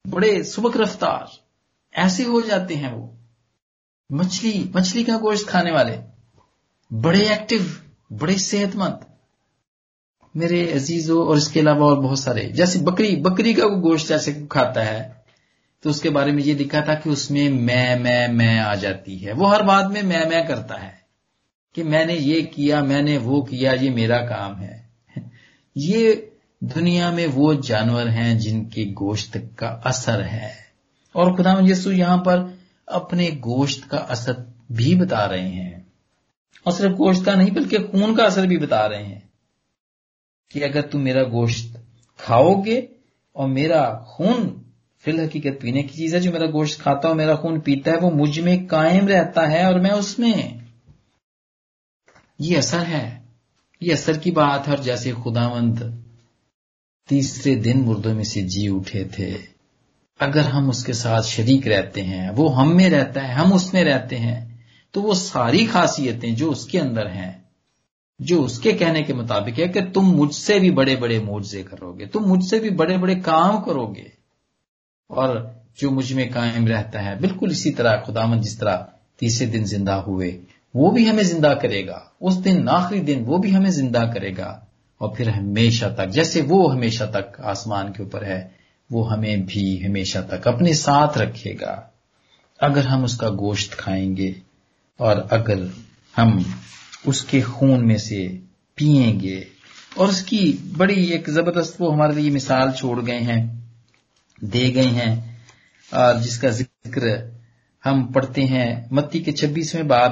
بڑے 0.07 0.43
سبک 0.43 0.77
رفتار، 0.77 1.25
ایسے 1.91 2.23
ہو 2.23 2.41
جاتے 2.41 2.75
ہیں 2.75 2.93
وہ۔ 2.93 3.11
مچھلی 4.09 4.71
مچھلی 4.73 5.03
کا 5.03 5.17
گوشت 5.17 5.47
کھانے 5.47 5.71
والے، 5.71 5.97
بڑے 7.01 7.19
ایکٹیو، 7.19 7.59
بڑے 8.09 8.37
صحت 8.37 8.75
مند۔ 8.75 9.08
میرے 10.35 10.73
عزیزوں 10.73 11.25
اور 11.25 11.37
اس 11.37 11.47
کے 11.47 11.59
علاوہ 11.59 11.89
اور 11.89 11.97
بہت 11.97 12.19
سارے، 12.19 12.43
جیسے 12.43 12.79
بکری 12.79 13.15
بکری 13.15 13.53
کا 13.53 13.67
گوشت 13.67 14.07
جیسے 14.07 14.33
کھاتا 14.49 14.85
ہے، 14.85 15.09
تو 15.83 15.89
اس 15.89 16.01
کے 16.01 16.09
بارے 16.09 16.31
میں 16.31 16.43
یہ 16.43 16.53
لکھا 16.53 16.79
تھا 16.79 16.93
کہ 16.93 17.09
اس 17.09 17.31
میں 17.31 17.49
میں 17.49 17.99
میں 17.99 18.27
میں 18.27 18.59
آ 18.59 18.75
جاتی 18.75 19.27
ہے۔ 19.27 19.31
وہ 19.31 19.55
ہر 19.55 19.63
بات 19.63 19.85
میں 19.91 20.01
میں 20.03 20.25
میں 20.29 20.43
کرتا 20.43 20.83
ہے 20.83 20.91
کہ 21.75 21.83
میں 21.83 22.05
نے 22.05 22.13
یہ 22.13 22.41
کیا، 22.41 22.81
میں 22.81 23.01
نے 23.01 23.17
وہ 23.17 23.41
کیا، 23.41 23.71
یہ 23.81 23.89
میرا 23.89 24.25
کام 24.25 24.61
ہے۔ 24.61 24.79
یہ 25.75 26.13
دنیا 26.61 27.09
میں 27.09 27.27
وہ 27.33 27.53
جانور 27.53 28.07
ہیں 28.07 28.39
جن 28.39 28.65
کے 28.65 28.85
گوشت 28.99 29.37
کا 29.55 29.79
اثر 29.83 30.23
ہے۔ 30.23 30.49
اور 31.13 31.33
خدا 31.33 31.53
یسو 31.67 31.91
یہاں 31.91 32.17
پر 32.17 32.43
اپنے 32.87 33.29
گوشت 33.45 33.89
کا 33.89 33.97
اثر 33.97 34.33
بھی 34.69 34.95
بتا 34.95 35.27
رہے 35.27 35.47
ہیں۔ 35.47 35.79
اور 36.63 36.71
صرف 36.71 36.91
گوشت 36.91 37.25
کا 37.25 37.35
نہیں، 37.35 37.51
بلکہ 37.51 37.77
خون 37.77 38.15
کا 38.15 38.23
اثر 38.23 38.45
بھی 38.45 38.57
بتا 38.57 38.89
رہے 38.89 39.03
ہیں۔ 39.03 39.28
کہ 40.49 40.63
اگر 40.63 40.81
تم 40.81 41.03
میرا 41.03 41.23
گوشت 41.23 41.77
کھاؤ 42.17 42.61
گے 42.61 42.81
اور 43.31 43.49
میرا 43.49 43.99
خون 43.99 44.63
فی 45.03 45.11
الحقیقت 45.11 45.61
پینے 45.61 45.83
کی 45.83 45.97
چیز 45.97 46.15
ہے، 46.15 46.19
جو 46.19 46.31
میرا 46.31 46.45
گوشت 46.45 46.79
کھاتا 46.79 47.07
ہوں 47.07 47.15
میرا 47.15 47.35
خون 47.35 47.59
پیتا 47.59 47.91
ہے، 47.91 47.95
وہ 47.95 48.11
مجھ 48.11 48.39
میں 48.39 48.57
قائم 48.69 49.07
رہتا 49.07 49.51
ہے 49.51 49.63
اور 49.63 49.79
میں 49.79 49.91
اس 49.91 50.19
میں۔ 50.19 50.33
یہ 52.39 52.57
اثر 52.57 52.85
ہے۔ 52.87 53.19
یہ 53.81 53.93
اثر 53.93 54.17
کی 54.17 54.31
بات 54.31 54.67
ہے 54.67 54.75
اور 54.75 54.83
جیسے 54.83 55.11
خداوند 55.23 55.79
تیسرے 57.09 57.55
دن 57.55 57.85
مردوں 57.85 58.15
میں 58.15 58.23
سے 58.23 58.41
جی 58.41 58.67
اٹھے 58.69 59.03
تھے، 59.03 59.37
اگر 60.19 60.41
ہم 60.41 60.69
اس 60.69 60.85
کے 60.85 60.93
ساتھ 60.93 61.27
شریک 61.27 61.67
رہتے 61.67 62.03
ہیں، 62.03 62.29
وہ 62.35 62.61
ہم 62.61 62.75
میں 62.75 62.89
رہتا 62.89 63.27
ہے، 63.27 63.33
ہم 63.33 63.53
اس 63.53 63.73
میں 63.73 63.83
رہتے 63.83 64.17
ہیں، 64.17 64.49
تو 64.91 65.01
وہ 65.01 65.13
ساری 65.13 65.65
خاصیتیں 65.65 66.31
جو 66.31 66.51
اس 66.51 66.65
کے 66.65 66.79
اندر 66.79 67.09
ہیں 67.09 67.38
جو 68.19 68.43
اس 68.43 68.59
کے 68.59 68.71
کہنے 68.71 69.03
کے 69.03 69.13
مطابق 69.13 69.59
ہے 69.59 69.67
کہ 69.67 69.79
تم 69.93 70.01
مجھ 70.01 70.35
سے 70.35 70.59
بھی 70.59 70.71
بڑے 70.71 70.95
بڑے 70.95 71.19
موجے 71.19 71.63
کرو 71.63 71.93
گے 71.93 72.05
تم 72.05 72.19
مجھ 72.19 72.45
سے 72.45 72.59
بھی 72.59 72.69
بڑے 72.69 72.97
بڑے 72.97 73.15
کام 73.15 73.61
کرو 73.61 73.87
گے 73.87 74.07
اور 75.07 75.45
جو 75.81 75.91
مجھ 75.91 76.13
میں 76.13 76.29
قائم 76.33 76.67
رہتا 76.67 77.05
ہے، 77.05 77.15
بالکل 77.15 77.51
اسی 77.51 77.71
طرح 77.71 78.03
خدامن 78.03 78.41
جس 78.41 78.57
طرح 78.57 78.77
تیسرے 79.17 79.47
دن 79.47 79.65
زندہ 79.65 79.91
ہوئے، 79.91 80.41
وہ 80.73 80.91
بھی 80.91 81.09
ہمیں 81.09 81.23
زندہ 81.23 81.53
کرے 81.61 81.87
گا۔ 81.87 81.99
اس 82.21 82.45
دن، 82.45 82.69
آخری 82.69 82.99
دن، 82.99 83.23
وہ 83.25 83.37
بھی 83.37 83.55
ہمیں 83.55 83.69
زندہ 83.69 84.11
کرے 84.13 84.37
گا۔ 84.37 84.59
اور 84.97 85.15
پھر 85.15 85.27
ہمیشہ 85.27 85.85
تک، 85.95 86.09
جیسے 86.09 86.41
وہ 86.41 86.73
ہمیشہ 86.73 87.03
تک 87.03 87.39
آسمان 87.39 87.91
کے 87.91 88.03
اوپر 88.03 88.23
ہے، 88.23 88.47
وہ 88.89 89.13
ہمیں 89.13 89.35
بھی 89.37 89.87
ہمیشہ 89.87 90.19
تک 90.27 90.47
اپنے 90.47 90.73
ساتھ 90.73 91.17
رکھے 91.17 91.55
گا۔ 91.61 91.81
اگر 92.59 92.85
ہم 92.85 93.03
اس 93.03 93.17
کا 93.17 93.29
گوشت 93.29 93.77
کھائیں 93.77 94.17
گے، 94.17 94.31
اور 94.97 95.15
اگر 95.29 95.63
ہم 96.17 96.39
اس 97.05 97.21
کے 97.21 97.41
خون 97.41 97.87
میں 97.87 97.97
سے 97.97 98.27
پیئیں 98.75 99.19
گے۔ 99.19 99.43
اور 99.95 100.07
اس 100.07 100.23
کی 100.23 100.57
بڑی 100.77 101.05
ایک 101.05 101.29
زبردست 101.29 101.75
وہ 101.79 101.93
ہمارے 101.93 102.13
لیے 102.13 102.31
مثال 102.31 102.71
چھوڑ 102.71 103.07
گئے 103.07 103.19
ہیں، 103.19 103.47
دے 104.41 104.73
گئے 104.73 104.87
ہیں 104.87 105.21
اور 105.91 106.15
جس 106.15 106.37
کا 106.39 106.49
ذکر 106.49 107.01
ہم 107.85 108.07
پڑھتے 108.07 108.43
ہیں۔ 108.43 108.75
متی 108.91 109.19
کے 109.19 109.31
چھبیسویں 109.31 109.83
باب 109.83 110.11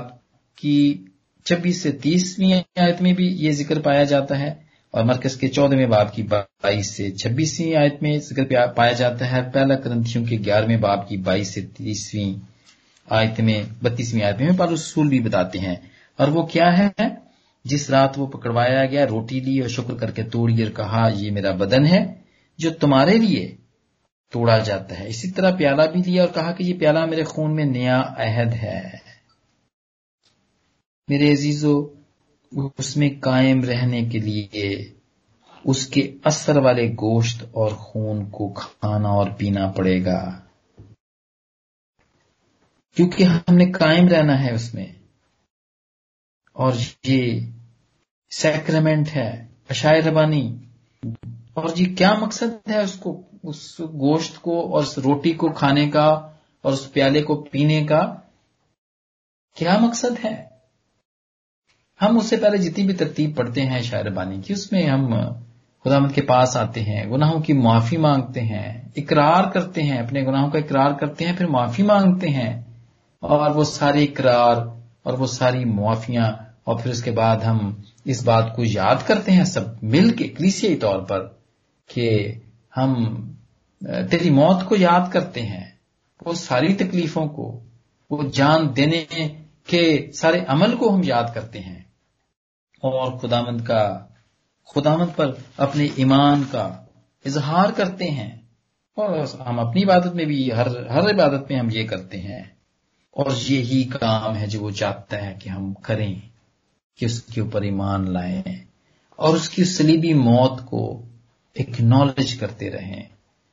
کی 0.56 1.06
چھبیس 1.46 1.82
سے 1.82 1.92
تیسویں 1.92 2.54
آیت 2.54 3.02
میں 3.02 3.14
بھی 3.14 3.28
یہ 3.28 3.52
ذکر 3.52 3.80
پایا 3.80 4.04
جاتا 4.04 4.40
ہے۔ 4.40 4.68
اور 4.92 5.04
مرکز 5.04 5.36
کے 5.36 5.48
چودہویں 5.48 5.86
باب 5.86 6.16
کی 6.16 6.24
بائیس 6.24 6.88
سے 6.88 7.12
چھبیسویں 7.12 7.76
آیت 7.76 8.02
میں 8.02 8.18
ذکر 8.18 8.68
پایا 8.68 8.92
جاتا 8.92 9.32
ہے۔ 9.32 9.42
پہلا 9.54 9.76
کرنتھیوں 9.76 10.26
کے 10.26 10.38
گیارہویں 10.46 10.78
باب 10.78 11.10
کی 11.10 11.18
بائیس 11.18 11.54
سے 11.54 11.62
تیسویں 11.62 12.34
آیت 13.10 13.40
میں، 13.40 13.64
بتیسویں 13.82 14.24
آیت 14.24 14.42
میں 14.42 14.50
پال 14.58 15.08
بھی 15.08 15.20
بتاتے 15.20 15.60
ہیں۔ 15.60 15.76
اور 16.18 16.28
وہ 16.28 16.46
کیا 16.46 16.78
ہے؟ 16.78 16.88
جس 17.64 17.90
رات 17.90 18.20
وہ 18.20 18.28
پکڑوایا 18.28 18.86
گیا، 18.86 19.06
روٹی 19.06 19.40
لی 19.40 19.60
اور 19.60 19.70
شکر 19.70 19.96
کر 19.96 20.12
کے 20.12 20.24
توڑی 20.24 20.64
اور 20.64 20.72
کہا، 20.72 21.10
یہ 21.16 21.32
میرا 21.32 21.52
بدن 21.52 21.86
ہے 21.86 22.14
جو 22.58 22.70
تمہارے 22.70 23.18
لیے 23.18 23.56
توڑا 24.32 24.58
جاتا 24.58 25.00
ہے۔ 25.00 25.08
اسی 25.08 25.32
طرح 25.32 25.56
پیالہ 25.56 25.82
بھی 25.82 26.02
لیا 26.06 26.24
اور 26.24 26.34
کہا 26.34 26.52
کہ 26.52 26.64
یہ 26.64 26.80
پیالہ 26.80 27.06
میرے 27.06 27.24
خون 27.24 27.56
میں 27.56 27.66
نیا 27.66 28.00
عہد 28.00 28.54
ہے۔ 28.54 28.82
میرے 31.08 31.32
عزیزو، 31.32 31.98
اس 32.78 32.98
میں 32.98 33.10
قائم 33.22 33.62
رہنے 33.62 34.06
کے 34.06 34.20
لیے 34.20 34.94
اس 35.64 35.88
کے 35.88 36.14
اثر 36.24 36.58
والے 36.58 36.90
گوشت 36.90 37.44
اور 37.52 37.72
خون 37.72 38.30
کو 38.30 38.54
کھانا 38.54 39.10
اور 39.10 39.30
پینا 39.38 39.72
پڑے 39.72 40.06
گا۔ 40.06 40.40
کیونکہ 42.96 43.24
ہم 43.24 43.56
نے 43.56 43.72
قائم 43.72 44.08
رہنا 44.08 44.44
ہے 44.44 44.54
اس 44.54 44.74
میں۔ 44.74 44.97
اور 46.58 46.74
یہ 47.04 47.40
سیکرمنٹ 48.30 49.16
ہے 49.16 49.46
اشائے 49.70 50.02
ربانی۔ 50.02 50.58
اور 51.54 51.70
جی 51.70 51.86
کیا 51.86 52.14
مقصد 52.14 52.70
ہے 52.70 52.82
اس 52.82 52.94
کو، 52.94 53.22
اس 53.44 53.80
گوشت 53.80 54.42
کو 54.42 54.74
اور 54.74 54.84
اس 54.84 54.98
روٹی 54.98 55.34
کو 55.34 55.50
کھانے 55.50 55.90
کا 55.90 56.06
اور 56.62 56.74
اس 56.74 56.94
پیالے 56.94 57.24
کو 57.24 57.36
پینے 57.52 57.86
کا؟ 57.86 58.16
کیا 59.56 59.78
مقصد 59.78 60.26
ہے؟ 60.26 60.46
ہم 62.02 62.18
اس 62.18 62.26
سے 62.26 62.38
پہلے 62.38 62.58
جتنی 62.58 62.86
بھی 62.86 62.94
ترتیب 62.94 63.38
پڑھتے 63.38 63.66
ہیں 63.66 63.80
شاعر 63.80 64.10
بانی 64.10 64.42
کی، 64.42 64.54
اس 64.54 64.72
میں 64.72 64.90
ہم 64.90 65.14
خدامت 65.84 66.16
کے 66.16 66.22
پاس 66.22 66.58
آتے 66.58 66.82
ہیں، 66.82 67.06
گناہوں 67.06 67.40
کی 67.40 67.54
معافی 67.54 67.98
مانگتے 67.98 68.42
ہیں، 68.42 68.82
اقرار 68.96 69.52
کرتے 69.52 69.84
ہیں، 69.84 69.98
اپنے 69.98 70.22
گناہوں 70.22 70.52
کا 70.52 70.60
اقرار 70.60 70.92
کرتے 70.92 71.26
ہیں، 71.26 71.38
پھر 71.38 71.48
معافی 71.48 71.84
مانگتے 71.84 72.30
ہیں۔ 72.30 72.64
اور 73.20 73.50
وہ 73.50 73.64
سارے 73.64 74.04
اقرار 74.04 74.58
اور 75.04 75.14
وہ 75.14 75.28
ساری 75.28 75.66
معافیاں 75.66 76.47
اور 76.68 76.80
پھر 76.80 76.92
اس 76.92 77.04
کے 77.04 77.12
بعد 77.12 77.38
ہم 77.38 77.76
اس 78.06 78.24
بات 78.24 78.56
کو 78.56 78.64
یاد 78.66 78.96
کرتے 79.06 79.32
ہیں 79.32 79.44
سب 79.44 79.84
مل 79.84 80.10
کے 80.10 80.28
کلیسیائی 80.28 80.78
طور 80.78 81.00
پر 81.00 81.28
کہ 81.88 82.34
ہم 82.78 82.94
تیری 83.80 84.30
موت 84.30 84.70
کو 84.70 84.76
یاد 84.76 85.12
کرتے 85.12 85.42
ہیں، 85.42 85.66
وہ 86.26 86.34
ساری 86.34 86.74
تکلیفوں 86.74 87.26
کو، 87.26 87.64
وہ 88.10 88.24
جان 88.34 88.76
دینے 88.76 89.06
کے 89.68 90.12
سارے 90.14 90.40
عمل 90.48 90.78
کو 90.78 90.96
ہم 90.96 91.02
یاد 91.04 91.24
کرتے 91.34 91.60
ہیں۔ 91.60 91.80
اور 92.82 93.18
خدامند 93.18 93.62
کا 93.62 94.06
خدامند 94.76 95.16
پر 95.16 95.32
اپنے 95.58 95.88
ایمان 95.96 96.44
کا 96.52 96.64
اظہار 97.26 97.70
کرتے 97.76 98.10
ہیں۔ 98.10 98.36
اور 98.96 99.26
ہم 99.46 99.60
اپنی 99.60 99.84
عبادت 99.84 100.16
میں 100.16 100.26
بھی 100.26 100.52
ہر 100.52 100.68
ہر 100.68 101.14
عبادت 101.14 101.52
میں 101.52 101.60
ہم 101.60 101.68
یہ 101.72 101.88
کرتے 101.88 102.22
ہیں۔ 102.22 102.44
اور 103.12 103.32
یہی 103.50 103.84
کام 103.84 104.38
ہے 104.38 104.48
جو 104.48 104.62
وہ 104.62 104.72
چاہتا 104.72 105.26
ہے 105.26 105.36
کہ 105.40 105.50
ہم 105.50 105.74
کریں۔ 105.74 106.16
کہ 106.98 107.06
اس 107.06 107.24
کے 107.24 107.42
اوپر 107.42 107.62
ایمان 107.62 108.12
لائیں 108.12 108.44
اور 109.10 109.36
اس 109.36 109.50
کی 109.50 109.64
سلیبی 109.64 110.14
موت 110.14 110.66
کو 110.66 111.06
اکنالج 111.56 112.36
کرتے 112.36 112.72
رہیں۔ 112.72 113.04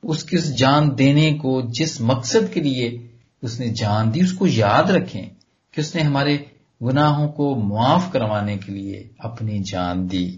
اس 0.03 0.23
کی 0.23 0.35
اس 0.35 0.55
جان 0.55 0.97
دینے 0.97 1.37
کو 1.37 1.61
جس 1.61 2.01
مقصد 2.01 2.53
کے 2.53 2.59
لیے 2.59 3.07
اس 3.41 3.59
نے 3.59 3.67
جان 3.67 4.13
دی، 4.13 4.21
اس 4.21 4.33
کو 4.33 4.47
یاد 4.47 4.83
رکھیں 4.83 5.29
کہ 5.71 5.81
اس 5.81 5.95
نے 5.95 6.01
ہمارے 6.01 6.37
گناہوں 6.81 7.31
کو 7.31 7.55
معاف 7.55 8.11
کروانے 8.11 8.57
کے 8.57 8.71
لیے 8.71 9.07
اپنی 9.17 9.59
جان 9.59 10.11
دی۔ 10.11 10.37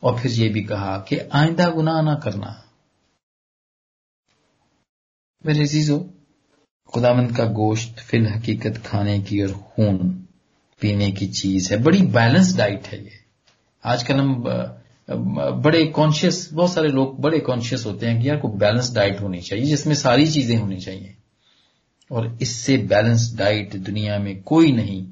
اور 0.00 0.14
پھر 0.22 0.30
یہ 0.30 0.48
بھی 0.48 0.62
کہا 0.62 0.98
کہ 0.98 1.20
آئندہ 1.30 1.74
گناہ 1.76 2.02
نہ 2.02 2.10
کرنا۔ 2.10 2.52
میرے 5.44 5.62
عزیزو 5.62 5.98
خدا 6.94 7.12
مند 7.12 7.36
کا 7.36 7.44
گوشت 7.44 7.98
فی 7.98 8.18
الحقیقت 8.18 8.84
کھانے 8.84 9.18
کی 9.20 9.42
اور 9.42 9.54
خون۔ 9.54 10.27
پینے 10.80 11.10
کی 11.10 11.32
چیز 11.32 11.72
ہے۔ 11.72 11.76
بڑی 11.76 12.06
بیلنس 12.06 12.56
ڈائٹ 12.56 12.92
ہے 12.92 12.98
یہ۔ 12.98 13.28
آج 13.82 14.04
کل 14.04 14.20
ہم 14.20 14.42
بڑے 15.62 15.86
کانشیس 15.86 16.52
بہت 16.52 16.70
سارے 16.70 16.88
لوگ 16.88 17.14
بڑے 17.14 17.40
کانشیس 17.40 17.86
ہوتے 17.86 18.10
ہیں 18.10 18.22
کہ 18.22 18.28
یار 18.28 18.36
کو 18.36 18.48
بیلنس 18.48 18.94
ڈائٹ 18.94 19.20
ہونی 19.20 19.40
چاہیے، 19.40 19.64
جس 19.64 19.86
میں 19.86 19.94
ساری 19.94 20.26
چیزیں 20.26 20.58
ہونی 20.58 20.80
چاہیے۔ 20.80 21.12
اور 22.08 22.26
اس 22.40 22.48
سے 22.48 22.76
بیلنس 22.76 23.36
ڈائٹ 23.36 23.72
دنیا 23.72 24.18
میں 24.18 24.34
کوئی 24.44 24.72
نہیں 24.72 25.04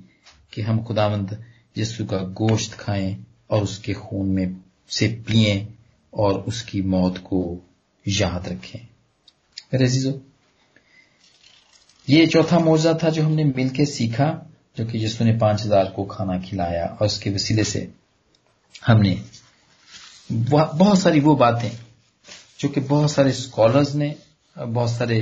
کہ 0.52 0.60
ہم 0.60 0.84
خدا 0.84 1.08
مند 1.08 1.32
یسو 1.76 2.06
کا 2.06 2.18
گوشت 2.22 2.76
کھائیں 2.76 3.16
اور 3.46 3.62
اس 3.62 3.78
کے 3.78 3.94
خون 3.94 4.34
میں 4.34 4.46
سے 4.90 5.16
پیئیں 5.26 5.64
اور 6.10 6.42
اس 6.46 6.62
کی 6.62 6.80
موت 6.80 7.18
کو 7.22 7.60
یاد 8.06 8.48
رکھیں۔ 8.48 8.86
میرے 9.72 9.84
عزیزو، 9.84 10.10
یہ 12.08 12.26
چوتھا 12.26 12.58
موضوع 12.58 12.92
تھا 12.92 13.08
جو 13.08 13.26
ہم 13.26 13.32
نے 13.32 13.44
مل 13.44 13.68
کے 13.68 13.84
سیکھا۔ 13.84 14.44
جو 14.76 14.84
کہ 14.86 14.98
یسو 14.98 15.24
نے 15.24 15.38
پانچ 15.38 15.64
ہزار 15.66 15.86
کو 15.86 16.04
کھانا 16.04 16.36
کھلایا 16.38 16.84
اور 16.84 17.06
اس 17.06 17.18
کے 17.20 17.30
وسیلے 17.30 17.64
سے 17.64 17.86
ہم 18.88 19.00
نے 19.00 19.14
بہت 20.50 20.98
ساری 20.98 21.20
وہ 21.20 21.34
باتیں 21.36 21.70
جو 22.58 22.68
کہ 22.68 22.80
بہت 22.88 23.10
سارے 23.10 23.30
اسکالرز 23.30 23.94
نے 23.96 24.12
بہت 24.56 24.90
سارے 24.90 25.20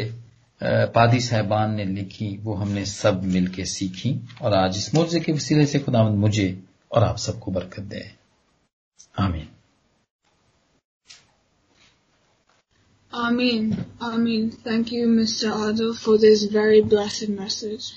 پادی 0.93 1.21
صاحبان 1.21 1.77
نے 1.77 1.85
لکھی 1.85 2.37
وہ 2.45 2.61
ہم 2.61 2.71
نے 2.71 2.85
سب 2.85 3.25
مل 3.25 3.47
کے 3.47 3.65
سیکھی 3.65 4.19
اور 4.41 4.53
آج 4.53 4.77
اس 4.77 4.93
موضوع 4.95 5.21
کے 5.21 5.33
وسیلے 5.33 5.67
سے 5.67 5.79
خدا 5.79 6.03
مجھے 6.03 6.49
اور 6.91 7.03
آپ 7.03 7.17
سب 7.17 7.41
کو 7.41 7.51
برکت 7.51 7.91
دے 7.91 8.03
آمین 9.17 9.53
Amen. 13.13 13.85
Amen. 14.03 14.51
Thank 14.51 14.91
you, 14.91 15.07
Mr. 15.09 15.51
Adil, 15.57 15.97
for 15.97 16.19
this 16.19 16.41
very 16.47 16.81
blessed 16.83 17.29
message. 17.29 17.93